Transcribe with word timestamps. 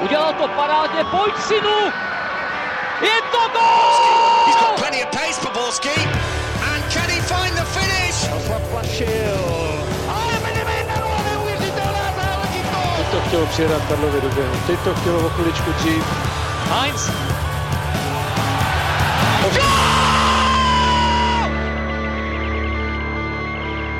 Udělal 0.00 0.32
to 0.32 0.48
parádně, 0.48 1.04
pojď 1.04 1.34
synu! 1.38 1.78
Je 3.00 3.22
to 3.32 3.38
gol! 3.52 4.46
He's 4.46 4.56
got 4.56 4.76
plenty 4.76 5.04
of 5.04 5.10
pace 5.10 5.40
for 5.40 5.52
Borski. 5.52 6.00
And 6.72 6.92
can 6.92 7.08
he 7.10 7.20
find 7.20 7.54
the 7.56 7.64
finish? 7.64 8.14
Zaplašil. 8.48 9.38
Ale 10.08 10.32
Benevento, 10.42 11.00
neuvěřitelná 11.30 12.06
záležitost! 12.16 12.96
Teď 12.96 13.06
to 13.10 13.20
chtělo 13.28 13.46
přijedat 13.46 13.82
Karlově 13.88 14.20
do 14.20 14.28
běhu. 14.28 14.54
Teď 14.66 14.78
to 14.84 14.94
chtělo 14.94 15.26
o 15.26 15.28
chviličku 15.28 15.72
dřív. 15.72 16.04
Heinz. 16.70 17.10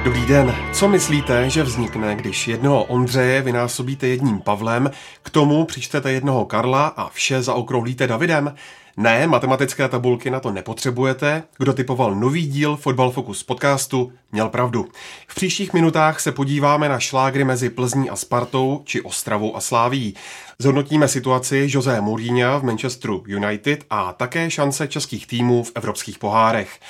Dobrý 0.05 0.27
den. 0.27 0.55
Co 0.73 0.89
myslíte, 0.89 1.51
že 1.51 1.63
vznikne, 1.63 2.17
když 2.17 2.49
jednoho 2.49 2.85
Ondřeje 2.85 3.43
vynásobíte 3.43 4.07
jedním 4.07 4.41
Pavlem, 4.41 4.91
k 5.23 5.31
tomu 5.31 5.65
přičtete 5.65 6.13
jednoho 6.13 6.45
Karla 6.45 6.87
a 6.87 7.09
vše 7.09 7.43
zaokrouhlíte 7.43 8.07
Davidem? 8.07 8.55
Ne, 8.97 9.27
matematické 9.27 9.89
tabulky 9.89 10.31
na 10.31 10.41
to 10.41 10.51
nepotřebujete. 10.51 11.43
Kdo 11.59 11.73
typoval 11.73 12.15
nový 12.15 12.47
díl 12.47 12.77
Fotbal 12.77 13.11
Focus 13.11 13.43
podcastu, 13.43 14.13
měl 14.33 14.49
pravdu. 14.49 14.87
V 15.27 15.35
příštích 15.35 15.73
minutách 15.73 16.21
se 16.21 16.33
podíváme 16.33 16.89
na 16.89 17.01
šlágry 17.01 17.45
mezi 17.45 17.71
Plzní 17.71 18.11
a 18.11 18.17
Spartou 18.17 18.83
či 18.85 19.01
Ostravou 19.01 19.57
a 19.57 19.61
Sláví. 19.61 20.15
Zhodnotíme 20.59 21.09
situaci 21.09 21.67
José 21.71 22.01
Mourinha 22.01 22.59
v 22.59 22.65
Manchesteru 22.65 23.25
United 23.27 23.85
a 23.91 24.13
také 24.13 24.51
šance 24.51 24.89
českých 24.89 25.27
týmů 25.27 25.63
v 25.63 25.73
evropských 25.75 26.19
pohárech. 26.19 26.81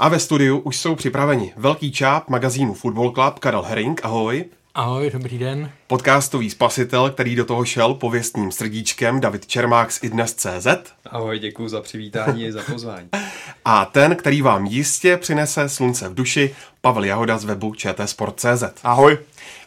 A 0.00 0.08
ve 0.08 0.20
studiu 0.20 0.58
už 0.58 0.76
jsou 0.76 0.94
připraveni 0.94 1.52
velký 1.56 1.92
čáp 1.92 2.28
magazínu 2.28 2.74
Football 2.74 3.10
Club 3.10 3.38
Karel 3.38 3.62
Herring, 3.62 4.00
ahoj. 4.04 4.44
Ahoj, 4.74 5.10
dobrý 5.12 5.38
den. 5.38 5.70
Podcastový 5.86 6.50
spasitel, 6.50 7.10
který 7.10 7.36
do 7.36 7.44
toho 7.44 7.64
šel 7.64 7.94
pověstným 7.94 8.52
srdíčkem, 8.52 9.20
David 9.20 9.46
Čermák 9.46 9.92
z 9.92 10.04
idnes.cz. 10.04 10.66
Ahoj, 11.06 11.38
děkuji 11.38 11.68
za 11.68 11.80
přivítání 11.80 12.44
i 12.44 12.52
za 12.52 12.62
pozvání. 12.62 13.08
A 13.64 13.84
ten, 13.84 14.16
který 14.16 14.42
vám 14.42 14.66
jistě 14.66 15.16
přinese 15.16 15.68
slunce 15.68 16.08
v 16.08 16.14
duši, 16.14 16.54
Pavel 16.80 17.04
Jahoda 17.04 17.38
z 17.38 17.44
webu 17.44 17.74
čtsport.cz. 17.74 18.64
Ahoj. 18.82 19.18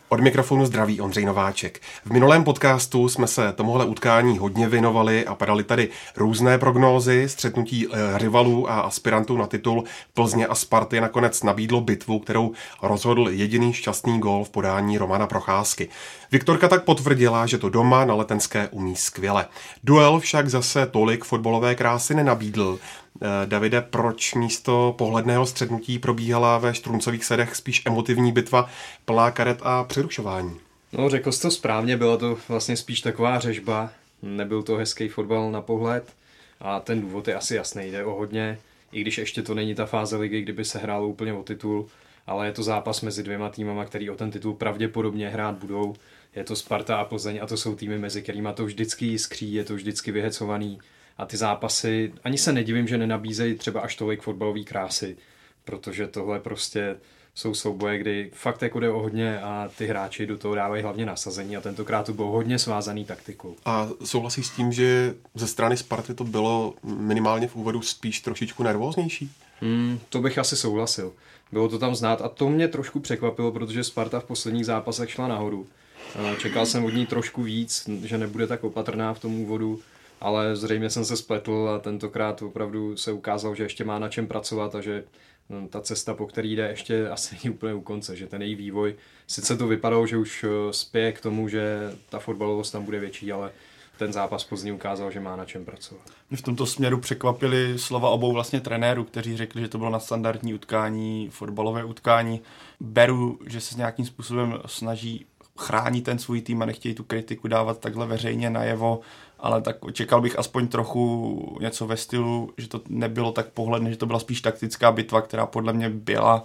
Od 0.10 0.20
mikrofonu 0.20 0.66
zdraví 0.66 1.02
Ondřej 1.02 1.26
Nováček. 1.26 1.82
V 2.06 2.12
minulém 2.12 2.44
podcastu 2.44 3.10
jsme 3.10 3.28
se 3.28 3.54
tomuhle 3.54 3.86
utkání 3.86 4.38
hodně 4.38 4.68
věnovali 4.68 5.26
a 5.26 5.36
padaly 5.36 5.64
tady 5.64 5.90
různé 6.16 6.58
prognózy, 6.58 7.30
střetnutí 7.30 7.88
eh, 7.88 8.18
rivalů 8.18 8.72
a 8.72 8.80
aspirantů 8.80 9.38
na 9.38 9.48
titul 9.48 9.84
Plzně 10.14 10.48
a 10.48 10.56
Sparty 10.56 11.02
nakonec 11.02 11.44
nabídlo 11.44 11.82
bitvu, 11.82 12.20
kterou 12.20 12.52
rozhodl 12.82 13.30
jediný 13.30 13.74
šťastný 13.74 14.20
gól 14.20 14.44
v 14.44 14.50
podání 14.50 14.98
Romana 14.98 15.28
Procházky. 15.28 15.90
Viktorka 16.32 16.68
tak 16.68 16.84
potvrdila, 16.84 17.46
že 17.46 17.58
to 17.58 17.70
doma 17.70 18.06
na 18.06 18.16
Letenské 18.16 18.68
umí 18.68 18.96
skvěle. 18.96 19.46
Duel 19.84 20.20
však 20.20 20.50
zase 20.50 20.86
tolik 20.86 21.24
fotbalové 21.24 21.76
krásy 21.76 22.16
nenabídl. 22.16 22.80
Eh, 23.22 23.46
Davide, 23.46 23.82
proč 23.82 24.34
místo 24.34 24.96
pohledného 24.98 25.46
střednutí 25.46 26.00
probíhala 26.00 26.58
ve 26.58 26.74
Štruncových 26.74 27.26
sedech 27.26 27.56
spíš 27.56 27.82
emotivní 27.86 28.32
bitva 28.32 28.70
plná 29.06 29.32
karet 29.32 29.60
a 29.62 29.84
přerušování? 29.84 30.60
No, 30.94 31.10
řekl 31.10 31.32
jsi 31.32 31.42
to 31.42 31.52
správně, 31.52 31.98
byla 31.98 32.18
to 32.18 32.38
vlastně 32.50 32.78
spíš 32.78 33.02
taková 33.02 33.40
řežba, 33.40 33.90
nebyl 34.22 34.64
to 34.64 34.76
hezký 34.76 35.08
fotbal 35.08 35.52
na 35.52 35.62
pohled 35.62 36.14
a 36.60 36.80
ten 36.80 37.02
důvod 37.02 37.28
je 37.28 37.36
asi 37.36 37.56
jasný, 37.56 37.92
jde 37.92 38.06
o 38.06 38.16
hodně, 38.16 38.60
i 38.92 39.02
když 39.02 39.18
ještě 39.18 39.42
to 39.42 39.54
není 39.54 39.76
ta 39.76 39.86
fáze 39.86 40.18
ligy, 40.18 40.42
kdyby 40.42 40.66
se 40.66 40.80
hrálo 40.80 41.08
úplně 41.08 41.34
o 41.34 41.44
titul, 41.44 41.88
ale 42.28 42.48
je 42.48 42.52
to 42.52 42.64
zápas 42.64 43.02
mezi 43.02 43.24
dvěma 43.24 43.50
týmama, 43.50 43.86
který 43.86 44.10
o 44.10 44.16
ten 44.16 44.32
titul 44.32 44.54
pravděpodobně 44.54 45.30
hrát 45.30 45.56
budou. 45.56 45.96
Je 46.36 46.44
to 46.44 46.56
Sparta 46.56 46.98
a 46.98 47.06
Plzeň 47.06 47.40
a 47.44 47.48
to 47.48 47.58
jsou 47.58 47.76
týmy, 47.76 47.98
mezi 47.98 48.22
kterými 48.22 48.50
to 48.54 48.66
vždycky 48.66 49.06
jiskří, 49.06 49.54
je 49.54 49.64
to 49.64 49.76
vždycky 49.76 50.12
vyhecovaný 50.12 50.80
a 51.18 51.26
ty 51.26 51.38
zápasy, 51.38 52.14
ani 52.24 52.38
se 52.38 52.54
nedivím, 52.54 52.88
že 52.88 52.98
nenabízejí 52.98 53.56
třeba 53.56 53.82
až 53.82 53.96
tolik 53.96 54.22
fotbalové 54.22 54.64
krásy, 54.64 55.18
protože 55.66 56.08
tohle 56.08 56.40
prostě 56.40 56.96
jsou 57.36 57.54
souboje, 57.54 57.98
kdy 57.98 58.32
fakt 58.34 58.62
jako 58.62 58.80
jde 58.80 58.90
o 58.90 59.00
hodně 59.00 59.40
a 59.40 59.70
ty 59.78 59.88
hráči 59.88 60.28
do 60.28 60.38
toho 60.38 60.56
dávají 60.56 60.84
hlavně 60.84 61.06
nasazení 61.06 61.58
a 61.58 61.62
tentokrát 61.62 62.06
to 62.06 62.14
bylo 62.14 62.32
hodně 62.32 62.60
svázaný 62.60 63.06
taktikou. 63.06 63.56
A 63.66 63.90
souhlasí 64.04 64.44
s 64.44 64.50
tím, 64.50 64.72
že 64.72 65.16
ze 65.36 65.48
strany 65.48 65.78
Sparty 65.78 66.14
to 66.14 66.24
bylo 66.24 66.74
minimálně 66.84 67.48
v 67.48 67.56
úvodu 67.56 67.82
spíš 67.82 68.22
trošičku 68.22 68.64
nervóznější? 68.64 69.32
Hmm, 69.62 70.00
to 70.10 70.22
bych 70.22 70.38
asi 70.38 70.58
souhlasil. 70.58 71.14
Bylo 71.52 71.70
to 71.70 71.80
tam 71.80 71.96
znát 71.96 72.22
a 72.22 72.30
to 72.30 72.50
mě 72.50 72.68
trošku 72.68 73.00
překvapilo, 73.00 73.52
protože 73.52 73.84
Sparta 73.84 74.20
v 74.20 74.26
posledních 74.26 74.66
zápasech 74.66 75.12
šla 75.12 75.28
nahoru. 75.28 75.68
Eh, 76.16 76.36
čekal 76.40 76.66
jsem 76.66 76.86
od 76.86 76.94
ní 76.94 77.06
trošku 77.06 77.44
víc, 77.44 77.90
že 78.04 78.18
nebude 78.18 78.48
tak 78.48 78.64
opatrná 78.64 79.14
v 79.14 79.20
tom 79.20 79.42
úvodu, 79.42 79.80
ale 80.24 80.56
zřejmě 80.56 80.90
jsem 80.90 81.06
se 81.06 81.18
spletl 81.18 81.70
a 81.76 81.80
tentokrát 81.80 82.42
opravdu 82.42 82.98
se 82.98 83.12
ukázalo, 83.12 83.56
že 83.56 83.64
ještě 83.64 83.84
má 83.84 84.00
na 84.00 84.10
čem 84.10 84.28
pracovat 84.28 84.76
a 84.76 84.82
že 84.82 85.04
hm, 85.50 85.68
ta 85.68 85.82
cesta, 85.82 86.14
po 86.14 86.28
který 86.28 86.56
jde, 86.56 86.68
ještě 86.68 87.10
asi 87.10 87.36
není 87.36 87.56
úplně 87.56 87.74
u 87.74 87.82
konce, 87.82 88.16
že 88.16 88.28
ten 88.28 88.42
její 88.42 88.56
vývoj, 88.56 88.96
sice 89.28 89.58
to 89.58 89.68
vypadalo, 89.68 90.08
že 90.08 90.18
už 90.18 90.44
eh, 90.44 90.74
spěje 90.74 91.12
k 91.12 91.22
tomu, 91.22 91.48
že 91.48 91.92
ta 92.10 92.20
fotbalovost 92.20 92.72
tam 92.72 92.86
bude 92.86 93.00
větší, 93.00 93.32
ale 93.32 93.52
ten 93.98 94.14
zápas 94.14 94.44
pozdě 94.44 94.72
ukázal, 94.72 95.12
že 95.12 95.20
má 95.20 95.36
na 95.36 95.46
čem 95.46 95.66
pracovat. 95.66 96.04
Mě 96.30 96.38
v 96.38 96.42
tomto 96.42 96.66
směru 96.66 97.00
překvapili 97.00 97.80
slova 97.80 98.10
obou 98.10 98.34
vlastně 98.34 98.62
trenérů, 98.62 99.04
kteří 99.04 99.38
řekli, 99.38 99.62
že 99.62 99.68
to 99.68 99.78
bylo 99.78 99.90
na 99.90 100.00
standardní 100.00 100.54
utkání, 100.54 101.30
fotbalové 101.32 101.84
utkání. 101.84 102.42
Beru, 102.80 103.40
že 103.46 103.62
se 103.62 103.78
nějakým 103.78 104.06
způsobem 104.06 104.60
snaží 104.66 105.26
chránit 105.60 106.02
ten 106.02 106.20
svůj 106.20 106.42
tým 106.42 106.62
a 106.62 106.66
nechtějí 106.66 106.96
tu 106.96 107.04
kritiku 107.04 107.48
dávat 107.48 107.80
takhle 107.80 108.06
veřejně 108.06 108.50
najevo, 108.50 109.00
ale 109.44 109.62
tak 109.62 109.76
čekal 109.94 110.22
bych 110.22 110.40
aspoň 110.40 110.68
trochu 110.68 111.58
něco 111.62 111.88
ve 111.88 111.98
stylu, 111.98 112.54
že 112.58 112.68
to 112.68 112.82
nebylo 112.90 113.32
tak 113.32 113.48
pohledné, 113.48 113.92
že 113.92 113.98
to 113.98 114.06
byla 114.06 114.20
spíš 114.20 114.42
taktická 114.42 114.92
bitva, 114.92 115.22
která 115.22 115.46
podle 115.46 115.74
mě 115.74 115.90
byla 115.90 116.44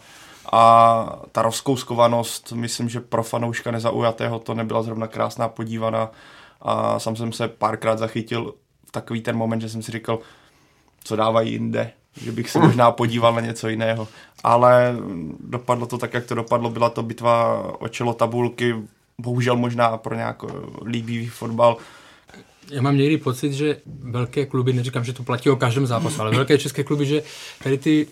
a 0.52 1.20
ta 1.32 1.42
rozkouskovanost, 1.42 2.52
myslím, 2.52 2.88
že 2.88 3.00
pro 3.00 3.22
fanouška 3.22 3.70
nezaujatého 3.70 4.38
to 4.38 4.54
nebyla 4.54 4.82
zrovna 4.82 5.06
krásná 5.06 5.48
podívaná 5.48 6.10
a 6.60 6.98
sám 6.98 7.16
jsem 7.16 7.32
se 7.32 7.48
párkrát 7.48 7.98
zachytil 7.98 8.54
v 8.84 8.92
takový 8.92 9.20
ten 9.20 9.36
moment, 9.36 9.60
že 9.60 9.68
jsem 9.68 9.82
si 9.82 9.92
říkal, 9.92 10.18
co 11.04 11.16
dávají 11.16 11.52
jinde, 11.52 11.90
že 12.16 12.32
bych 12.32 12.50
se 12.50 12.58
možná 12.58 12.90
podíval 12.90 13.34
na 13.34 13.40
něco 13.40 13.68
jiného. 13.68 14.08
Ale 14.44 14.96
dopadlo 15.40 15.86
to 15.86 15.98
tak, 15.98 16.14
jak 16.14 16.26
to 16.26 16.34
dopadlo. 16.34 16.70
Byla 16.70 16.90
to 16.90 17.02
bitva 17.02 17.62
o 17.80 17.88
čelo 17.88 18.14
tabulky, 18.14 18.74
bohužel 19.18 19.56
možná 19.56 19.96
pro 19.96 20.14
nějak 20.14 20.42
líbivý 20.84 21.28
fotbal. 21.28 21.76
Já 22.70 22.82
mám 22.82 22.96
někdy 22.96 23.18
pocit, 23.18 23.52
že 23.52 23.80
velké 23.86 24.46
kluby, 24.46 24.72
neříkám, 24.72 25.04
že 25.04 25.12
to 25.12 25.22
platí 25.22 25.50
o 25.50 25.56
každém 25.56 25.86
zápasu, 25.86 26.20
ale 26.20 26.30
velké 26.30 26.58
české 26.58 26.84
kluby, 26.84 27.06
že 27.06 27.22
tady 27.62 27.78
ty 27.78 28.06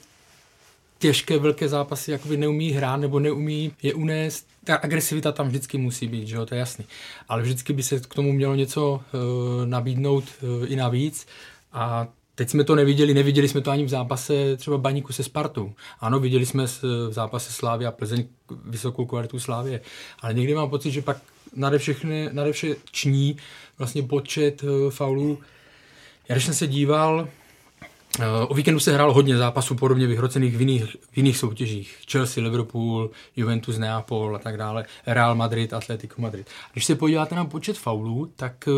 těžké 0.99 1.39
velké 1.39 1.69
zápasy 1.69 2.11
jakoby 2.11 2.37
neumí 2.37 2.71
hrát 2.71 2.97
nebo 2.97 3.21
neumí 3.21 3.73
je 3.83 3.95
unést. 3.95 4.47
Ta 4.65 4.77
agresivita 4.77 5.33
tam 5.33 5.49
vždycky 5.49 5.79
musí 5.79 6.09
být, 6.09 6.29
že 6.29 6.37
jo, 6.37 6.47
to 6.47 6.55
je 6.55 6.59
jasný. 6.59 6.85
Ale 7.29 7.43
vždycky 7.43 7.73
by 7.73 7.83
se 7.83 8.01
k 8.01 8.15
tomu 8.15 8.33
mělo 8.33 8.55
něco 8.55 8.93
uh, 8.93 9.67
nabídnout 9.67 10.25
uh, 10.43 10.73
i 10.73 10.77
navíc 10.77 11.27
a 11.73 12.09
Teď 12.39 12.51
jsme 12.51 12.65
to 12.65 12.75
neviděli, 12.75 13.15
neviděli 13.15 13.49
jsme 13.49 13.61
to 13.61 13.71
ani 13.71 13.85
v 13.85 13.89
zápase 13.89 14.57
třeba 14.57 14.79
Baníku 14.79 15.13
se 15.13 15.23
Spartou. 15.23 15.73
Ano, 16.01 16.21
viděli 16.21 16.47
jsme 16.47 16.67
v 16.67 17.09
zápase 17.11 17.53
Slávy 17.53 17.87
a 17.87 17.93
Plzeň 17.93 18.25
vysokou 18.65 19.07
kvalitu 19.07 19.39
Slávě, 19.39 19.81
ale 20.21 20.35
někdy 20.35 20.55
mám 20.55 20.71
pocit, 20.71 20.91
že 20.91 21.03
pak 21.03 21.17
nade, 21.55 21.79
všechny, 21.79 22.29
nade 22.33 22.53
vše 22.53 22.77
ční 22.93 23.37
vlastně 23.79 24.03
počet 24.03 24.63
uh, 24.63 24.91
faulů. 24.91 25.39
Já 26.29 26.35
když 26.35 26.45
jsem 26.45 26.55
se 26.55 26.67
díval, 26.67 27.29
O 28.49 28.55
víkendu 28.55 28.81
se 28.81 28.95
hrálo 28.95 29.15
hodně 29.15 29.37
zápasů 29.37 29.75
podobně 29.75 30.07
vyhrocených 30.07 30.57
v 30.57 30.61
jiných, 30.61 30.97
v 31.13 31.17
jiných 31.17 31.37
soutěžích. 31.39 31.99
Chelsea, 32.11 32.45
Liverpool, 32.45 33.11
Juventus, 33.37 33.79
Neapol 33.79 34.37
a 34.37 34.39
tak 34.39 34.57
dále, 34.57 34.85
Real 35.07 35.35
Madrid, 35.35 35.73
Atletico 35.73 36.21
Madrid. 36.21 36.47
Když 36.73 36.85
se 36.85 36.95
podíváte 36.95 37.35
na 37.35 37.45
počet 37.45 37.79
faulů, 37.79 38.31
tak 38.37 38.69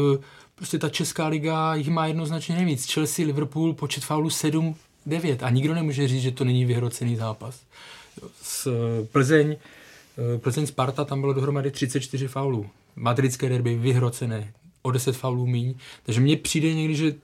prostě 0.55 0.79
ta 0.79 0.89
Česká 0.89 1.27
liga 1.27 1.75
jich 1.75 1.89
má 1.89 2.07
jednoznačně 2.07 2.55
nejvíc. 2.55 2.93
Chelsea, 2.93 3.27
Liverpool, 3.27 3.75
počet 3.75 4.05
faulů 4.05 4.31
7, 4.31 4.75
9 5.07 5.43
a 5.43 5.51
nikdo 5.51 5.75
nemůže 5.75 6.09
říct, 6.09 6.23
že 6.23 6.31
to 6.31 6.45
není 6.45 6.65
vyhrocený 6.65 7.17
zápas. 7.17 7.61
S 8.43 8.73
Plzeň, 9.13 9.57
Plzeň 10.39 10.67
Sparta, 10.67 11.05
tam 11.05 11.21
bylo 11.21 11.33
dohromady 11.33 11.71
34 11.71 12.29
faulů. 12.29 12.67
Madridské 12.97 13.49
derby 13.49 13.77
vyhrocené, 13.77 14.53
o 14.89 14.91
10 14.91 15.17
faulů 15.17 15.47
míň. 15.47 15.75
Takže 16.03 16.21
mně 16.21 16.37
přijde 16.37 16.75
někdy, 16.75 16.95
že 16.97 17.15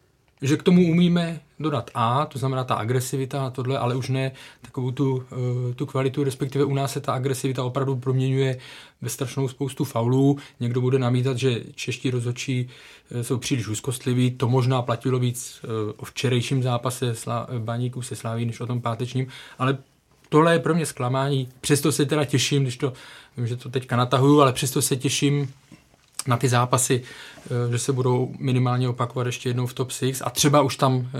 že 0.42 0.56
k 0.56 0.62
tomu 0.62 0.90
umíme 0.90 1.40
dodat 1.60 1.90
A, 1.94 2.26
to 2.26 2.38
znamená 2.38 2.64
ta 2.64 2.74
agresivita 2.74 3.46
a 3.46 3.50
tohle, 3.50 3.78
ale 3.78 3.96
už 3.96 4.08
ne 4.08 4.32
takovou 4.62 4.90
tu, 4.90 5.24
eh, 5.32 5.74
tu 5.74 5.86
kvalitu, 5.86 6.24
respektive 6.24 6.64
u 6.64 6.74
nás 6.74 6.92
se 6.92 7.00
ta 7.00 7.12
agresivita 7.12 7.64
opravdu 7.64 7.96
proměňuje 7.96 8.58
ve 9.02 9.08
strašnou 9.08 9.48
spoustu 9.48 9.84
faulů. 9.84 10.38
Někdo 10.60 10.80
bude 10.80 10.98
namítat, 10.98 11.38
že 11.38 11.60
čeští 11.74 12.10
rozhodčí 12.10 12.68
eh, 13.10 13.24
jsou 13.24 13.38
příliš 13.38 13.68
úzkostliví, 13.68 14.30
to 14.30 14.48
možná 14.48 14.82
platilo 14.82 15.18
víc 15.18 15.60
eh, 15.64 15.92
o 15.96 16.04
včerejším 16.04 16.62
zápase 16.62 17.14
Baníků 17.58 18.02
se 18.02 18.16
Sláví, 18.16 18.44
než 18.44 18.60
o 18.60 18.66
tom 18.66 18.80
pátečním, 18.80 19.26
ale 19.58 19.78
tohle 20.28 20.52
je 20.52 20.58
pro 20.58 20.74
mě 20.74 20.86
zklamání. 20.86 21.48
Přesto 21.60 21.92
se 21.92 22.06
teda 22.06 22.24
těším, 22.24 22.62
když 22.62 22.76
to, 22.76 22.92
vím, 23.36 23.46
že 23.46 23.56
to 23.56 23.68
teďka 23.68 23.96
natahuju, 23.96 24.40
ale 24.40 24.52
přesto 24.52 24.82
se 24.82 24.96
těším 24.96 25.52
na 26.26 26.36
ty 26.36 26.48
zápasy, 26.48 27.02
eh, 27.46 27.72
že 27.72 27.78
se 27.78 27.92
budou 27.92 28.34
minimálně 28.38 28.88
opakovat 28.88 29.26
ještě 29.26 29.48
jednou 29.48 29.66
v 29.66 29.74
top 29.74 29.90
6 29.90 30.22
a 30.24 30.30
třeba 30.30 30.62
už 30.62 30.76
tam 30.76 31.10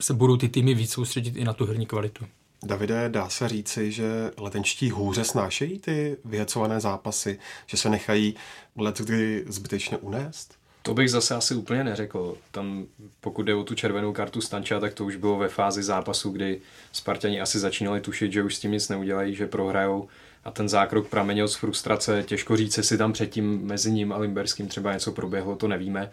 se 0.00 0.14
budou 0.14 0.36
ty 0.36 0.48
týmy 0.48 0.74
víc 0.74 0.92
soustředit 0.92 1.36
i 1.36 1.44
na 1.44 1.52
tu 1.52 1.66
herní 1.66 1.86
kvalitu. 1.86 2.24
Davide, 2.64 3.08
dá 3.08 3.28
se 3.28 3.48
říci, 3.48 3.92
že 3.92 4.30
letenčtí 4.36 4.90
hůře 4.90 5.24
snášejí 5.24 5.78
ty 5.78 6.16
vyhecované 6.24 6.80
zápasy, 6.80 7.38
že 7.66 7.76
se 7.76 7.88
nechají 7.88 8.34
let 8.76 8.98
kdy 8.98 9.44
zbytečně 9.48 9.96
unést? 9.96 10.54
To 10.82 10.94
bych 10.94 11.10
zase 11.10 11.34
asi 11.34 11.54
úplně 11.54 11.84
neřekl. 11.84 12.36
Tam, 12.50 12.86
pokud 13.20 13.42
jde 13.42 13.54
o 13.54 13.64
tu 13.64 13.74
červenou 13.74 14.12
kartu 14.12 14.40
Stanča, 14.40 14.80
tak 14.80 14.94
to 14.94 15.04
už 15.04 15.16
bylo 15.16 15.38
ve 15.38 15.48
fázi 15.48 15.82
zápasu, 15.82 16.30
kdy 16.30 16.60
Spartani 16.92 17.40
asi 17.40 17.58
začínali 17.58 18.00
tušit, 18.00 18.32
že 18.32 18.42
už 18.42 18.54
s 18.54 18.60
tím 18.60 18.72
nic 18.72 18.88
neudělají, 18.88 19.34
že 19.34 19.46
prohrajou 19.46 20.08
a 20.44 20.50
ten 20.50 20.68
zákrok 20.68 21.08
pramenil 21.08 21.48
z 21.48 21.54
frustrace. 21.54 22.22
Těžko 22.26 22.56
říct, 22.56 22.76
jestli 22.76 22.98
tam 22.98 23.12
předtím 23.12 23.60
mezi 23.62 23.92
ním 23.92 24.12
a 24.12 24.18
Limberským 24.18 24.68
třeba 24.68 24.92
něco 24.92 25.12
proběhlo, 25.12 25.56
to 25.56 25.68
nevíme. 25.68 26.10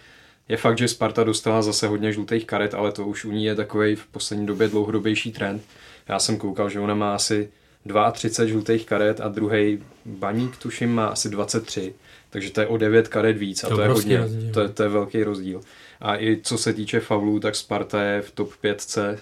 Je 0.50 0.58
fakt, 0.58 0.78
že 0.78 0.88
Sparta 0.88 1.24
dostala 1.24 1.62
zase 1.62 1.88
hodně 1.88 2.14
žlutých 2.14 2.46
karet, 2.46 2.74
ale 2.74 2.92
to 2.92 3.06
už 3.06 3.26
u 3.26 3.32
ní 3.32 3.46
je 3.46 3.56
takový 3.56 3.96
v 3.96 4.08
poslední 4.08 4.46
době 4.46 4.68
dlouhodobější 4.68 5.32
trend. 5.32 5.62
Já 6.08 6.20
jsem 6.20 6.38
koukal, 6.38 6.70
že 6.70 6.80
ona 6.80 6.96
má 6.96 7.16
asi 7.16 7.50
32 8.12 8.50
žlutých 8.50 8.86
karet 8.86 9.22
a 9.22 9.28
druhý 9.28 9.84
baník, 10.06 10.58
tuším, 10.58 10.96
má 10.96 11.08
asi 11.08 11.30
23. 11.30 11.94
Takže 12.30 12.52
to 12.52 12.62
je 12.62 12.68
o 12.68 12.78
9 12.78 13.08
karet 13.08 13.38
víc 13.38 13.64
a 13.64 13.70
to, 13.70 13.76
to 13.76 13.82
je 13.82 13.88
hodně, 13.88 14.18
rozdíl. 14.18 14.52
to 14.54 14.62
je, 14.62 14.70
to 14.70 14.84
je 14.84 14.90
velký 14.90 15.24
rozdíl. 15.24 15.62
A 16.02 16.18
i 16.18 16.40
co 16.44 16.58
se 16.58 16.74
týče 16.74 17.00
faulů, 17.00 17.40
tak 17.40 17.56
Sparta 17.56 18.04
je 18.04 18.22
v 18.22 18.32
top 18.32 18.56
5 18.62 18.98
eh, 18.98 19.18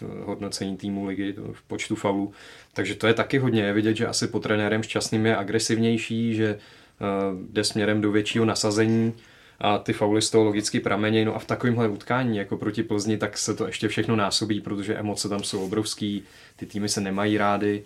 v 0.00 0.24
hodnocení 0.24 0.76
týmu 0.76 1.06
ligy, 1.06 1.34
v 1.52 1.62
počtu 1.62 1.96
faulů. 1.96 2.32
Takže 2.80 2.94
to 2.94 3.06
je 3.06 3.14
taky 3.14 3.38
hodně. 3.38 3.62
Je 3.62 3.72
vidět, 3.72 3.96
že 3.96 4.06
asi 4.06 4.26
po 4.26 4.40
trenérem 4.40 4.82
šťastným 4.82 5.26
je 5.26 5.36
agresivnější, 5.36 6.34
že 6.34 6.48
eh, 6.48 7.04
jde 7.50 7.64
směrem 7.64 8.00
do 8.00 8.12
většího 8.12 8.44
nasazení 8.44 9.14
a 9.58 9.78
ty 9.78 9.92
fauly 9.92 10.22
z 10.22 10.30
toho 10.30 10.44
logicky 10.44 10.80
pramenějí. 10.80 11.24
No 11.24 11.36
a 11.36 11.38
v 11.38 11.46
takovémhle 11.46 11.88
utkání 11.88 12.36
jako 12.36 12.56
proti 12.56 12.82
Plzni, 12.82 13.18
tak 13.18 13.38
se 13.38 13.54
to 13.54 13.66
ještě 13.66 13.88
všechno 13.88 14.16
násobí, 14.16 14.60
protože 14.60 14.94
emoce 14.94 15.28
tam 15.28 15.42
jsou 15.42 15.64
obrovský, 15.64 16.22
ty 16.56 16.66
týmy 16.66 16.88
se 16.88 17.00
nemají 17.00 17.38
rády. 17.38 17.82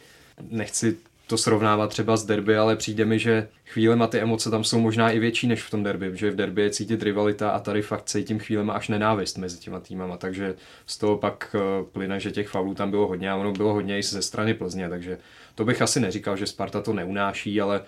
Nechci 0.51 0.97
to 1.27 1.39
srovnávat 1.39 1.91
třeba 1.91 2.17
s 2.17 2.25
derby, 2.25 2.57
ale 2.57 2.77
přijde 2.77 3.05
mi, 3.05 3.19
že 3.19 3.49
chvílema 3.67 4.07
ty 4.07 4.19
emoce 4.19 4.51
tam 4.51 4.65
jsou 4.65 4.81
možná 4.81 5.11
i 5.11 5.19
větší 5.19 5.47
než 5.47 5.63
v 5.63 5.71
tom 5.71 5.83
derby, 5.83 6.11
že 6.15 6.31
v 6.31 6.37
derby 6.37 6.63
je 6.63 6.71
cítit 6.71 7.03
rivalita 7.03 7.51
a 7.51 7.59
tady 7.59 7.83
fakt 7.83 8.05
cítím 8.05 8.39
chvílema 8.39 8.73
až 8.73 8.89
nenávist 8.89 9.39
mezi 9.39 9.59
těma 9.59 9.81
týmama, 9.81 10.17
takže 10.17 10.55
z 10.87 10.99
toho 10.99 11.17
pak 11.17 11.57
eh, 11.59 11.85
plyne, 11.93 12.21
že 12.21 12.31
těch 12.31 12.49
faulů 12.49 12.75
tam 12.75 12.91
bylo 12.91 13.07
hodně 13.07 13.31
a 13.31 13.37
ono 13.37 13.53
bylo 13.53 13.73
hodně 13.73 13.99
i 13.99 14.03
ze 14.03 14.23
strany 14.23 14.55
Plzně, 14.55 14.89
takže 14.89 15.19
to 15.55 15.65
bych 15.65 15.83
asi 15.83 16.01
neříkal, 16.01 16.37
že 16.37 16.47
Sparta 16.47 16.81
to 16.81 16.93
neunáší, 16.93 17.61
ale 17.61 17.85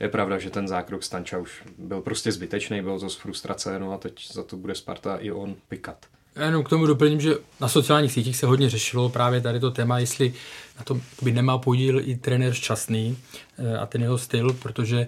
je 0.00 0.08
pravda, 0.08 0.38
že 0.38 0.50
ten 0.50 0.68
zákrok 0.68 1.02
Stanča 1.02 1.38
už 1.38 1.62
byl 1.78 2.00
prostě 2.00 2.32
zbytečný, 2.32 2.82
byl 2.82 3.00
to 3.00 3.10
z 3.10 3.16
frustrace, 3.16 3.78
no 3.78 3.92
a 3.92 3.98
teď 3.98 4.32
za 4.32 4.42
to 4.42 4.56
bude 4.56 4.74
Sparta 4.74 5.16
i 5.16 5.30
on 5.30 5.56
pikat. 5.68 6.06
Já 6.38 6.46
jenom 6.46 6.64
k 6.64 6.68
tomu 6.68 6.86
doplním, 6.86 7.20
že 7.20 7.34
na 7.60 7.68
sociálních 7.68 8.12
sítích 8.12 8.36
se 8.36 8.46
hodně 8.46 8.70
řešilo 8.70 9.08
právě 9.08 9.40
tady 9.40 9.60
to 9.60 9.70
téma, 9.70 9.98
jestli 9.98 10.32
na 10.78 10.84
to 10.84 11.00
by 11.22 11.32
nemá 11.32 11.58
podíl 11.58 12.00
i 12.00 12.16
trenér 12.16 12.52
Šťastný 12.52 13.16
eh, 13.58 13.78
a 13.78 13.86
ten 13.86 14.02
jeho 14.02 14.18
styl, 14.18 14.52
protože 14.52 15.06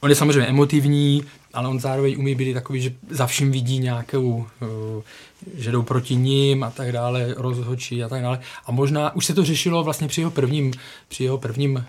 on 0.00 0.10
je 0.10 0.16
samozřejmě 0.16 0.46
emotivní, 0.46 1.24
ale 1.52 1.68
on 1.68 1.80
zároveň 1.80 2.18
umí 2.18 2.34
být 2.34 2.54
takový, 2.54 2.80
že 2.80 2.92
za 3.10 3.26
vším 3.26 3.52
vidí 3.52 3.78
nějakou, 3.78 4.46
eh, 4.62 5.02
že 5.54 5.72
jdou 5.72 5.82
proti 5.82 6.16
ním 6.16 6.64
a 6.64 6.70
tak 6.70 6.92
dále, 6.92 7.34
rozhočí 7.36 8.04
a 8.04 8.08
tak 8.08 8.22
dále. 8.22 8.40
A 8.66 8.72
možná 8.72 9.14
už 9.14 9.26
se 9.26 9.34
to 9.34 9.44
řešilo 9.44 9.84
vlastně 9.84 10.08
při 10.08 10.20
jeho 10.20 10.30
prvním, 10.30 10.72
při 11.08 11.24
jeho 11.24 11.38
prvním 11.38 11.74
uh, 11.74 11.82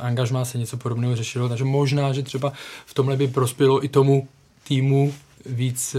angažmá 0.00 0.44
se 0.44 0.58
něco 0.58 0.76
podobného 0.76 1.16
řešilo, 1.16 1.48
takže 1.48 1.64
možná, 1.64 2.12
že 2.12 2.22
třeba 2.22 2.52
v 2.86 2.94
tomhle 2.94 3.16
by 3.16 3.28
prospělo 3.28 3.84
i 3.84 3.88
tomu 3.88 4.28
týmu 4.68 5.14
víc, 5.46 5.96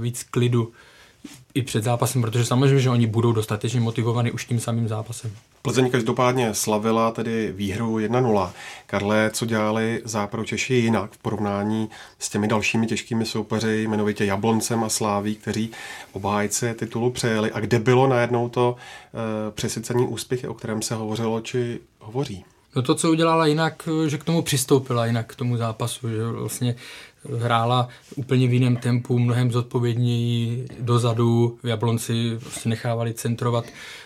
víc 0.00 0.22
klidu 0.22 0.72
i 1.54 1.62
před 1.62 1.84
zápasem, 1.84 2.22
protože 2.22 2.44
samozřejmě, 2.44 2.80
že 2.80 2.90
oni 2.90 3.06
budou 3.06 3.32
dostatečně 3.32 3.80
motivovaní 3.80 4.32
už 4.32 4.44
tím 4.44 4.60
samým 4.60 4.88
zápasem. 4.88 5.30
Plzeň 5.62 5.90
každopádně 5.90 6.54
slavila 6.54 7.10
tedy 7.10 7.52
výhru 7.56 7.98
1-0. 7.98 8.50
Karle, 8.86 9.30
co 9.32 9.46
dělali 9.46 10.02
zápro 10.04 10.44
Češi 10.44 10.74
jinak 10.74 11.10
v 11.12 11.18
porovnání 11.18 11.88
s 12.18 12.28
těmi 12.28 12.48
dalšími 12.48 12.86
těžkými 12.86 13.24
soupeři, 13.24 13.82
jmenovitě 13.82 14.24
Jabloncem 14.24 14.84
a 14.84 14.88
Sláví, 14.88 15.34
kteří 15.34 15.70
obhájce 16.12 16.74
titulu 16.74 17.10
přejeli 17.10 17.52
a 17.52 17.60
kde 17.60 17.78
bylo 17.78 18.06
najednou 18.06 18.48
to 18.48 18.76
e, 18.76 19.50
přesycení 19.50 20.06
úspěchy, 20.06 20.48
o 20.48 20.54
kterém 20.54 20.82
se 20.82 20.94
hovořilo 20.94 21.40
či 21.40 21.80
hovoří? 22.00 22.44
No 22.76 22.82
to, 22.82 22.94
co 22.94 23.10
udělala 23.10 23.46
jinak, 23.46 23.88
že 24.06 24.18
k 24.18 24.24
tomu 24.24 24.42
přistoupila 24.42 25.06
jinak 25.06 25.32
k 25.32 25.36
tomu 25.36 25.56
zápasu, 25.56 26.08
že 26.08 26.24
vlastně 26.24 26.74
hrála 27.38 27.88
úplně 28.16 28.46
v 28.46 28.52
jiném 28.52 28.76
tempu, 28.76 29.18
mnohem 29.18 29.52
zodpovědněji 29.52 30.66
dozadu, 30.80 31.58
v 31.62 31.66
Jablonci 31.66 32.38
prostě 32.40 32.68
nechávali 32.68 33.14
centrovat, 33.14 33.64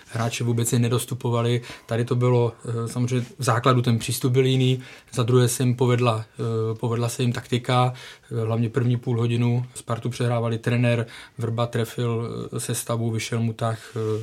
hráče 0.09 0.45
vůbec 0.45 0.73
je 0.73 0.79
nedostupovali, 0.79 1.61
tady 1.87 2.05
to 2.05 2.15
bylo 2.17 2.53
eh, 2.69 2.89
samozřejmě 2.89 3.27
v 3.39 3.45
základu 3.45 3.83
ten 3.83 3.99
přístup 3.99 4.33
byl 4.33 4.47
jiný, 4.47 4.81
za 5.13 5.23
druhé 5.23 5.49
se 5.49 5.63
jim 5.63 5.75
povedla, 5.75 6.25
eh, 6.39 6.75
povedla 6.75 7.09
se 7.09 7.23
jim 7.23 7.33
taktika, 7.33 7.93
eh, 8.33 8.45
hlavně 8.45 8.69
první 8.69 8.97
půl 8.97 9.19
hodinu 9.19 9.67
Spartu 9.75 10.11
přehrávali 10.11 10.59
trenér, 10.59 11.07
Vrba 11.39 11.67
trefil 11.67 12.31
sestavu, 12.59 13.11
vyšel 13.11 13.41
mu 13.41 13.53
tak 13.53 13.79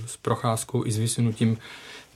s 0.06 0.18
procházkou 0.18 0.86
i 0.86 0.92
s 0.92 0.98
vysunutím 0.98 1.58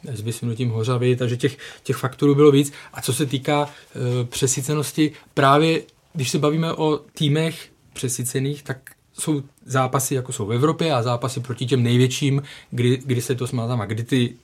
s 0.03 0.21
vysunutím 0.21 0.69
hořavy, 0.69 1.15
takže 1.15 1.37
těch, 1.37 1.57
těch 1.83 1.95
faktorů 1.95 2.35
bylo 2.35 2.51
víc. 2.51 2.73
A 2.93 3.01
co 3.01 3.13
se 3.13 3.25
týká 3.25 3.69
e, 3.69 4.23
přesycenosti, 4.25 5.11
právě 5.33 5.81
když 6.17 6.29
se 6.29 6.39
bavíme 6.39 6.73
o 6.73 6.99
týmech 7.13 7.69
přesycených, 7.93 8.63
tak 8.63 8.77
jsou 9.13 9.43
zápasy, 9.65 10.15
jako 10.15 10.33
jsou 10.33 10.45
v 10.45 10.53
Evropě 10.53 10.93
a 10.93 11.03
zápasy 11.03 11.39
proti 11.39 11.65
těm 11.65 11.83
největším, 11.83 12.41
kdy, 12.71 13.01
kdy 13.05 13.21
se 13.21 13.35
to 13.35 13.47
smázá 13.47 13.75
a 13.75 13.85
kdy 13.85 14.03
ty 14.03 14.35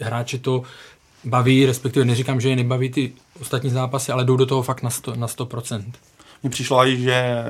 hráče 0.00 0.38
to 0.38 0.62
baví, 1.24 1.66
respektive 1.66 2.04
neříkám, 2.04 2.40
že 2.40 2.48
je 2.48 2.56
nebaví 2.56 2.90
ty 2.90 3.12
ostatní 3.40 3.70
zápasy, 3.70 4.12
ale 4.12 4.24
jdou 4.24 4.36
do 4.36 4.46
toho 4.46 4.62
fakt 4.62 4.82
na 4.82 4.90
100%. 4.90 5.16
Na 5.16 5.26
100%. 5.26 5.92
Mně 6.42 6.50
přišlo 6.50 6.86
i, 6.86 6.96
že 6.96 7.44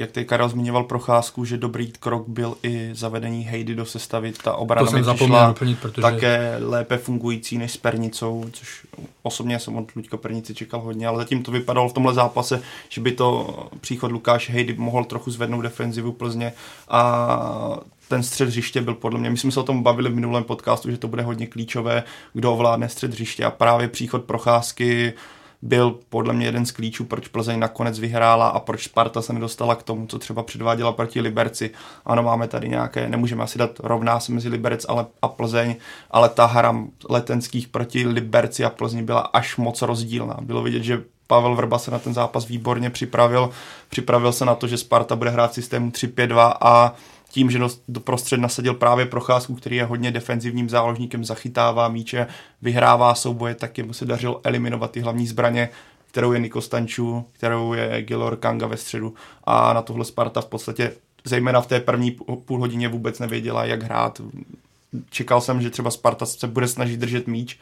jak 0.00 0.10
tady 0.10 0.26
Karel 0.26 0.48
zmiňoval 0.48 0.84
procházku, 0.84 1.44
že 1.44 1.56
dobrý 1.56 1.92
krok 1.92 2.28
byl 2.28 2.56
i 2.62 2.90
zavedení 2.92 3.42
Hejdy 3.42 3.74
do 3.74 3.86
sestavy. 3.86 4.32
Ta 4.44 4.54
obrana 4.54 4.90
to 4.90 4.96
mi 4.96 5.02
přišla 5.14 5.46
doplnit, 5.46 5.78
protože... 5.78 6.02
také 6.02 6.56
lépe 6.58 6.96
fungující 6.96 7.58
než 7.58 7.72
s 7.72 7.76
Pernicou, 7.76 8.44
což 8.52 8.86
osobně 9.22 9.58
jsem 9.58 9.76
od 9.76 9.96
Luďka 9.96 10.16
Pernici 10.16 10.54
čekal 10.54 10.80
hodně, 10.80 11.06
ale 11.06 11.18
zatím 11.18 11.42
to 11.42 11.52
vypadalo 11.52 11.88
v 11.88 11.92
tomhle 11.92 12.14
zápase, 12.14 12.62
že 12.88 13.00
by 13.00 13.12
to 13.12 13.58
příchod 13.80 14.12
Lukáš 14.12 14.50
Hejdy 14.50 14.74
mohl 14.78 15.04
trochu 15.04 15.30
zvednout 15.30 15.62
defenzivu 15.62 16.12
Plzně 16.12 16.52
a 16.88 17.80
ten 18.08 18.22
střed 18.22 18.48
hřiště 18.48 18.80
byl 18.80 18.94
podle 18.94 19.20
mě, 19.20 19.30
my 19.30 19.36
jsme 19.36 19.52
se 19.52 19.60
o 19.60 19.62
tom 19.62 19.82
bavili 19.82 20.10
v 20.10 20.14
minulém 20.14 20.44
podcastu, 20.44 20.90
že 20.90 20.98
to 20.98 21.08
bude 21.08 21.22
hodně 21.22 21.46
klíčové, 21.46 22.02
kdo 22.32 22.52
ovládne 22.52 22.88
střed 22.88 23.10
hřiště 23.10 23.44
a 23.44 23.50
právě 23.50 23.88
příchod 23.88 24.24
procházky 24.24 25.12
byl 25.62 25.98
podle 26.08 26.34
mě 26.34 26.46
jeden 26.46 26.66
z 26.66 26.70
klíčů, 26.70 27.04
proč 27.04 27.28
Plzeň 27.28 27.58
nakonec 27.58 27.98
vyhrála 27.98 28.48
a 28.48 28.60
proč 28.60 28.84
Sparta 28.84 29.22
se 29.22 29.32
nedostala 29.32 29.74
k 29.74 29.82
tomu, 29.82 30.06
co 30.06 30.18
třeba 30.18 30.42
předváděla 30.42 30.92
proti 30.92 31.20
Liberci. 31.20 31.70
Ano, 32.04 32.22
máme 32.22 32.48
tady 32.48 32.68
nějaké, 32.68 33.08
nemůžeme 33.08 33.44
asi 33.44 33.58
dát 33.58 33.80
rovná 33.80 34.20
se 34.20 34.32
mezi 34.32 34.48
Liberec 34.48 34.86
ale, 34.88 35.06
a 35.22 35.28
Plzeň, 35.28 35.76
ale 36.10 36.28
ta 36.28 36.46
hra 36.46 36.76
letenských 37.08 37.68
proti 37.68 38.06
Liberci 38.06 38.64
a 38.64 38.70
Plzni 38.70 39.02
byla 39.02 39.20
až 39.20 39.56
moc 39.56 39.82
rozdílná. 39.82 40.36
Bylo 40.40 40.62
vidět, 40.62 40.82
že 40.82 41.02
Pavel 41.26 41.54
Vrba 41.54 41.78
se 41.78 41.90
na 41.90 41.98
ten 41.98 42.14
zápas 42.14 42.48
výborně 42.48 42.90
připravil. 42.90 43.50
Připravil 43.88 44.32
se 44.32 44.44
na 44.44 44.54
to, 44.54 44.66
že 44.66 44.78
Sparta 44.78 45.16
bude 45.16 45.30
hrát 45.30 45.54
systému 45.54 45.90
3-5-2 45.90 46.54
a 46.60 46.94
tím, 47.30 47.50
že 47.50 47.58
do 47.88 48.00
prostřed 48.00 48.40
nasadil 48.40 48.74
právě 48.74 49.06
Procházku, 49.06 49.54
který 49.54 49.76
je 49.76 49.84
hodně 49.84 50.10
defenzivním 50.10 50.68
záložníkem, 50.68 51.24
zachytává 51.24 51.88
míče, 51.88 52.26
vyhrává 52.62 53.14
souboje, 53.14 53.54
tak 53.54 53.78
jemu 53.78 53.92
se 53.92 54.04
dařilo 54.06 54.40
eliminovat 54.44 54.90
ty 54.90 55.00
hlavní 55.00 55.26
zbraně, 55.26 55.68
kterou 56.06 56.32
je 56.32 56.40
Niko 56.40 56.60
Stanču, 56.60 57.24
kterou 57.32 57.72
je 57.72 58.02
Gilor 58.02 58.36
Kanga 58.36 58.66
ve 58.66 58.76
středu 58.76 59.14
a 59.44 59.72
na 59.72 59.82
tohle 59.82 60.04
Sparta 60.04 60.40
v 60.40 60.46
podstatě 60.46 60.92
zejména 61.24 61.60
v 61.60 61.66
té 61.66 61.80
první 61.80 62.10
půl 62.44 62.58
hodině 62.58 62.88
vůbec 62.88 63.18
nevěděla, 63.18 63.64
jak 63.64 63.82
hrát. 63.82 64.20
Čekal 65.10 65.40
jsem, 65.40 65.62
že 65.62 65.70
třeba 65.70 65.90
Sparta 65.90 66.26
se 66.26 66.46
bude 66.46 66.68
snažit 66.68 67.00
držet 67.00 67.26
míč, 67.26 67.58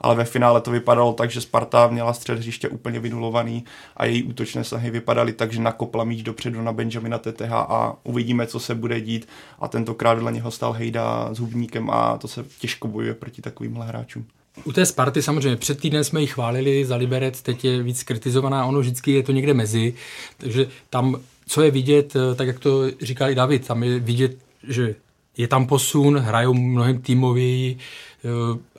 ale 0.00 0.14
ve 0.14 0.24
finále 0.24 0.60
to 0.60 0.70
vypadalo 0.70 1.12
tak, 1.12 1.30
že 1.30 1.40
Sparta 1.40 1.88
měla 1.88 2.12
střed 2.12 2.38
hřiště 2.38 2.68
úplně 2.68 3.00
vynulovaný 3.00 3.64
a 3.96 4.04
její 4.04 4.22
útočné 4.22 4.64
sahy 4.64 4.90
vypadaly 4.90 5.32
tak, 5.32 5.52
že 5.52 5.60
nakopla 5.60 6.04
míč 6.04 6.22
dopředu 6.22 6.62
na 6.62 6.72
Benjamina 6.72 7.18
TTH 7.18 7.52
a 7.52 7.96
uvidíme, 8.04 8.46
co 8.46 8.60
se 8.60 8.74
bude 8.74 9.00
dít 9.00 9.28
a 9.58 9.68
tentokrát 9.68 10.14
vedle 10.14 10.32
něho 10.32 10.50
stal 10.50 10.72
Hejda 10.72 11.28
s 11.32 11.38
hubníkem 11.38 11.90
a 11.90 12.18
to 12.18 12.28
se 12.28 12.44
těžko 12.58 12.88
bojuje 12.88 13.14
proti 13.14 13.42
takovýmhle 13.42 13.86
hráčům. 13.86 14.26
U 14.64 14.72
té 14.72 14.86
Sparty 14.86 15.22
samozřejmě 15.22 15.56
před 15.56 15.80
týdnem 15.80 16.04
jsme 16.04 16.20
ji 16.20 16.26
chválili 16.26 16.84
za 16.84 16.96
Liberec, 16.96 17.42
teď 17.42 17.64
je 17.64 17.82
víc 17.82 18.02
kritizovaná, 18.02 18.66
ono 18.66 18.80
vždycky 18.80 19.12
je 19.12 19.22
to 19.22 19.32
někde 19.32 19.54
mezi, 19.54 19.94
takže 20.38 20.66
tam, 20.90 21.20
co 21.46 21.62
je 21.62 21.70
vidět, 21.70 22.14
tak 22.36 22.46
jak 22.46 22.58
to 22.58 22.90
říkal 23.02 23.30
i 23.30 23.34
David, 23.34 23.66
tam 23.66 23.82
je 23.82 23.98
vidět, 23.98 24.36
že 24.68 24.94
je 25.36 25.48
tam 25.48 25.66
posun, 25.66 26.18
hrajou 26.18 26.54
mnohem 26.54 27.02
týmověji, 27.02 27.78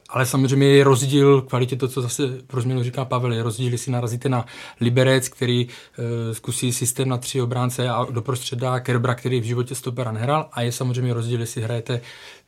ale 0.09 0.25
samozřejmě 0.25 0.67
je 0.67 0.83
rozdíl 0.83 1.41
kvalitě 1.41 1.75
to, 1.75 1.87
co 1.87 2.01
zase 2.01 2.27
pro 2.47 2.61
změnu 2.61 2.83
říká 2.83 3.05
Pavel, 3.05 3.33
je 3.33 3.43
rozdíl, 3.43 3.71
jestli 3.71 3.91
narazíte 3.91 4.29
na 4.29 4.45
Liberec, 4.81 5.29
který 5.29 5.67
e, 5.67 6.33
zkusí 6.33 6.73
systém 6.73 7.09
na 7.09 7.17
tři 7.17 7.41
obránce 7.41 7.89
a 7.89 8.07
doprostřed 8.11 8.59
dá 8.59 8.79
Kerbra, 8.79 9.15
který 9.15 9.39
v 9.39 9.43
životě 9.43 9.75
stopera 9.75 10.11
nehrál 10.11 10.49
a 10.51 10.61
je 10.61 10.71
samozřejmě 10.71 11.13
rozdíl, 11.13 11.39
jestli 11.39 11.61
hrajete 11.61 12.01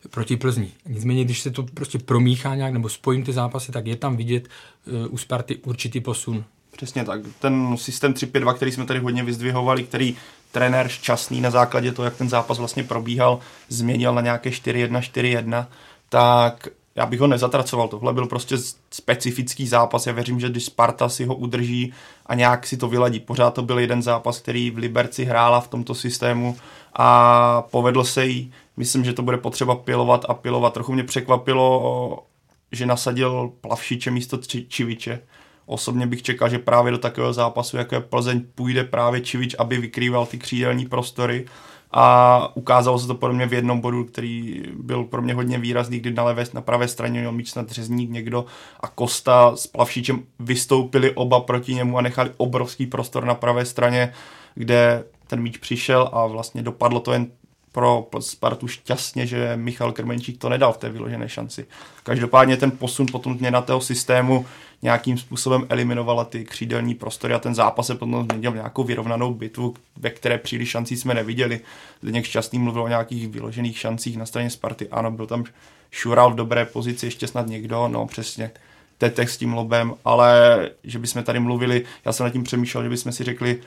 proti 0.10 0.38
Plzni. 0.38 0.72
Nicméně, 0.88 1.26
když 1.26 1.42
se 1.42 1.52
to 1.52 1.64
prostě 1.64 2.00
promíchá 2.00 2.56
nějak 2.56 2.74
nebo 2.74 2.90
spojím 2.90 3.24
ty 3.24 3.34
zápasy, 3.34 3.72
tak 3.72 3.88
je 3.88 3.96
tam 3.96 4.18
vidět 4.18 4.48
e, 4.48 5.08
u 5.08 5.18
Sparty 5.18 5.56
určitý 5.56 6.00
posun. 6.00 6.44
Přesně 6.72 7.06
tak. 7.06 7.22
Ten 7.40 7.78
systém 7.78 8.14
3-5-2, 8.14 8.54
který 8.54 8.72
jsme 8.72 8.86
tady 8.86 9.00
hodně 9.00 9.24
vyzdvihovali, 9.24 9.84
který 9.84 10.18
trenér 10.52 10.88
šťastný 10.88 11.42
na 11.42 11.50
základě 11.50 11.92
toho, 11.92 12.06
jak 12.06 12.16
ten 12.16 12.30
zápas 12.30 12.60
vlastně 12.60 12.84
probíhal, 12.84 13.40
změnil 13.70 14.14
na 14.14 14.22
nějaké 14.22 14.50
4-1, 14.50 15.00
4-1, 15.00 15.66
tak 16.10 16.68
já 16.96 17.06
bych 17.06 17.20
ho 17.20 17.28
nezatracoval. 17.28 17.88
Tohle 17.88 18.14
byl 18.14 18.26
prostě 18.26 18.56
specifický 18.92 19.68
zápas. 19.68 20.08
Já 20.08 20.14
věřím, 20.14 20.40
že 20.40 20.50
když 20.50 20.66
Sparta 20.66 21.10
si 21.10 21.26
ho 21.26 21.36
udrží 21.36 21.94
a 22.26 22.36
nějak 22.36 22.68
si 22.68 22.78
to 22.78 22.88
vyladí. 22.88 23.20
Pořád 23.20 23.54
to 23.54 23.62
byl 23.62 23.80
jeden 23.80 24.02
zápas, 24.02 24.40
který 24.40 24.72
v 24.72 24.78
Liberci 24.78 25.26
hrála 25.26 25.60
v 25.62 25.68
tomto 25.68 25.96
systému 25.96 26.58
a 26.94 27.62
povedl 27.72 28.04
se 28.04 28.26
jí. 28.26 28.52
Myslím, 28.78 29.06
že 29.06 29.14
to 29.14 29.22
bude 29.22 29.38
potřeba 29.38 29.76
pilovat 29.76 30.26
a 30.30 30.34
pilovat. 30.34 30.74
Trochu 30.74 30.94
mě 30.94 31.04
překvapilo, 31.04 32.24
že 32.72 32.86
nasadil 32.86 33.52
Plavšiče 33.62 34.12
místo 34.12 34.38
Čiviče. 34.68 35.20
Osobně 35.66 36.08
bych 36.08 36.24
čekal, 36.24 36.50
že 36.50 36.60
právě 36.60 36.92
do 36.92 36.98
takového 36.98 37.34
zápasu, 37.34 37.78
jako 37.78 37.96
je 37.96 38.02
Plzeň, 38.02 38.42
půjde 38.56 38.84
právě 38.84 39.22
Čivič, 39.22 39.56
aby 39.60 39.78
vykrýval 39.78 40.26
ty 40.26 40.38
křídelní 40.38 40.86
prostory 40.86 41.46
a 41.94 42.48
ukázalo 42.54 43.00
se 43.00 43.08
to 43.08 43.16
podle 43.16 43.36
mě 43.36 43.46
v 43.46 43.54
jednom 43.54 43.80
bodu, 43.80 44.04
který 44.04 44.64
byl 44.74 45.04
pro 45.04 45.22
mě 45.22 45.34
hodně 45.34 45.58
výrazný, 45.58 46.00
kdy 46.00 46.12
na 46.12 46.24
levé, 46.24 46.44
na 46.54 46.62
pravé 46.62 46.88
straně 46.88 47.20
měl 47.20 47.32
míč 47.32 47.50
snad 47.50 47.72
řezník 47.72 48.10
někdo 48.10 48.46
a 48.80 48.88
Kosta 48.88 49.56
s 49.56 49.68
Plavšičem 49.68 50.24
vystoupili 50.40 51.12
oba 51.12 51.40
proti 51.40 51.76
němu 51.76 51.98
a 51.98 52.02
nechali 52.02 52.32
obrovský 52.38 52.86
prostor 52.86 53.26
na 53.26 53.36
pravé 53.36 53.66
straně, 53.66 54.14
kde 54.56 55.04
ten 55.28 55.42
míč 55.42 55.58
přišel 55.58 56.10
a 56.14 56.26
vlastně 56.26 56.62
dopadlo 56.62 57.00
to 57.00 57.14
jen 57.14 57.28
pro 57.72 58.08
Spartu 58.20 58.68
šťastně, 58.68 59.26
že 59.26 59.52
Michal 59.56 59.92
Krmenčík 59.92 60.38
to 60.38 60.50
nedal 60.50 60.74
v 60.74 60.78
té 60.78 60.90
vyložené 60.90 61.30
šanci. 61.30 61.66
Každopádně 62.04 62.58
ten 62.58 62.72
posun 62.72 63.06
potom 63.12 63.38
na 63.50 63.62
toho 63.62 63.82
systému 63.82 64.46
nějakým 64.82 65.18
způsobem 65.18 65.66
eliminovala 65.70 66.26
ty 66.26 66.46
křídelní 66.46 66.96
prostory 66.96 67.34
a 67.34 67.40
ten 67.40 67.56
zápas 67.56 67.88
se 67.88 67.96
potom 67.96 68.26
změnil 68.26 68.54
nějakou 68.54 68.84
vyrovnanou 68.84 69.34
bitvu, 69.34 69.74
ve 69.98 70.10
které 70.10 70.38
příliš 70.38 70.70
šancí 70.70 70.98
jsme 70.98 71.14
neviděli. 71.14 71.60
Zdeněk 72.02 72.26
Šťastný 72.26 72.60
mluvil 72.60 72.84
o 72.84 72.88
nějakých 72.88 73.28
vyložených 73.28 73.78
šancích 73.78 74.18
na 74.18 74.26
straně 74.26 74.50
Sparty. 74.50 74.88
Ano, 74.90 75.12
byl 75.12 75.28
tam 75.28 75.44
Šural 75.92 76.32
v 76.32 76.36
dobré 76.36 76.66
pozici, 76.66 77.06
ještě 77.06 77.28
snad 77.28 77.48
někdo, 77.48 77.88
no 77.88 78.06
přesně. 78.06 78.52
Tetek 78.98 79.30
s 79.30 79.38
tím 79.38 79.54
lobem, 79.54 79.94
ale 80.06 80.70
že 80.84 81.00
bychom 81.00 81.24
tady 81.24 81.40
mluvili, 81.40 81.86
já 82.06 82.14
jsem 82.14 82.24
nad 82.24 82.30
tím 82.30 82.44
přemýšlel, 82.44 82.84
že 82.84 82.90
bychom 82.90 83.12
si 83.12 83.24
řekli, 83.24 83.62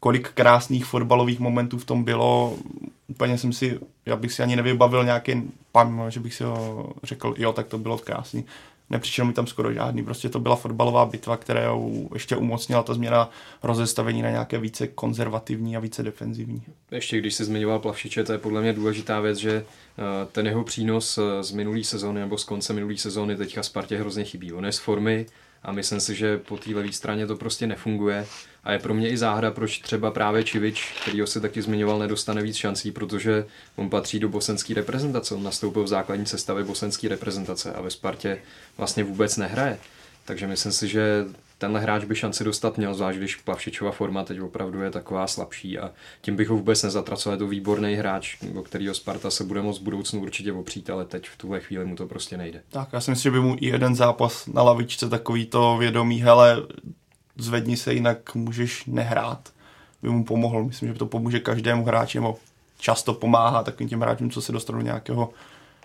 kolik 0.00 0.28
krásných 0.28 0.84
fotbalových 0.84 1.40
momentů 1.40 1.78
v 1.78 1.84
tom 1.84 2.04
bylo. 2.04 2.56
Úplně 3.10 3.38
jsem 3.38 3.52
si, 3.52 3.78
já 4.06 4.16
bych 4.16 4.32
si 4.32 4.42
ani 4.42 4.56
nevybavil 4.56 5.04
nějaký 5.04 5.42
pan, 5.72 6.04
že 6.08 6.20
bych 6.20 6.34
si 6.34 6.44
ho 6.44 6.92
řekl, 7.02 7.34
jo, 7.38 7.52
tak 7.52 7.66
to 7.66 7.78
bylo 7.78 7.98
krásný. 7.98 8.44
Nepřišel 8.90 9.24
mi 9.24 9.32
tam 9.32 9.46
skoro 9.46 9.72
žádný, 9.72 10.04
prostě 10.04 10.28
to 10.28 10.40
byla 10.40 10.56
fotbalová 10.56 11.06
bitva, 11.06 11.36
která 11.36 11.60
ještě 12.14 12.36
umocnila 12.36 12.82
ta 12.82 12.94
změna 12.94 13.30
rozestavení 13.62 14.22
na 14.22 14.30
nějaké 14.30 14.58
více 14.58 14.86
konzervativní 14.86 15.76
a 15.76 15.80
více 15.80 16.02
defenzivní. 16.02 16.62
Ještě 16.90 17.18
když 17.18 17.34
se 17.34 17.44
zmiňoval 17.44 17.78
Plavšiče, 17.78 18.24
to 18.24 18.32
je 18.32 18.38
podle 18.38 18.62
mě 18.62 18.72
důležitá 18.72 19.20
věc, 19.20 19.38
že 19.38 19.52
eh, 19.52 20.26
ten 20.32 20.46
jeho 20.46 20.64
přínos 20.64 21.18
eh, 21.18 21.42
z 21.42 21.52
minulé 21.52 21.84
sezóny 21.84 22.20
nebo 22.20 22.38
z 22.38 22.44
konce 22.44 22.72
minulé 22.72 22.96
sezóny 22.96 23.36
teďka 23.36 23.62
Spartě 23.62 23.98
hrozně 23.98 24.24
chybí. 24.24 24.52
On 24.52 24.66
je 24.66 24.72
z 24.72 24.78
formy, 24.78 25.26
a 25.62 25.72
myslím 25.72 26.00
si, 26.00 26.14
že 26.14 26.38
po 26.38 26.56
té 26.56 26.70
levé 26.70 26.92
straně 26.92 27.26
to 27.26 27.36
prostě 27.36 27.66
nefunguje 27.66 28.26
a 28.64 28.72
je 28.72 28.78
pro 28.78 28.94
mě 28.94 29.10
i 29.10 29.16
záhra, 29.16 29.50
proč 29.50 29.78
třeba 29.78 30.10
právě 30.10 30.44
Čivič, 30.44 30.94
který 31.02 31.22
si 31.24 31.40
taky 31.40 31.62
zmiňoval, 31.62 31.98
nedostane 31.98 32.42
víc 32.42 32.56
šancí, 32.56 32.92
protože 32.92 33.46
on 33.76 33.90
patří 33.90 34.18
do 34.18 34.28
bosenské 34.28 34.74
reprezentace, 34.74 35.34
on 35.34 35.42
nastoupil 35.42 35.84
v 35.84 35.88
základní 35.88 36.26
sestavě 36.26 36.64
bosenské 36.64 37.08
reprezentace 37.08 37.72
a 37.72 37.80
ve 37.80 37.90
Spartě 37.90 38.38
vlastně 38.78 39.04
vůbec 39.04 39.36
nehraje. 39.36 39.78
Takže 40.24 40.46
myslím 40.46 40.72
si, 40.72 40.88
že 40.88 41.24
tenhle 41.58 41.80
hráč 41.80 42.04
by 42.04 42.16
šanci 42.16 42.44
dostat 42.44 42.78
měl, 42.78 42.94
zvlášť 42.94 43.18
když 43.18 43.36
Plavšičova 43.36 43.90
forma 43.90 44.24
teď 44.24 44.40
opravdu 44.40 44.82
je 44.82 44.90
taková 44.90 45.26
slabší 45.26 45.78
a 45.78 45.90
tím 46.20 46.36
bych 46.36 46.48
ho 46.48 46.56
vůbec 46.56 46.82
nezatracoval. 46.82 47.34
Je 47.34 47.38
to 47.38 47.46
výborný 47.46 47.94
hráč, 47.94 48.36
o 48.54 48.62
kterého 48.62 48.94
Sparta 48.94 49.30
se 49.30 49.44
bude 49.44 49.62
moct 49.62 49.78
v 49.78 49.82
budoucnu 49.82 50.20
určitě 50.20 50.52
opřít, 50.52 50.90
ale 50.90 51.04
teď 51.04 51.28
v 51.28 51.36
tuhle 51.36 51.60
chvíli 51.60 51.84
mu 51.84 51.96
to 51.96 52.06
prostě 52.06 52.36
nejde. 52.36 52.62
Tak 52.70 52.88
já 52.92 53.00
si 53.00 53.10
myslím, 53.10 53.32
že 53.32 53.38
by 53.38 53.40
mu 53.40 53.56
i 53.60 53.66
jeden 53.66 53.94
zápas 53.94 54.46
na 54.46 54.62
lavičce 54.62 55.08
takový 55.08 55.46
to 55.46 55.76
vědomí, 55.76 56.22
hele, 56.22 56.62
zvedni 57.36 57.76
se, 57.76 57.94
jinak 57.94 58.34
můžeš 58.34 58.84
nehrát, 58.86 59.48
by 60.02 60.08
mu 60.08 60.24
pomohl. 60.24 60.64
Myslím, 60.64 60.88
že 60.88 60.94
to 60.94 61.06
pomůže 61.06 61.40
každému 61.40 61.84
hráči, 61.84 62.18
nebo 62.18 62.38
často 62.78 63.14
pomáhá 63.14 63.62
takovým 63.62 63.88
těm 63.88 64.00
hráčům, 64.00 64.30
co 64.30 64.42
se 64.42 64.52
dostanou 64.52 64.78
do 64.78 64.84
nějakého 64.84 65.30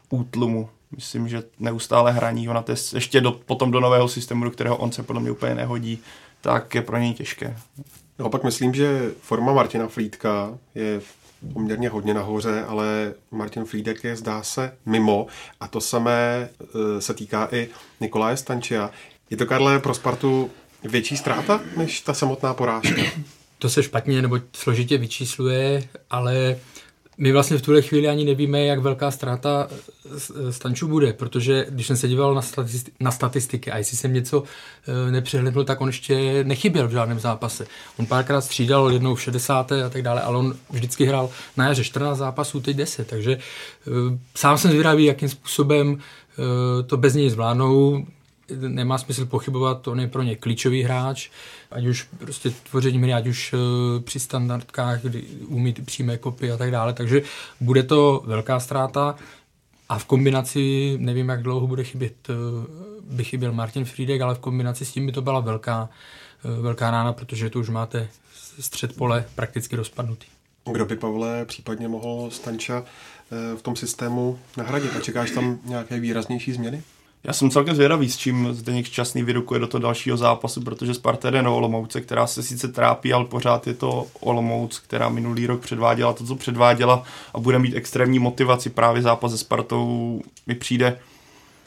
útlumu. 0.09 0.69
Myslím, 0.91 1.27
že 1.27 1.43
neustále 1.59 2.11
hraní 2.11 2.47
ho 2.47 2.53
na 2.53 2.61
test, 2.61 2.93
ještě 2.93 3.21
do, 3.21 3.31
potom 3.31 3.71
do 3.71 3.79
nového 3.79 4.07
systému, 4.07 4.43
do 4.43 4.51
kterého 4.51 4.77
on 4.77 4.91
se 4.91 5.03
podle 5.03 5.21
mě 5.21 5.31
úplně 5.31 5.55
nehodí, 5.55 5.99
tak 6.41 6.75
je 6.75 6.81
pro 6.81 6.97
něj 6.97 7.13
těžké. 7.13 7.57
No 8.19 8.29
pak 8.29 8.43
myslím, 8.43 8.73
že 8.73 9.11
forma 9.21 9.53
Martina 9.53 9.87
Flídka 9.87 10.57
je 10.75 11.01
poměrně 11.53 11.89
hodně 11.89 12.13
nahoře, 12.13 12.63
ale 12.67 13.13
Martin 13.31 13.65
Flídek 13.65 14.03
je, 14.03 14.15
zdá 14.15 14.43
se, 14.43 14.77
mimo 14.85 15.27
a 15.59 15.67
to 15.67 15.81
samé 15.81 16.49
e, 16.97 17.01
se 17.01 17.13
týká 17.13 17.47
i 17.51 17.67
Nikolaje 18.01 18.37
Stančia. 18.37 18.91
Je 19.29 19.37
to, 19.37 19.45
Karle, 19.45 19.79
pro 19.79 19.93
Spartu 19.93 20.51
větší 20.89 21.17
ztráta 21.17 21.61
než 21.77 22.01
ta 22.01 22.13
samotná 22.13 22.53
porážka? 22.53 23.01
To 23.59 23.69
se 23.69 23.83
špatně 23.83 24.21
nebo 24.21 24.39
složitě 24.53 24.97
vyčísluje, 24.97 25.83
ale 26.09 26.57
my 27.17 27.31
vlastně 27.31 27.57
v 27.57 27.61
tuhle 27.61 27.81
chvíli 27.81 28.07
ani 28.07 28.25
nevíme, 28.25 28.65
jak 28.65 28.79
velká 28.79 29.11
ztráta 29.11 29.67
Stanču 30.49 30.87
bude, 30.87 31.13
protože 31.13 31.65
když 31.69 31.87
jsem 31.87 31.97
se 31.97 32.07
díval 32.07 32.35
na, 32.35 32.41
statistiky, 32.41 32.97
na 32.99 33.11
statistiky 33.11 33.71
a 33.71 33.77
jestli 33.77 33.97
jsem 33.97 34.13
něco 34.13 34.43
e, 35.07 35.11
nepřehlednul, 35.11 35.63
tak 35.63 35.81
on 35.81 35.87
ještě 35.89 36.43
nechyběl 36.43 36.87
v 36.87 36.91
žádném 36.91 37.19
zápase. 37.19 37.67
On 37.97 38.05
párkrát 38.05 38.41
střídal 38.41 38.91
jednou 38.91 39.15
v 39.15 39.21
60. 39.21 39.71
a 39.71 39.89
tak 39.89 40.01
dále, 40.01 40.21
ale 40.21 40.37
on 40.37 40.55
vždycky 40.69 41.05
hrál 41.05 41.29
na 41.57 41.67
jaře 41.67 41.83
14 41.83 42.17
zápasů, 42.17 42.61
teď 42.61 42.77
10, 42.77 43.07
takže 43.07 43.31
e, 43.31 43.39
sám 44.35 44.57
jsem 44.57 44.71
zvědavý, 44.71 45.05
jakým 45.05 45.29
způsobem 45.29 45.97
e, 45.99 46.83
to 46.83 46.97
bez 46.97 47.13
něj 47.13 47.29
zvládnou 47.29 48.05
nemá 48.67 48.97
smysl 48.97 49.25
pochybovat, 49.25 49.87
on 49.87 49.99
je 49.99 50.07
pro 50.07 50.23
ně 50.23 50.35
klíčový 50.35 50.83
hráč, 50.83 51.29
ať 51.71 51.85
už 51.85 52.07
prostě 52.17 52.49
tvoření 52.49 53.01
hry, 53.01 53.13
ať 53.13 53.27
už 53.27 53.53
uh, 53.53 53.59
při 54.03 54.19
standardkách, 54.19 55.01
kdy 55.01 55.23
umí 55.47 55.73
ty 55.73 55.81
přímé 55.81 56.17
kopy 56.17 56.51
a 56.51 56.57
tak 56.57 56.71
dále, 56.71 56.93
takže 56.93 57.21
bude 57.59 57.83
to 57.83 58.23
velká 58.25 58.59
ztráta 58.59 59.15
a 59.89 59.99
v 59.99 60.05
kombinaci, 60.05 60.95
nevím, 60.99 61.29
jak 61.29 61.43
dlouho 61.43 61.67
bude 61.67 61.83
chybět, 61.83 62.29
uh, 62.29 62.35
by 63.15 63.23
chyběl 63.23 63.53
Martin 63.53 63.85
Friedek, 63.85 64.21
ale 64.21 64.35
v 64.35 64.39
kombinaci 64.39 64.85
s 64.85 64.91
tím 64.91 65.05
by 65.05 65.11
to 65.11 65.21
byla 65.21 65.39
velká, 65.39 65.89
uh, 66.43 66.63
velká 66.63 66.91
rána, 66.91 67.13
protože 67.13 67.49
tu 67.49 67.59
už 67.59 67.69
máte 67.69 68.09
střed 68.59 68.95
pole 68.95 69.25
prakticky 69.35 69.75
rozpadnutý. 69.75 70.27
Kdo 70.71 70.85
by, 70.85 70.95
Pavle, 70.95 71.45
případně 71.45 71.87
mohl 71.87 72.31
Stanča 72.31 72.83
v 73.57 73.61
tom 73.61 73.75
systému 73.75 74.39
nahradit? 74.57 74.95
A 74.95 74.99
čekáš 74.99 75.31
tam 75.31 75.59
nějaké 75.65 75.99
výraznější 75.99 76.53
změny? 76.53 76.83
Já 77.25 77.33
jsem 77.33 77.49
celkem 77.49 77.75
zvědavý, 77.75 78.09
s 78.09 78.17
čím 78.17 78.53
Zdeněk 78.53 78.85
Šťastný 78.85 79.23
vyrukuje 79.23 79.59
do 79.59 79.67
toho 79.67 79.81
dalšího 79.81 80.17
zápasu, 80.17 80.61
protože 80.61 80.93
Sparta 80.93 81.29
jde 81.29 81.41
do 81.41 81.55
Olomouce, 81.55 82.01
která 82.01 82.27
se 82.27 82.43
sice 82.43 82.67
trápí, 82.67 83.13
ale 83.13 83.25
pořád 83.25 83.67
je 83.67 83.73
to 83.73 84.07
Olomouc, 84.19 84.79
která 84.79 85.09
minulý 85.09 85.47
rok 85.47 85.61
předváděla 85.61 86.13
to, 86.13 86.25
co 86.25 86.35
předváděla 86.35 87.03
a 87.33 87.39
bude 87.39 87.59
mít 87.59 87.75
extrémní 87.75 88.19
motivaci. 88.19 88.69
Právě 88.69 89.01
zápas 89.01 89.31
se 89.31 89.37
Spartou 89.37 90.21
mi 90.47 90.55
přijde 90.55 90.99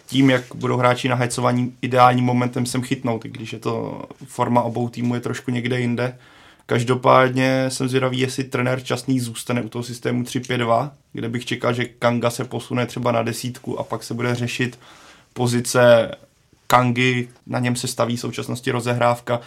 tím, 0.06 0.30
jak 0.30 0.44
budou 0.54 0.76
hráči 0.76 1.08
nahajcovaní 1.08 1.74
ideálním 1.82 2.24
momentem 2.24 2.66
sem 2.66 2.82
chytnout, 2.82 3.24
i 3.24 3.28
když 3.28 3.52
je 3.52 3.58
to 3.58 4.02
forma 4.24 4.62
obou 4.62 4.88
týmů 4.88 5.14
je 5.14 5.20
trošku 5.20 5.50
někde 5.50 5.80
jinde. 5.80 6.18
Každopádně 6.66 7.64
jsem 7.68 7.88
zvědavý, 7.88 8.18
jestli 8.18 8.44
trenér 8.44 8.82
časný 8.82 9.20
zůstane 9.20 9.62
u 9.62 9.68
toho 9.68 9.82
systému 9.82 10.22
3-5-2, 10.22 10.90
kde 11.12 11.28
bych 11.28 11.46
čekal, 11.46 11.72
že 11.72 11.84
Kanga 11.84 12.30
se 12.30 12.44
posune 12.44 12.86
třeba 12.86 13.12
na 13.12 13.22
desítku 13.22 13.78
a 13.78 13.82
pak 13.82 14.02
se 14.02 14.14
bude 14.14 14.34
řešit 14.34 14.78
pozice 15.38 16.10
Kangy, 16.66 17.28
na 17.46 17.58
něm 17.58 17.76
se 17.76 17.86
staví 17.86 18.16
v 18.16 18.20
současnosti 18.20 18.70
rozehrávka, 18.70 19.40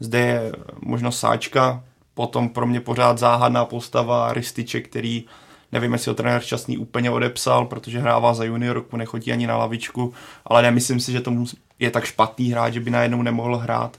zde 0.00 0.18
je 0.18 0.52
možnost 0.82 1.18
sáčka, 1.18 1.84
potom 2.14 2.48
pro 2.48 2.66
mě 2.66 2.80
pořád 2.80 3.18
záhadná 3.18 3.64
postava 3.64 4.32
Rističe, 4.32 4.80
který 4.80 5.24
nevím, 5.72 5.92
jestli 5.92 6.10
ho 6.10 6.14
trenér 6.14 6.42
Časný 6.42 6.78
úplně 6.78 7.10
odepsal, 7.10 7.64
protože 7.64 7.98
hrává 7.98 8.34
za 8.34 8.44
juniorku, 8.44 8.96
nechodí 8.96 9.32
ani 9.32 9.46
na 9.46 9.56
lavičku, 9.56 10.14
ale 10.44 10.62
nemyslím 10.62 11.00
si, 11.00 11.12
že 11.12 11.20
tomu 11.20 11.44
je 11.78 11.90
tak 11.90 12.04
špatný 12.04 12.50
hráč, 12.50 12.72
že 12.72 12.80
by 12.80 12.90
najednou 12.90 13.22
nemohl 13.22 13.56
hrát. 13.56 13.96